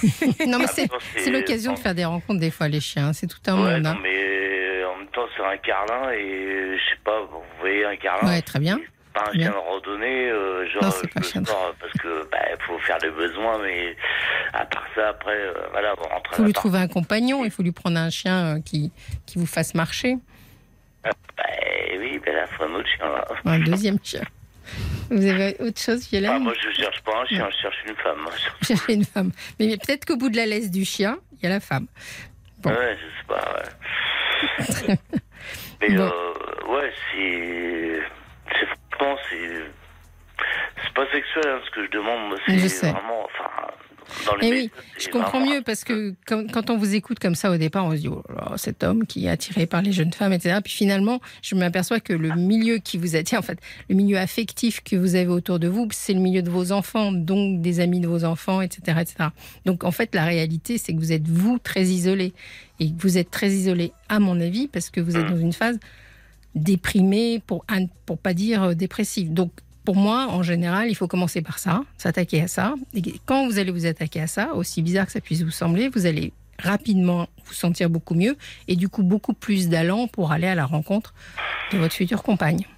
[0.46, 3.12] non, mais c'est, l'occasion de faire des rencontres des fois, les chiens.
[3.12, 3.82] C'est tout un Ouais, monde.
[3.82, 3.98] non, hein.
[4.02, 8.28] mais en même temps, c'est un carlin et je sais pas, vous voyez un carlin.
[8.28, 8.78] Ouais, très bien.
[9.14, 9.50] Pas un Bien.
[9.50, 13.58] chien de randonnée, euh, genre Non, pas chien parce que bah faut faire les besoins,
[13.62, 13.96] mais
[14.52, 17.50] à part ça, après, euh, voilà, on rentre Il faut lui trouver un compagnon, il
[17.50, 18.92] faut lui prendre un chien euh, qui,
[19.26, 20.16] qui vous fasse marcher.
[21.04, 21.10] Bah
[21.98, 23.26] oui, ben là, faut un autre chien là.
[23.44, 24.22] Un deuxième chien.
[25.10, 28.18] Vous avez autre chose, Violaine moi, je cherche pas un chien, je cherche une femme.
[28.60, 29.32] Vous cherchez une femme.
[29.58, 31.86] Mais, mais peut-être qu'au bout de la laisse du chien, il y a la femme.
[32.58, 32.70] Bon.
[32.70, 33.54] Ouais, je sais pas,
[34.88, 34.96] ouais.
[35.80, 36.02] Mais Bon.
[36.02, 38.00] euh, ouais, c'est.
[38.52, 39.64] C'est franchement, c'est.
[40.84, 43.24] C'est pas sexuel hein, ce que je demande, moi, Je c'est vraiment.
[43.24, 43.50] Enfin,
[44.26, 47.18] dans Et médias, oui, je comprends vraiment- mieux parce que quand, quand on vous écoute
[47.18, 49.82] comme ça au départ, on se dit oh là cet homme qui est attiré par
[49.82, 50.58] les jeunes femmes, etc.
[50.62, 53.58] Puis finalement, je m'aperçois que le milieu qui vous attire, en fait,
[53.88, 57.12] le milieu affectif que vous avez autour de vous, c'est le milieu de vos enfants,
[57.12, 59.28] donc des amis de vos enfants, etc., etc.
[59.64, 62.32] Donc en fait, la réalité, c'est que vous êtes vous très isolé
[62.78, 65.52] et que vous êtes très isolé, à mon avis, parce que vous êtes dans une
[65.52, 65.78] phase
[66.54, 67.64] déprimée, pour
[68.06, 69.32] pour pas dire euh, dépressive.
[69.32, 69.52] Donc
[69.90, 72.74] pour moi, en général, il faut commencer par ça, s'attaquer à ça.
[72.94, 75.88] Et quand vous allez vous attaquer à ça, aussi bizarre que ça puisse vous sembler,
[75.88, 78.36] vous allez rapidement vous sentir beaucoup mieux
[78.68, 81.12] et du coup beaucoup plus d'allant pour aller à la rencontre
[81.72, 82.68] de votre future compagne.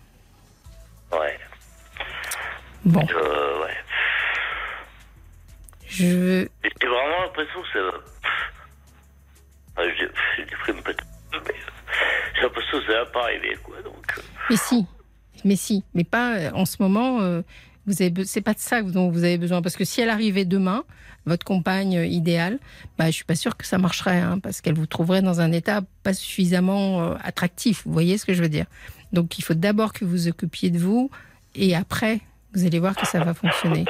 [1.13, 1.39] Ouais.
[2.87, 3.77] Bon, Euh, ouais.
[5.91, 7.81] je J'ai vraiment l'impression que ça
[9.99, 10.93] j'ai mais euh,
[12.37, 13.83] j'ai l'impression que ça va pas arriver, quoi.
[13.83, 14.87] Donc, euh, Mais si,
[15.45, 17.21] mais si, mais pas euh, en ce moment.
[17.21, 17.43] euh,
[17.85, 20.45] vous avez, c'est pas de ça dont vous avez besoin, parce que si elle arrivait
[20.45, 20.85] demain,
[21.27, 22.61] votre compagne euh, idéale,
[22.97, 25.51] bah, je suis pas sûre que ça marcherait, hein, parce qu'elle vous trouverait dans un
[25.51, 27.83] état pas suffisamment attractif.
[27.85, 28.67] Vous voyez ce que je veux dire?
[29.13, 31.11] Donc, il faut d'abord que vous occupiez de vous,
[31.57, 32.21] et après,
[32.55, 33.85] vous allez voir que ça va fonctionner.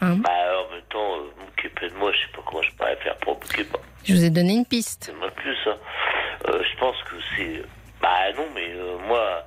[0.00, 0.16] Hein?
[0.18, 3.16] Bah, en même temps, euh, m'occuper de moi, je sais pas comment je pourrais faire
[3.16, 3.80] pour m'occuper moi.
[4.04, 5.06] je vous ai donné une piste.
[5.06, 5.76] C'est même plus, hein.
[6.48, 7.62] Euh, je pense que c'est.
[8.00, 9.42] Bah, non, mais euh, moi.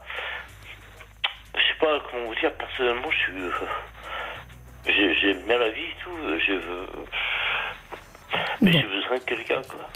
[1.81, 3.41] Je sais pas comment vous dire, personnellement, je suis.
[3.41, 3.51] euh,
[4.85, 6.09] j'ai- J'aime bien la vie et tout.
[6.23, 6.87] euh, Je veux.
[8.61, 8.79] Mais Bon.
[8.79, 9.89] j'ai besoin de quelqu'un, quoi.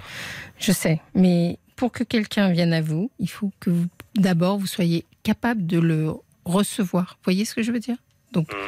[0.58, 3.86] Je sais, mais pour que quelqu'un vienne à vous, il faut que vous,
[4.16, 6.14] d'abord vous soyez capable de le
[6.46, 7.16] recevoir.
[7.18, 7.98] Vous voyez ce que je veux dire?
[8.32, 8.60] Donc, Mhm.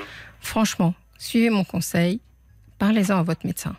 [0.41, 2.19] franchement, suivez mon conseil,
[2.79, 3.75] parlez-en à votre médecin.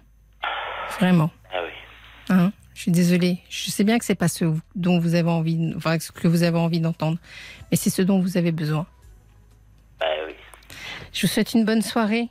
[0.98, 1.30] Vraiment.
[1.52, 1.70] Ah oui.
[2.30, 2.52] Hein?
[2.74, 3.38] Je suis désolée.
[3.48, 4.44] Je sais bien que c'est pas ce
[4.74, 7.18] dont vous avez envie, enfin, ce que vous avez envie d'entendre,
[7.70, 8.86] mais c'est ce dont vous avez besoin.
[11.16, 12.28] Je vous souhaite une bonne soirée.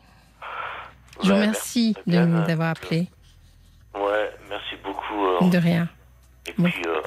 [1.23, 3.07] Je vous remercie merci de bien, nous euh, d'avoir appelé.
[3.95, 5.25] Ouais, merci beaucoup.
[5.43, 5.89] euh, De rien.
[6.45, 6.69] Et bon.
[6.69, 7.01] puis, euh,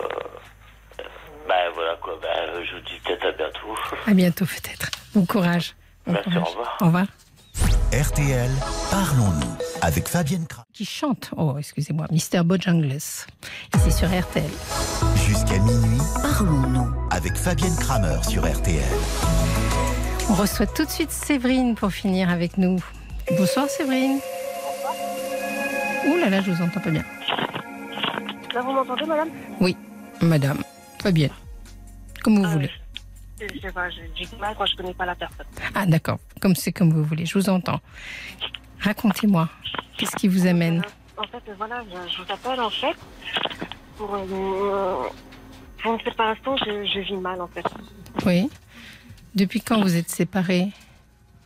[1.46, 2.18] bah voilà quoi.
[2.20, 3.76] Bah, euh, je vous dis peut-être à bientôt.
[4.09, 4.90] À bientôt peut-être.
[5.14, 5.76] Bon courage.
[6.05, 6.42] Bon Merci, courage.
[6.48, 6.76] au revoir.
[6.80, 7.06] Au revoir.
[7.92, 8.50] RTL,
[8.90, 10.66] parlons-nous avec Fabienne Kramer.
[10.74, 11.30] qui chante.
[11.36, 12.42] Oh, excusez-moi, Mr.
[12.42, 12.92] Bojangles.
[12.92, 14.50] Et c'est sur RTL.
[15.26, 16.92] Jusqu'à minuit, Parlons-nous.
[17.12, 18.82] avec Fabienne Kramer sur RTL.
[20.30, 22.78] On reçoit tout de suite Séverine pour finir avec nous.
[23.36, 24.18] Bonsoir Séverine.
[26.06, 27.05] Ouh là là, je vous entends pas bien.
[28.55, 29.28] Là, vous m'entendez, madame?
[29.60, 29.76] Oui,
[30.22, 30.62] madame.
[31.02, 31.30] Fabienne.
[32.22, 32.70] Comme vous Ah, voulez.
[33.40, 35.46] Je je sais pas, j'ai j'ai du mal quand je connais pas la personne.
[35.74, 37.80] Ah d'accord, comme c'est comme vous voulez, je vous entends.
[38.80, 39.48] Racontez-moi,
[39.96, 40.80] qu'est-ce qui vous amène?
[40.80, 42.96] Euh, En fait, voilà, je, je vous appelle en fait
[43.96, 45.09] pour, euh,
[45.82, 47.64] pour une séparation, je, je vis mal en fait.
[48.26, 48.50] Oui.
[49.39, 50.69] Depuis quand vous êtes séparés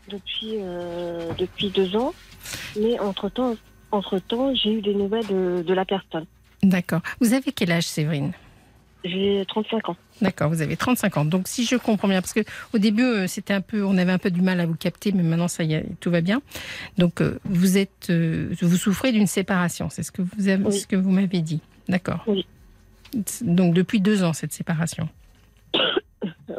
[0.09, 2.15] Depuis, euh, depuis deux ans,
[2.81, 3.55] mais entre-temps,
[3.91, 6.25] entre-temps, j'ai eu des nouvelles de, de la personne.
[6.63, 7.03] D'accord.
[7.21, 8.33] Vous avez quel âge Séverine?
[9.05, 9.97] J'ai 35 ans.
[10.23, 11.25] D'accord, vous avez 35 ans.
[11.27, 12.41] Donc si je comprends bien, parce que
[12.73, 15.13] au début euh, c'était un peu, on avait un peu du mal à vous capter,
[15.13, 16.41] mais maintenant ça y est, tout va bien.
[16.97, 20.73] Donc euh, vous êtes, vous souffrez d'une séparation, c'est ce que vous avez, Oui.
[20.79, 21.61] ce que vous m'avez dit.
[21.89, 22.23] D'accord.
[22.27, 22.47] Oui.
[23.43, 25.09] Donc depuis deux ans cette séparation.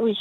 [0.01, 0.17] Oui.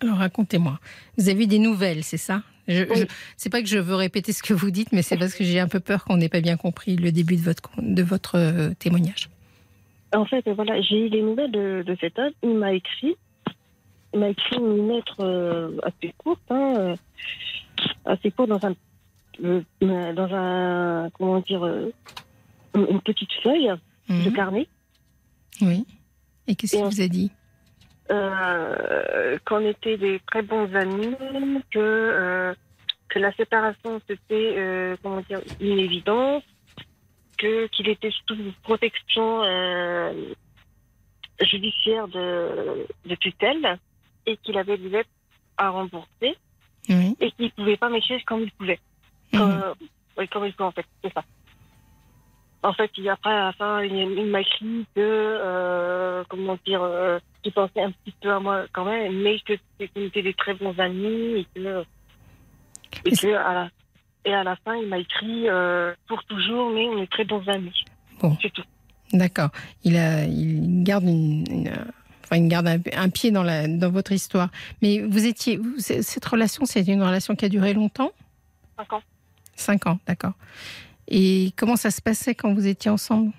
[0.00, 0.78] Alors racontez-moi.
[1.16, 2.42] Vous avez eu des nouvelles, c'est ça?
[2.68, 2.96] Je, Oui.
[3.00, 3.04] je-
[3.36, 5.60] C'est pas que je veux répéter ce que vous dites, mais c'est parce que j'ai
[5.60, 8.74] un peu peur qu'on n'ait pas bien compris le début de votre de votre euh,
[8.78, 9.28] témoignage.
[10.14, 12.32] En fait, voilà, j'ai eu des nouvelles de, de cet homme.
[12.42, 13.14] Il m'a écrit.
[14.14, 16.96] Il m'a écrit une lettre euh, assez courte, hein, euh,
[18.06, 18.74] assez courte dans un,
[19.44, 21.92] euh, dans un, comment dire, euh,
[22.74, 23.70] une petite feuille
[24.08, 24.32] de Mhm.
[24.32, 24.66] carnet.
[25.60, 25.84] Oui.
[26.46, 27.30] Et qu'est-ce qu'il vous a dit?
[28.10, 31.14] Euh, qu'on était des très bons amis,
[31.70, 32.54] que, euh,
[33.10, 36.42] que la séparation c'était, euh, comment dire, une évidence,
[37.36, 40.12] que qu'il était sous protection euh,
[41.42, 43.78] judiciaire de, de tutelle
[44.24, 45.06] et qu'il avait des dettes
[45.58, 46.36] à rembourser
[46.88, 48.80] et qu'il pouvait pas m'écrire comme il pouvait.
[49.34, 49.38] Mhm.
[49.38, 49.74] Comme,
[50.16, 51.22] oui, comme il peut en fait, c'est ça.
[52.62, 56.82] En fait, il, après, à la fin, il, il m'a écrit que, euh, comment dire,
[56.82, 60.22] euh, qu'il pensait un petit peu à moi quand même, mais que c'était qu'on était
[60.22, 61.84] des très bons amis et que,
[63.04, 63.70] et que à la,
[64.24, 67.46] et à la fin, il m'a écrit euh, pour toujours, mais on est très bons
[67.48, 67.84] amis.
[68.20, 68.36] Bon.
[68.42, 68.64] C'est tout.
[69.12, 69.50] D'accord.
[69.84, 71.72] Il, a, il garde, une, une-
[72.24, 74.48] enfin, il garde un, un pied dans, la, dans votre histoire.
[74.82, 78.10] Mais vous étiez, vous- cette relation, c'est une relation qui a duré longtemps?
[78.76, 79.02] Cinq ans.
[79.54, 80.32] Cinq ans, d'accord.
[81.08, 83.32] Et comment ça se passait quand vous étiez ensemble?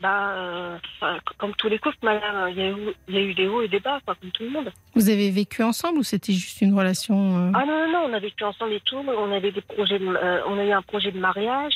[0.00, 0.78] Bah, euh,
[1.38, 2.76] comme tous les couples, madame, il y, a eu,
[3.08, 4.70] il y a eu des hauts et des bas, quoi, comme tout le monde.
[4.94, 8.12] Vous avez vécu ensemble ou c'était juste une relation euh, Ah non, non, non, on
[8.12, 8.96] a vécu ensemble et tout.
[8.98, 11.74] On avait des projets, de- euh, on a eu un projet de mariage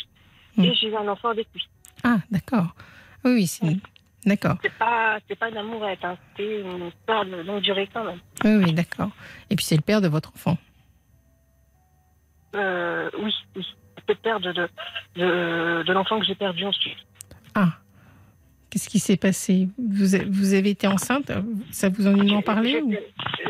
[0.57, 0.65] Mm.
[0.65, 1.67] et j'ai eu un enfant avec lui.
[2.03, 2.75] Ah, d'accord.
[3.25, 3.77] Oui, oui, c'est...
[4.27, 4.57] D'accord.
[4.63, 6.17] C'est pas, c'est pas une amourette, hein.
[6.37, 8.19] c'était une histoire de longue durée quand même.
[8.45, 9.11] Oui, oui, d'accord.
[9.49, 10.59] Et puis c'est le père de votre enfant?
[12.57, 13.67] Euh, oui, oui.
[14.15, 14.53] De,
[15.17, 16.97] de, de, l'enfant que j'ai perdu ensuite.
[17.55, 17.73] Ah.
[18.69, 19.69] Qu'est-ce qui s'est passé?
[19.79, 21.33] Vous, a- vous avez été enceinte?
[21.71, 22.97] Ça vous en en parlé Oui,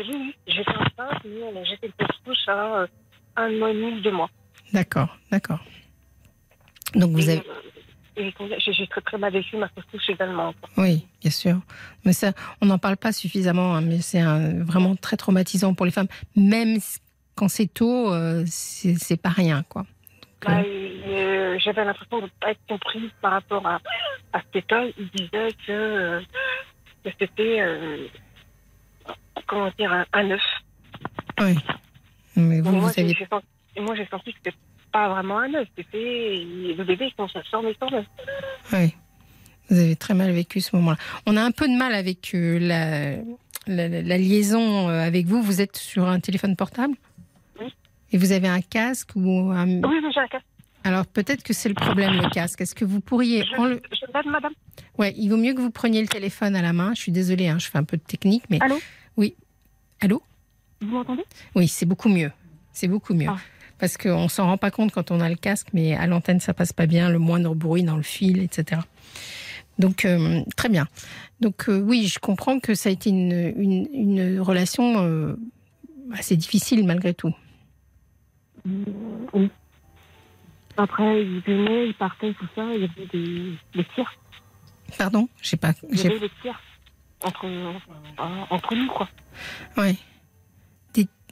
[0.07, 2.87] oui, j'étais enceinte, mais on a jeté le à euh,
[3.35, 4.29] un mois et demi, deux mois.
[4.73, 5.63] D'accord, d'accord.
[6.95, 7.43] Donc vous Et, avez...
[8.17, 10.53] euh, j'ai très très mal vécu ma fausse couche également.
[10.77, 11.59] Oui, bien sûr.
[12.05, 15.91] Mais ça, on n'en parle pas suffisamment, hein, mais c'est vraiment très traumatisant pour les
[15.91, 16.07] femmes.
[16.35, 16.77] Même
[17.35, 19.85] quand c'est tôt, euh, c'est pas rien, quoi.
[20.45, 23.79] Bah, euh, J'avais l'impression de ne pas être comprise par rapport à,
[24.33, 24.91] à cette école.
[24.97, 26.21] Il disait que, euh,
[27.03, 28.07] que c'était, euh,
[29.47, 30.41] comment dire, un, un œuf.
[31.41, 31.55] oui.
[32.37, 33.45] Mais vous, vous moi, j'ai- aviez j'ai senti,
[33.79, 34.57] moi, j'ai senti que c'était
[34.91, 35.67] pas vraiment un œuf.
[35.77, 36.43] C'était
[36.77, 38.05] le bébé, il commence à sortir sans œuf.
[38.73, 38.95] Oui.
[39.69, 40.97] Vous avez très mal vécu ce moment-là.
[41.25, 43.15] On a un peu de mal avec la,
[43.67, 45.41] la, la- liaison avec vous.
[45.41, 46.95] Vous êtes sur un téléphone portable?
[48.11, 49.67] Et vous avez un casque ou un...
[49.67, 50.39] Oui, oui, j'ai un cas.
[50.83, 52.61] Alors peut-être que c'est le problème, le casque.
[52.61, 53.43] Est-ce que vous pourriez...
[53.45, 54.53] Je, enle- je le donne, madame.
[54.97, 56.93] Ouais, il vaut mieux que vous preniez le téléphone à la main.
[56.95, 58.57] Je suis désolée, hein, je fais un peu de technique, mais...
[58.61, 58.79] Allô
[59.17, 59.35] Oui.
[60.01, 60.21] Allô
[60.81, 61.23] Vous m'entendez?
[61.55, 62.31] Oui, c'est beaucoup mieux.
[62.73, 63.27] C'est beaucoup mieux.
[63.29, 63.37] Ah.
[63.77, 66.53] Parce qu'on s'en rend pas compte quand on a le casque, mais à l'antenne, ça
[66.53, 68.81] passe pas bien, le moindre bruit dans le fil, etc.
[69.79, 70.87] Donc, euh, très bien.
[71.39, 75.35] Donc, euh, oui, je comprends que ça a été une, une, une relation euh,
[76.13, 77.33] assez difficile malgré tout.
[78.65, 79.49] Oui.
[80.77, 82.63] Après, il venait, il partait, tout ça.
[82.73, 84.11] Il y avait des, des tirs.
[84.97, 85.27] Pardon?
[85.41, 85.73] J'ai pas.
[85.89, 86.59] Il y avait des tirs
[87.23, 87.73] entre, euh,
[88.49, 89.07] entre nous, quoi.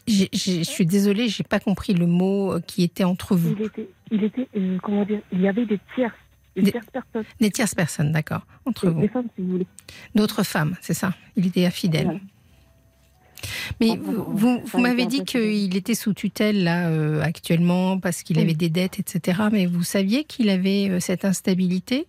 [0.07, 3.53] J'ai- Je suis désolée, j'ai pas compris le mot euh, qui était entre vous.
[3.59, 6.15] Il était, il était euh, comment dire, il y avait des tiers,
[6.55, 9.01] des, Des- tierces personnes, Des tierces personnes, d'accord, entre vous.
[9.01, 9.67] des femmes, si vous voulez.
[10.15, 11.13] D'autres femmes, c'est ça?
[11.35, 12.05] Il était infidèle.
[12.05, 12.19] Voilà.
[13.79, 18.23] Mais Enfin, vous, vous a m'avez dit qu'il était sous tutelle là euh, actuellement parce
[18.23, 18.43] qu'il Oui.
[18.43, 19.43] avait des dettes, etc.
[19.51, 22.05] Mais vous saviez qu'il avait euh, cette instabilité?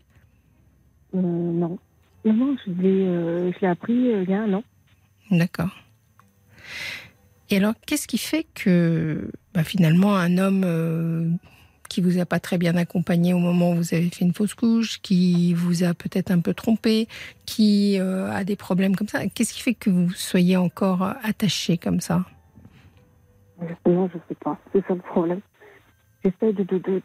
[1.14, 1.78] Euh, non.
[2.24, 4.62] Non, je l'ai, appris il y a un an.
[5.30, 5.70] D'accord.
[7.48, 11.38] Et alors, qu'est-ce qui fait que bah, finalement un homme
[11.90, 14.54] qui vous a pas très bien accompagné au moment où vous avez fait une fausse
[14.54, 17.08] couche, qui vous a peut-être un peu trompé,
[17.44, 21.12] qui euh, a des problèmes comme ça, qu'est-ce qui fait que vous soyez encore euh,
[21.22, 22.24] attaché comme ça?
[23.84, 24.58] Non, je sais pas.
[24.72, 25.40] C'est ça le problème.
[26.24, 27.02] J'essaie de, de, de,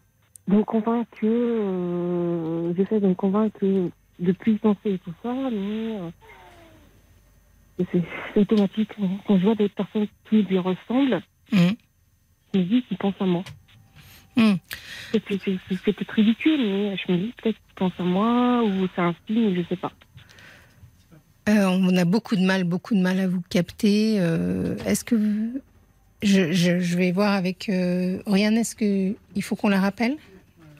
[0.47, 1.25] de me convaincre que.
[1.27, 3.89] euh, j'essaie de me convaincre que
[4.19, 5.99] depuis penser et tout ça, mais.
[5.99, 6.09] euh,
[7.91, 8.91] c'est, automatique.
[9.27, 11.21] Quand je vois des personnes qui lui ressemblent,
[11.53, 11.73] Hum.
[12.53, 13.43] je me dis qu'ils pensent à moi.
[14.37, 14.57] Hum.
[15.11, 19.15] C'est, peut-être ridicule, mais je me dis peut-être qu'ils pensent à moi ou c'est un
[19.27, 19.91] signe, je sais pas.
[21.47, 24.17] Euh, on a beaucoup de mal, beaucoup de mal à vous capter.
[24.19, 25.61] Euh, est-ce que vous-
[26.23, 28.57] je, je- je vais voir avec euh, Oriane.
[28.57, 30.15] Est-ce que il faut qu'on la rappelle?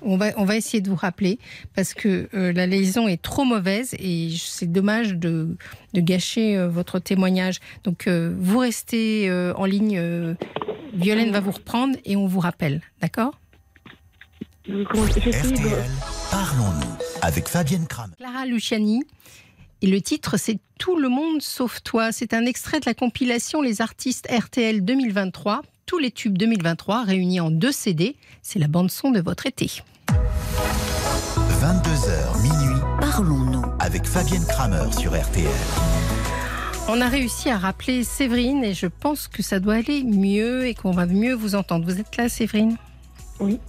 [0.01, 1.39] On va, on va essayer de vous rappeler
[1.75, 5.55] parce que euh, la liaison est trop mauvaise et c'est dommage de,
[5.93, 7.59] de gâcher votre témoignage.
[7.83, 10.35] Donc vous restez en ligne.
[10.93, 14.03] Violaine va vous reprendre et on vous rappelle, d'accord Je- comment-
[14.35, 15.85] j'essaie de- RTL,
[16.31, 18.13] parlons-nous avec Fabienne Kramer.
[18.17, 19.03] Clara Luciani.
[19.83, 22.11] Et le titre, c'est Tout le monde sauf toi.
[22.11, 25.61] C'est un extrait de la compilation Les artistes RTL 2023.
[25.85, 28.15] Tous les tubes 2023 réunis en deux CD.
[28.41, 29.83] C'est la bande-son de votre été.
[31.61, 33.61] 22h minuit Parlons-nous.
[33.79, 35.45] avec Fabienne Kramer sur RTL.
[36.87, 40.73] On a réussi à rappeler Séverine et je pense que ça doit aller mieux et
[40.73, 41.85] qu'on va mieux vous entendre.
[41.85, 42.77] Vous êtes là, Séverine?
[43.39, 43.59] Oui.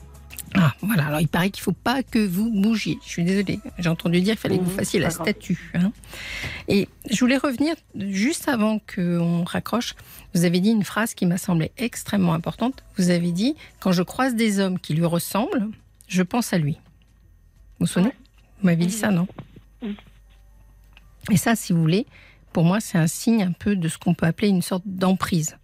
[0.58, 1.06] Ah, voilà.
[1.06, 2.98] Alors, il paraît qu'il ne faut pas que vous bougiez.
[3.04, 3.60] Je suis désolée.
[3.78, 5.70] J'ai entendu dire qu'il fallait que vous Mhm, fassiez la statue.
[5.74, 5.92] hein.
[6.68, 9.94] Et je voulais revenir juste avant qu'on raccroche.
[10.34, 12.82] Vous avez dit une phrase qui m'a semblé extrêmement importante.
[12.96, 15.68] Vous avez dit Quand je croise des hommes qui lui ressemblent,
[16.08, 16.72] je pense à lui.
[17.78, 18.12] Vous vous souvenez?
[18.60, 19.26] Vous m'avez dit ça, non?
[19.82, 19.96] Oui.
[21.30, 22.06] Et ça, si vous voulez,
[22.52, 25.56] pour moi, c'est un signe un peu de ce qu'on peut appeler une sorte d'emprise.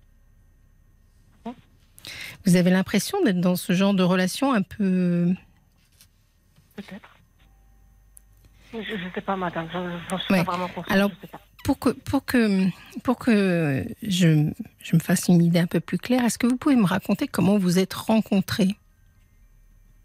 [2.44, 5.28] Vous avez l'impression d'être dans ce genre de relation un peu.
[6.76, 7.08] Peut-être.
[8.72, 9.68] Je ne sais pas, madame.
[9.72, 10.44] Je ne suis Ouais.
[10.44, 10.90] pas vraiment consciente.
[10.90, 11.40] Alors, je sais pas.
[11.64, 12.66] Pour que, pour que,
[13.04, 14.50] pour que je,
[14.80, 17.28] je me fasse une idée un peu plus claire, est-ce que vous pouvez me raconter
[17.28, 18.76] comment vous êtes rencontrés?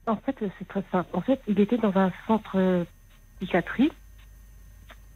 [0.06, 1.10] En fait, c'est très simple.
[1.14, 2.84] En fait, il était dans un centre euh,
[3.40, 3.91] psychiatrie.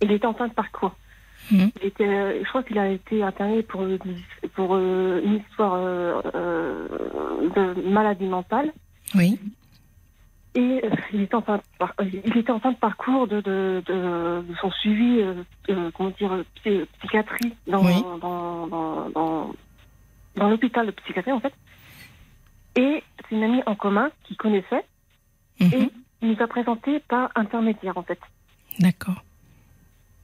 [0.02, 0.96] Il était en fin de parcours.
[1.50, 1.72] Mhm.
[1.82, 7.90] Il était, je crois qu'il a été interné pour, euh, une histoire euh, euh, de
[7.90, 8.72] maladie mentale.
[9.16, 9.40] Oui.
[10.54, 10.82] Et
[11.14, 11.96] il, était en fin de par-
[12.76, 17.94] parcours de, de, de, de son suivi, euh, comment dire, psy- psychiatrie dans, Oui.
[18.22, 19.54] dans, dans, dans,
[20.36, 21.54] dans l'hôpital de psychiatrie, en fait.
[22.76, 24.86] Et c'est une amie en commun qui connaissait.
[25.60, 25.74] Mhm.
[25.74, 25.90] Et
[26.22, 28.20] il nous a présenté par intermédiaire, en fait.
[28.80, 29.24] D'accord.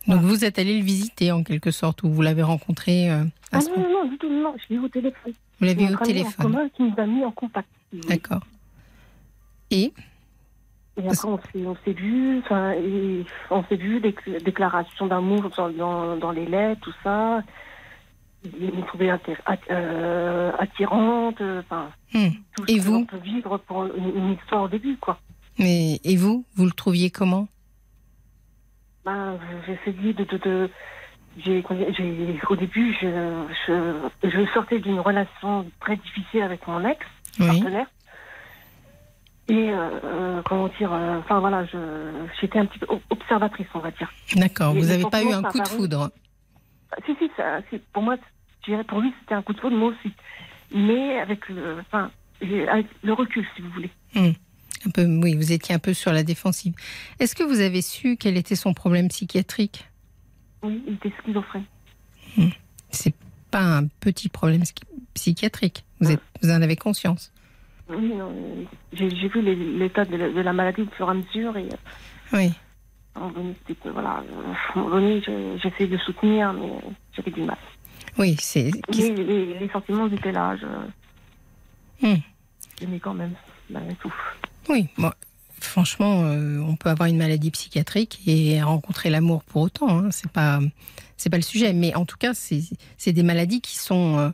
[0.08, 3.58] Donc vous êtes allé le visiter en quelque sorte, ou vous l'avez rencontré euh, à
[3.58, 5.34] Ah ce non, non, non, du tout, non, je l'ai eu au téléphone.
[5.60, 6.46] Vous l'avez au ami En téléphone.
[6.46, 7.68] commun qui nous a mis en contact.
[8.08, 8.42] D'accord.
[9.72, 9.92] Et
[10.98, 12.74] Et après, on s'est, on vu, enfin,
[13.52, 17.42] on s'est vu, des déclarations d'amour dans, dans, dans les lettres, tout ça.
[18.44, 19.10] Il me trouvait
[19.70, 22.30] euh, attirante, euh, enfin, Hmm.
[22.56, 25.20] tout Et vous l'on peut vivre pour une, une histoire au début, quoi.
[25.60, 27.50] Mais, et vous, vous le trouviez comment?
[29.08, 30.70] Ben, j'ai essayé de, de, de-
[31.38, 31.64] j'ai,
[32.50, 33.08] au début, je,
[33.66, 37.00] je, je sortais d'une relation très difficile avec mon ex
[37.40, 37.48] Oui.
[37.48, 37.88] partenaire.
[39.48, 41.78] Et euh, euh, comment dire, euh, enfin voilà, je,
[42.42, 44.12] j'étais un petit peu observatrice, on va dire.
[44.36, 44.74] D'accord.
[44.74, 46.12] Vous n'avez pas eu un coup de foudre
[47.06, 47.62] Si, si, ça,
[47.94, 48.18] pour moi,
[48.66, 50.12] je dirais pour lui, c'était un coup de foudre, moi aussi.
[50.76, 51.46] Mais avec
[51.80, 52.12] enfin,
[52.42, 53.92] avec le recul, si vous voulez.
[54.88, 56.74] Un peu, oui, vous étiez un peu sur la défensive.
[57.20, 59.86] Est-ce que vous avez su quel était son problème psychiatrique?
[60.64, 61.66] Oui, il était schizophrène.
[62.90, 63.14] C'est
[63.52, 64.64] pas un petit problème
[65.14, 65.84] psychiatrique.
[66.00, 67.34] Vous, êtes, vous en avez conscience?
[67.90, 69.42] Oui, euh, j'ai, vu
[69.78, 71.68] l'état de, la- de la maladie au fur et à mesure et
[72.32, 72.54] Oui.
[73.16, 74.24] à un moment donné, voilà,
[75.58, 76.70] j'essayais de soutenir, mais
[77.14, 77.58] j'avais du mal.
[78.18, 78.72] Oui, c'est.
[78.90, 80.66] Mais les, les sentiments étaient là, je,
[82.08, 82.18] Hmm.
[82.80, 83.34] j'aimais quand même,
[83.72, 84.14] malgré tout.
[84.70, 84.88] Oui,
[85.60, 90.00] franchement, euh, on peut avoir une maladie psychiatrique et rencontrer l'amour pour autant.
[90.00, 90.60] Hein, c'est pas,
[91.18, 91.74] c'est pas le sujet.
[91.74, 94.30] Mais en tout cas, c'est, des maladies qui sont euh,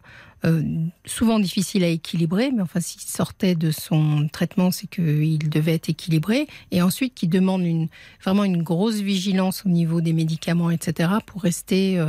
[0.45, 0.63] euh,
[1.05, 2.51] souvent difficiles à équilibrer.
[2.51, 6.47] Mais enfin, s'il sortait de son traitement, c'est qu'il devait être équilibré.
[6.71, 7.87] Et ensuite, qui demande une,
[8.23, 12.03] vraiment une grosse vigilance au niveau des médicaments, etc., pour rester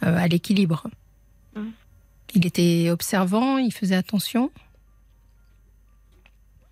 [0.00, 0.86] à l'équilibre.
[1.56, 1.72] Mhm.
[2.34, 4.50] Il était observant, il faisait attention.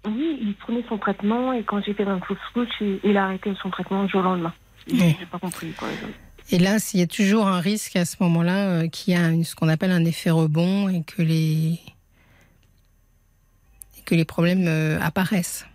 [0.09, 2.69] Oui, il prenait son traitement et quand j'ai fait un fausse couche,
[3.05, 4.55] il, a arrêté son traitement du jour au lendemain.
[4.91, 5.17] Oui.
[5.21, 5.89] J'ai pas compris, quoi.
[6.51, 9.29] Et là, il y a toujours un risque à ce moment-là euh, qu'il y a
[9.29, 11.73] une- ce qu'on appelle un effet rebond et que les,
[13.99, 15.67] et que les problèmes euh, apparaissent.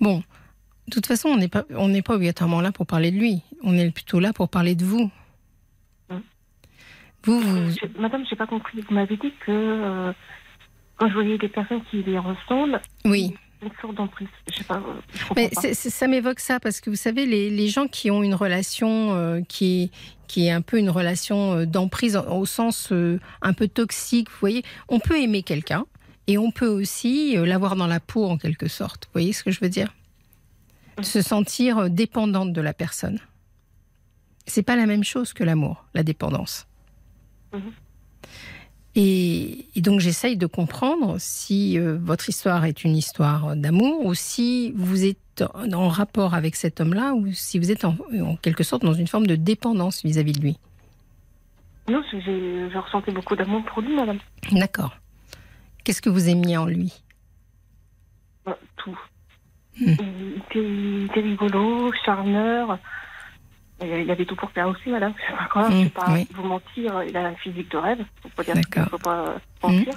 [0.00, 0.18] Bon,
[0.88, 3.42] de toute façon, on n'est pas, on n'est pas obligatoirement là pour parler de lui.
[3.62, 5.10] On est plutôt là pour parler de vous.
[6.10, 6.22] Hum.
[7.24, 8.80] Vous, vous, Je- Madame, j'ai pas compris.
[8.80, 10.12] Vous m'avez dit que euh,
[10.96, 13.34] quand je voyais des personnes qui les ressemblent, oui.
[13.62, 14.28] une sorte d'emprise.
[14.50, 15.74] Je sais pas, euh, je Mais pas.
[15.74, 19.40] ça m'évoque ça parce que vous savez, les, les gens qui ont une relation euh,
[19.42, 19.90] qui, est,
[20.26, 24.38] qui est un peu une relation euh, d'emprise au, sens euh, un peu toxique, vous
[24.40, 25.84] voyez, on peut aimer quelqu'un
[26.26, 29.04] et on peut aussi l'avoir dans la peau en quelque sorte.
[29.06, 29.94] Vous voyez ce que je veux dire?
[31.02, 33.20] Se sentir dépendante de la personne.
[34.46, 36.66] C'est pas la même chose que l'amour, la dépendance.
[37.52, 37.72] Mhm.
[38.98, 44.14] Et, et donc j'essaye de comprendre si euh, votre histoire est une histoire d'amour ou
[44.14, 48.64] si vous êtes en, rapport avec cet homme-là ou si vous êtes en, en quelque
[48.64, 50.58] sorte dans une forme de dépendance vis-à-vis de lui.
[51.88, 54.18] Non, je ressentais beaucoup d'amour pour lui, madame.
[54.50, 54.96] D'accord.
[55.84, 56.92] Qu'est-ce que vous aimiez en lui?
[58.48, 58.98] Euh, Tout.
[59.78, 60.02] Il, était,
[60.54, 62.78] il était rigolo, charmeur.
[63.82, 65.12] Il avait tout pour faire aussi, madame.
[65.54, 66.26] Hmm, je vais pas oui.
[66.32, 67.02] vous mentir.
[67.06, 67.98] Il a un physique de rêve.
[68.22, 68.88] Faut pas dire, D'accord.
[68.90, 69.94] faut pas euh, mentir.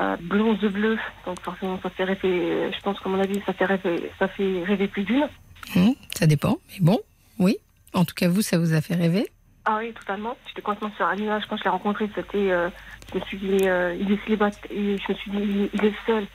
[0.00, 2.70] Euh, blonde de bleu, donc forcément ça fait rêver.
[2.72, 5.28] Je pense qu'à mon avis ça fait rêver, ça fait rêver plus d'une.
[5.74, 6.98] Hmm, Ça dépend, mais bon,
[7.38, 7.58] oui.
[7.92, 9.28] En tout cas, vous, ça vous a fait rêver?
[9.66, 10.34] Ah oui, totalement.
[10.48, 12.08] J'étais complètement sur un nuage quand je l'ai rencontré.
[12.14, 12.70] C'était, euh,
[13.12, 14.70] je me suis dit, euh, il est célibataire.
[14.70, 16.26] et Je me suis dit, il, il est seul.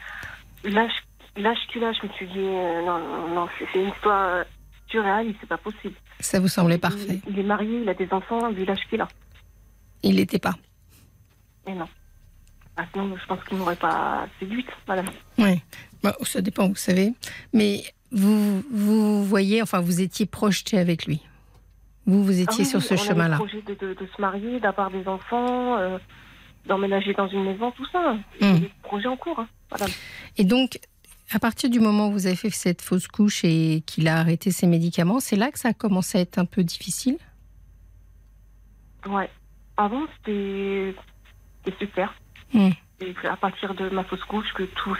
[0.63, 0.91] L'âge,
[1.35, 4.45] l'âge qu'il a, je me suis dit, euh, non, non, non, c'est, c'est une histoire
[4.91, 5.95] c'est pas possible.
[6.19, 9.07] Ça vous semblait parfait Il, est marié, il a des enfants, vu l'âge qu'il a.
[10.03, 10.55] Il l'était pas.
[11.65, 11.87] Mais non.
[12.77, 15.07] Ah, sinon, je pense qu'il m'aurait pas séduite, madame.
[15.37, 15.61] Oui.
[16.03, 17.11] Bon, ça dépend, vous savez.
[17.53, 21.21] Mais vous, vous voyez, enfin, vous étiez projeté avec lui.
[22.05, 23.35] Vous, vous Ah étiez oui, sur ce chemin-là.
[23.37, 25.97] projet de, de, de se marier, d'avoir des enfants, euh,
[26.67, 28.13] d'emménager dans une maison, tout ça.
[28.39, 28.59] Hmm.
[28.59, 29.89] des projets en cours, hein, madame.
[30.37, 30.79] Et donc,
[31.31, 34.51] à partir du moment où vous avez fait cette fausse couche et qu'il a arrêté
[34.51, 37.17] ses médicaments, c'est là que ça a commencé à être un peu difficile?
[39.05, 39.29] Ouais.
[39.75, 40.95] Avant, c'était
[41.79, 42.13] super.
[42.53, 42.69] Hmm.
[42.99, 44.95] Et à partir de ma fausse couche, que tout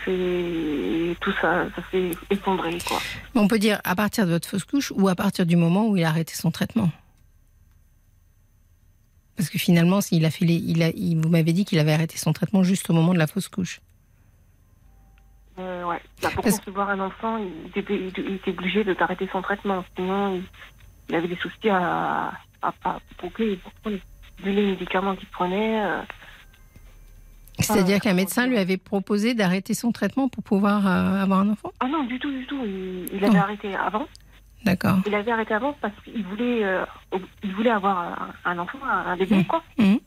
[1.21, 2.99] tout ça, ça s'est effondré, quoi.
[3.33, 5.97] On peut dire à partir de votre fausse couche ou à partir du moment où
[5.97, 6.91] il a arrêté son traitement?
[9.35, 11.93] Parce que finalement, s'il a fait les, il a, il- vous m'avez dit qu'il avait
[11.93, 13.81] arrêté son traitement juste au moment de la fausse couche.
[15.59, 16.01] Euh, ouais.
[16.21, 19.83] Bah, pour Parce- concevoir un enfant, il était, il était- obligé de d'arrêter son traitement.
[19.95, 20.41] Sinon,
[21.09, 22.31] il, avait des soucis à,
[22.61, 23.59] à, à boucler.
[23.85, 25.99] Vu les médicaments qu'il prenait, euh,
[27.59, 31.49] C'est-à-dire Ah, qu'un médecin lui avait proposé d'arrêter son traitement pour pouvoir euh, avoir un
[31.49, 31.71] enfant?
[31.79, 32.61] Ah non, du tout, du tout.
[32.63, 33.41] Il, il avait Oh.
[33.41, 34.05] arrêté avant.
[34.63, 34.97] D'accord.
[35.07, 36.85] Il avait arrêté avant parce qu'il voulait, euh,
[37.43, 37.97] il voulait avoir
[38.45, 39.45] un, un enfant, un bébé, Mm.
[39.45, 39.63] quoi.
[39.79, 39.99] Mhm.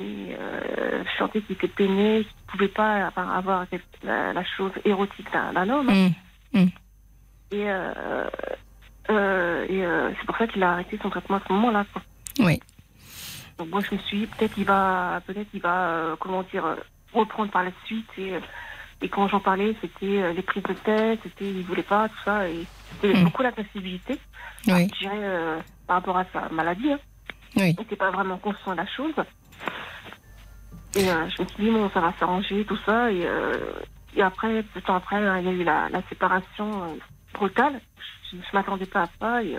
[0.00, 3.66] Et, euh, je sentais qu'il était peiné, qu'il ne pouvait pas avoir, avoir
[4.02, 5.88] la, la chose érotique d'un homme.
[5.90, 6.10] hein.
[6.52, 6.66] Mm.
[7.52, 8.24] Et, euh,
[9.10, 11.84] euh, et euh, c'est pour ça qu'il a arrêté son traitement à ce moment-là.
[11.92, 12.02] quoi.
[12.40, 12.60] Oui.
[13.58, 16.64] Donc moi je me suis dit peut-être il va peut-être il va comment dire
[17.12, 18.32] reprendre par la suite et
[19.02, 22.48] et quand j'en parlais c'était les prises de tête c'était il voulait pas tout ça
[22.48, 23.24] et c'était Mm.
[23.24, 24.18] beaucoup d'agressivité
[24.66, 24.88] Oui.
[24.94, 26.98] je dirais par rapport à sa maladie hein.
[27.56, 27.74] Oui.
[27.76, 29.14] il n'était pas vraiment conscient de la chose
[30.96, 33.12] et euh, je me suis dit bon ça va s'arranger tout ça.
[33.12, 33.52] Et euh,
[34.16, 36.96] et après peu de temps après hein, il y a eu la, séparation euh,
[37.34, 37.80] brutale.
[38.30, 39.42] Je, je m'attendais pas à ça.
[39.42, 39.56] Et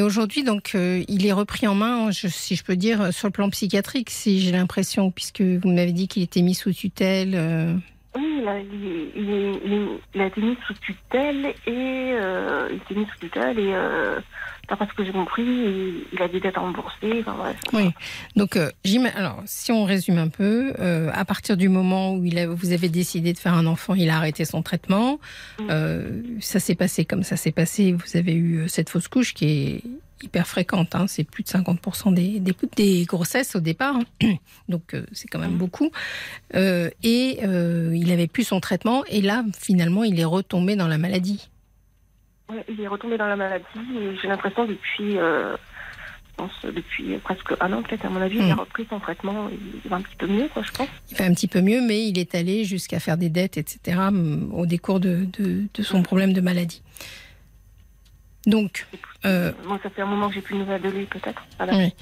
[0.00, 3.28] euh, aujourd'hui, donc, euh, il est repris en main, si je peux dire, euh, sur
[3.28, 7.80] le plan psychiatrique, si j'ai l'impression, puisque vous m'avez dit qu'il était mis sous tutelle.
[8.16, 12.94] Oui, il a, il, il a été mis sous tutelle et euh, il a été
[12.94, 14.18] mis sous tutelle et euh,
[14.68, 17.20] d'après ce que j'ai compris, il, il a des dettes à rembourser.
[17.20, 17.56] Enfin, bref.
[17.72, 17.90] Oui.
[18.34, 18.70] Donc, euh,
[19.14, 22.72] alors, si on résume un peu, euh, à partir du moment où il a- vous
[22.72, 25.20] avez décidé de faire un enfant, il a arrêté son traitement.
[25.60, 25.66] Mm.
[25.70, 27.92] Euh, ça s'est passé comme ça s'est passé.
[27.92, 29.82] Vous avez eu euh, cette fausse couche qui est
[30.22, 30.94] hyper fréquente.
[30.94, 31.06] hein.
[31.06, 33.96] C'est plus de 50% des, des, des grossesses au départ.
[34.22, 34.34] hein.
[34.68, 35.90] Donc, euh, c'est quand même beaucoup.
[36.54, 39.04] Euh, et euh, il avait plus son traitement.
[39.06, 41.48] Et là, finalement, il est retombé dans la maladie.
[42.50, 43.64] Ouais, il est retombé dans la maladie
[44.00, 45.56] et j'ai l'impression depuis, je
[46.36, 48.60] pense, depuis presque un an peut-être à mon avis, il a Mm.
[48.60, 49.48] repris son traitement.
[49.84, 50.88] Il va un petit peu mieux, quoi, je pense.
[51.10, 53.98] Il fait un petit peu mieux, mais il est allé jusqu'à faire des dettes, etc.,
[54.10, 56.82] mm, au décours de, de, de son problème de maladie.
[58.46, 58.86] Donc,
[59.26, 61.42] euh, Moi, ça fait un moment que j'ai plus de nouvelles de lui, peut-être.
[61.58, 61.76] Voilà.
[61.76, 61.92] oui.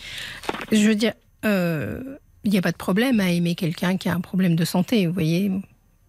[0.71, 1.13] je veux dire,
[1.45, 2.01] euh,
[2.45, 5.07] il n'y a pas de problème à aimer quelqu'un qui a un problème de santé,
[5.07, 5.51] vous voyez,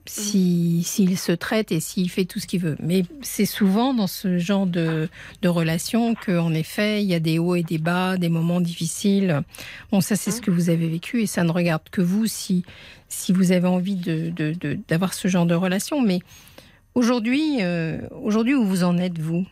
[0.06, 2.76] si- s'il se traite et s'il fait tout ce qu'il veut.
[2.82, 5.10] Mais c'est souvent dans ce genre de,
[5.42, 9.42] de relation qu'en effet, il y a des hauts et des bas, des moments difficiles.
[9.92, 12.64] Bon, ça, c'est ce que vous avez vécu et ça ne regarde que vous si,
[13.08, 16.02] si vous avez envie de- de- de- d'avoir ce genre de relation.
[16.02, 16.20] Mais
[16.96, 19.46] aujourd'hui, euh, aujourd'hui où vous en êtes, vous?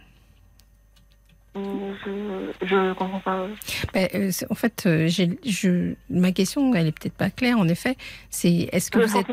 [2.05, 3.47] Je, je comprends pas.
[3.93, 7.95] Ben, euh, En fait, euh, je, ma question, elle est peut-être pas claire, en effet.
[8.29, 9.27] C'est est-ce que Euh, vous êtes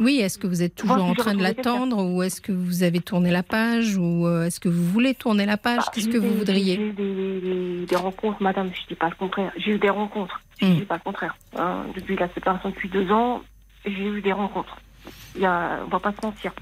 [0.00, 3.00] Oui, est-ce que vous êtes toujours en train de l'attendre ou est-ce que vous avez
[3.00, 5.78] tourné la page ou est-ce que vous voulez tourner la page?
[5.78, 6.76] Bah, Qu'est-ce que vous voudriez?
[6.76, 9.52] J'ai eu des, des- des rencontres, madame, je dis pas le contraire.
[9.56, 10.74] J'ai eu des rencontres, je Mm.
[10.76, 11.36] dis pas le contraire.
[11.56, 13.42] Hein, depuis la séparation depuis deux ans,
[13.84, 14.76] j'ai eu des rencontres.
[15.36, 16.52] Il y a, on va pas se mentir.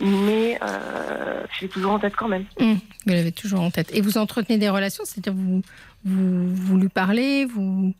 [0.00, 2.44] Mais euh, je l'ai toujours en tête quand même.
[2.60, 3.94] Hum, Vous l'avez toujours en tête.
[3.94, 5.62] Et vous entretenez des relations, c'est-à-dire vous,
[6.04, 7.94] vous, vous lui parlez, vous...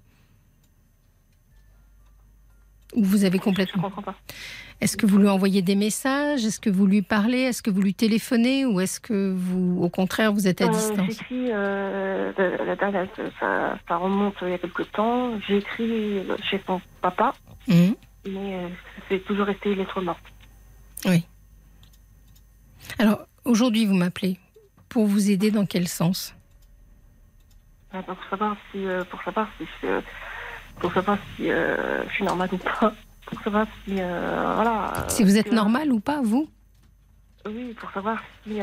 [2.95, 3.83] Ou vous avez Je complètement...
[3.83, 4.15] comprends pas.
[4.81, 6.45] Est-ce que vous lui envoyez des messages?
[6.45, 7.39] Est-ce que vous lui parlez?
[7.43, 8.66] Est-ce que vous lui téléphonez?
[8.66, 11.07] Ou est-ce que vous, au contraire, vous êtes à Euh, distance?
[11.09, 15.39] J'écris, euh, la, la date, ça, ça remonte il y a quelques temps.
[15.47, 17.35] J'ai écrit chez son papa,
[17.69, 17.95] Hum.
[18.27, 18.69] mais euh,
[19.09, 20.23] c'est toujours resté lettre morte.
[22.98, 24.39] Alors, aujourd'hui, vous m'appelez.
[24.89, 26.35] Pour vous aider dans quel sens?
[27.94, 30.01] Euh, Pour savoir si, euh, pour savoir si, euh,
[30.78, 32.93] pour savoir si euh, je suis normale ou pas.
[33.27, 34.93] Pour savoir si, voilà.
[35.09, 36.48] Si vous êtes que- normal ou pas, vous?
[37.47, 38.59] Oui, pour savoir si.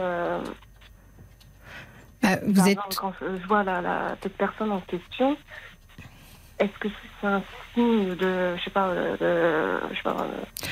[2.21, 2.77] Bah, Vous par êtes...
[2.77, 5.35] exemple, quand je vois la, la, cette personne en question,
[6.59, 6.87] est-ce que
[7.19, 7.41] c'est un
[7.73, 10.27] signe de, je sais pas, de, je sais pas.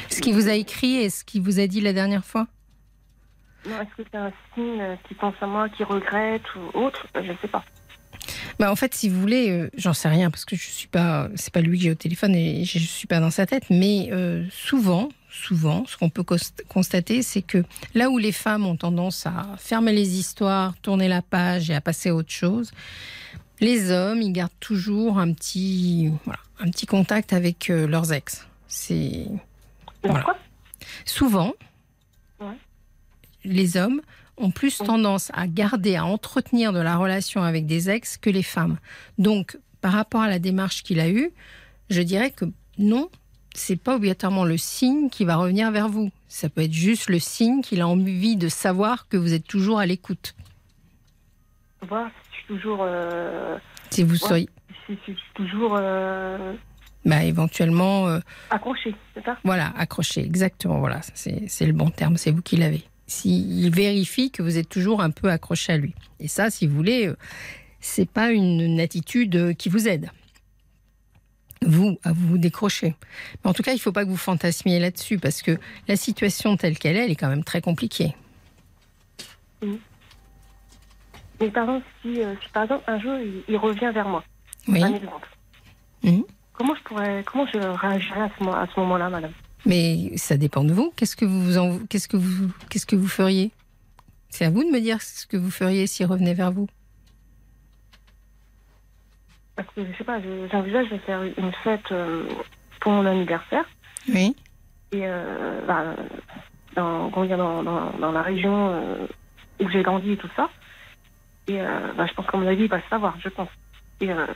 [0.09, 2.47] Ce qu'il vous a écrit et ce qu'il vous a dit la dernière fois?
[3.65, 7.07] Non, est-ce que c'est un signe euh, qui pense à moi, qui regrette ou autre?
[7.15, 7.63] Euh, Je ne sais pas.
[8.59, 11.29] Bah en fait, si vous voulez, euh, j'en sais rien parce que je suis pas,
[11.35, 13.63] c'est pas lui que j'ai au téléphone et je suis pas dans sa tête.
[13.69, 16.35] Mais euh, souvent, souvent, ce qu'on peut cons-
[16.67, 17.63] constater, c'est que
[17.93, 21.81] là où les femmes ont tendance à fermer les histoires, tourner la page et à
[21.81, 22.71] passer à autre chose,
[23.61, 28.45] les hommes, ils gardent toujours un petit, voilà, un petit contact avec leurs ex.
[28.67, 29.25] C'est
[30.03, 30.35] Voilà.
[31.05, 31.53] Souvent,
[32.41, 32.57] Ouais.
[33.49, 34.01] Les hommes
[34.37, 38.43] ont plus tendance à garder, à entretenir de la relation avec des ex que les
[38.43, 38.77] femmes.
[39.17, 41.31] Donc, par rapport à la démarche qu'il a eue,
[41.89, 42.45] je dirais que
[42.77, 43.09] non,
[43.53, 46.09] c'est pas obligatoirement le signe qui va revenir vers vous.
[46.29, 49.79] Ça peut être juste le signe qu'il a envie de savoir que vous êtes toujours
[49.79, 50.35] à l'écoute.
[51.87, 53.57] Voir si je suis toujours, euh,
[53.89, 54.17] Si vous Ouais.
[54.19, 54.49] seriez,
[54.85, 56.53] si, je suis toujours euh,
[57.05, 58.19] bah, éventuellement, euh,
[58.51, 59.37] accrochée, c'est ça?
[59.43, 60.79] Voilà, accroché, exactement.
[60.79, 62.83] Voilà, c'est le bon terme, c'est vous qui l'avez.
[63.09, 65.95] S'il vérifie que vous êtes toujours un peu accroché à lui.
[66.19, 67.17] Et ça, si vous voulez, euh,
[67.79, 70.11] c'est pas une, une attitude euh, qui vous aide.
[71.65, 72.95] Vous, à vous décrocher.
[73.43, 75.57] Mais en tout cas, il ne faut pas que vous fantasmiez là-dessus parce que
[75.87, 78.15] la situation telle qu'elle est, elle est quand même très compliquée.
[81.41, 84.23] Mais par exemple, si, euh, si par exemple un jour il, il revient vers moi,
[84.67, 84.83] Oui.
[84.83, 85.27] un exemple,
[86.03, 86.23] Mhm.
[86.53, 89.31] Comment je pourrais, comment je réagirais à ce, mo- à ce moment-là, madame?
[89.65, 90.91] Mais ça dépend de vous.
[90.95, 93.51] Qu'est-ce que vous, en- qu'est-ce que vous, qu'est-ce que vous feriez?
[94.29, 96.67] C'est à vous de me dire ce que vous feriez s'il revenait vers vous.
[99.55, 102.23] Parce que je sais pas, je- j'envisage de faire une fête euh,
[102.79, 103.65] pour mon anniversaire
[104.07, 104.35] Oui.
[104.93, 105.95] et euh, bah,
[106.75, 109.05] dans, dans, dans, dans la région euh,
[109.59, 110.49] où j'ai grandi et tout ça.
[111.47, 113.49] Et euh, bah, je pense qu'à mon avis, il va savoir, je pense.
[113.99, 114.27] Et euh,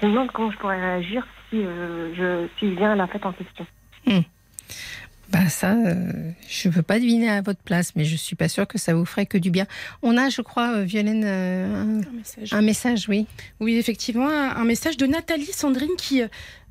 [0.00, 3.32] je me demande comment je pourrais réagir si je s'il vient à la fête en
[3.32, 3.66] question.
[5.32, 8.48] Bah ça, euh, je ne peux pas deviner à votre place, mais je suis pas
[8.48, 9.66] sûre que ça vous ferait que du bien.
[10.02, 12.52] On a, je crois, euh, Violaine, euh, un, Un message.
[12.52, 13.26] un message, oui.
[13.60, 16.22] Oui, effectivement, un, un message de Nathalie Sandrine qui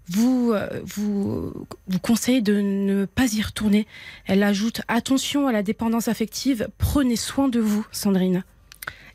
[0.09, 0.53] vous,
[0.83, 1.53] vous,
[1.87, 3.87] vous conseille de ne pas y retourner.
[4.25, 8.43] Elle ajoute attention à la dépendance affective, prenez soin de vous, Sandrine.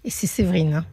[0.05, 0.73] Et c'est Séverine.
[0.74, 0.86] hein.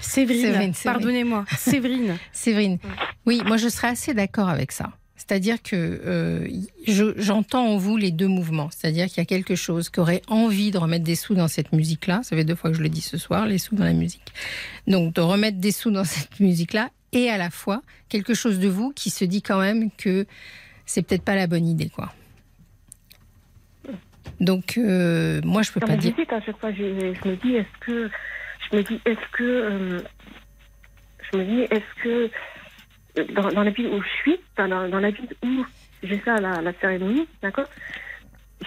[0.00, 0.74] Séverine, Séverine, Séverine.
[0.84, 2.16] pardonnez-moi, Séverine.
[2.32, 2.78] Séverine.
[3.26, 4.92] Oui, moi je serais assez d'accord avec ça.
[5.18, 6.48] C'est-à-dire que euh,
[6.86, 8.70] je- j'entends en vous les deux mouvements.
[8.70, 11.72] C'est-à-dire qu'il y a quelque chose qui aurait envie de remettre des sous dans cette
[11.72, 12.20] musique-là.
[12.22, 14.32] Ça fait deux fois que je le dis ce soir, les sous dans la musique.
[14.86, 18.68] Donc de remettre des sous dans cette musique-là et à la fois quelque chose de
[18.68, 20.24] vous qui se dit quand même que
[20.86, 22.14] c'est peut-être pas la bonne idée, quoi.
[24.40, 26.12] Donc euh, moi je peux Dans pas dire.
[26.14, 28.08] visite, à chaque fois, je, je me dis, est-ce que,
[28.70, 30.00] je me dis, est-ce que, euh,
[31.32, 32.30] je me dis, est-ce que,
[33.24, 35.64] dans, dans la ville où je suis, dans, dans la ville où
[36.02, 37.66] j'ai fait la, la cérémonie, d'accord,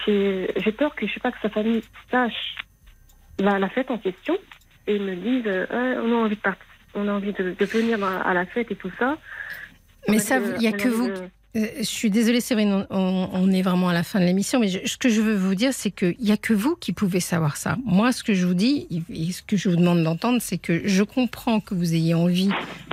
[0.06, 2.56] j'ai peur que, je sais pas, que sa famille sache
[3.38, 4.36] la, la fête en question
[4.86, 6.64] et me dise, euh, on a envie de partir,
[6.94, 9.16] on a envie de, de venir à, à la fête et tout ça.
[10.08, 11.08] Mais ça, il y a que vous.
[11.08, 14.68] de- Euh, Je suis désolée, Séverine, on, est vraiment à la fin de l'émission, mais
[14.68, 17.20] je- ce que je veux vous dire, c'est qu'il n'y a que vous qui pouvez
[17.20, 17.76] savoir ça.
[17.84, 20.86] Moi, ce que je vous dis, et ce que je vous demande d'entendre, c'est que
[20.88, 22.48] je comprends que vous ayez envie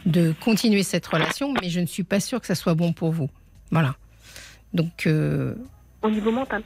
[0.06, 3.12] de continuer cette relation, mais je ne suis pas sûre que ça soit bon pour
[3.12, 3.30] vous.
[3.72, 3.96] Voilà.
[4.74, 5.56] Donc, euh,
[6.02, 6.62] Au niveau mental.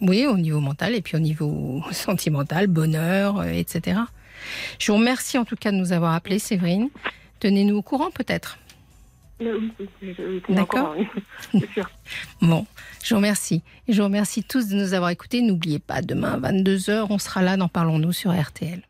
[0.00, 4.00] oui, au niveau mental et puis au niveau sentimental, bonheur, euh, etc.
[4.78, 6.88] Je vous remercie en tout cas de nous avoir appelés, Séverine.
[7.40, 8.58] Tenez-nous au courant peut-être.
[10.48, 10.94] D'accord.
[12.40, 12.66] Bon,
[13.02, 13.62] je vous remercie.
[13.88, 15.42] Et je vous remercie tous de nous avoir écoutés.
[15.42, 18.82] N'oubliez pas, demain, 22h, on sera là dans Parlons-nous sur RTL.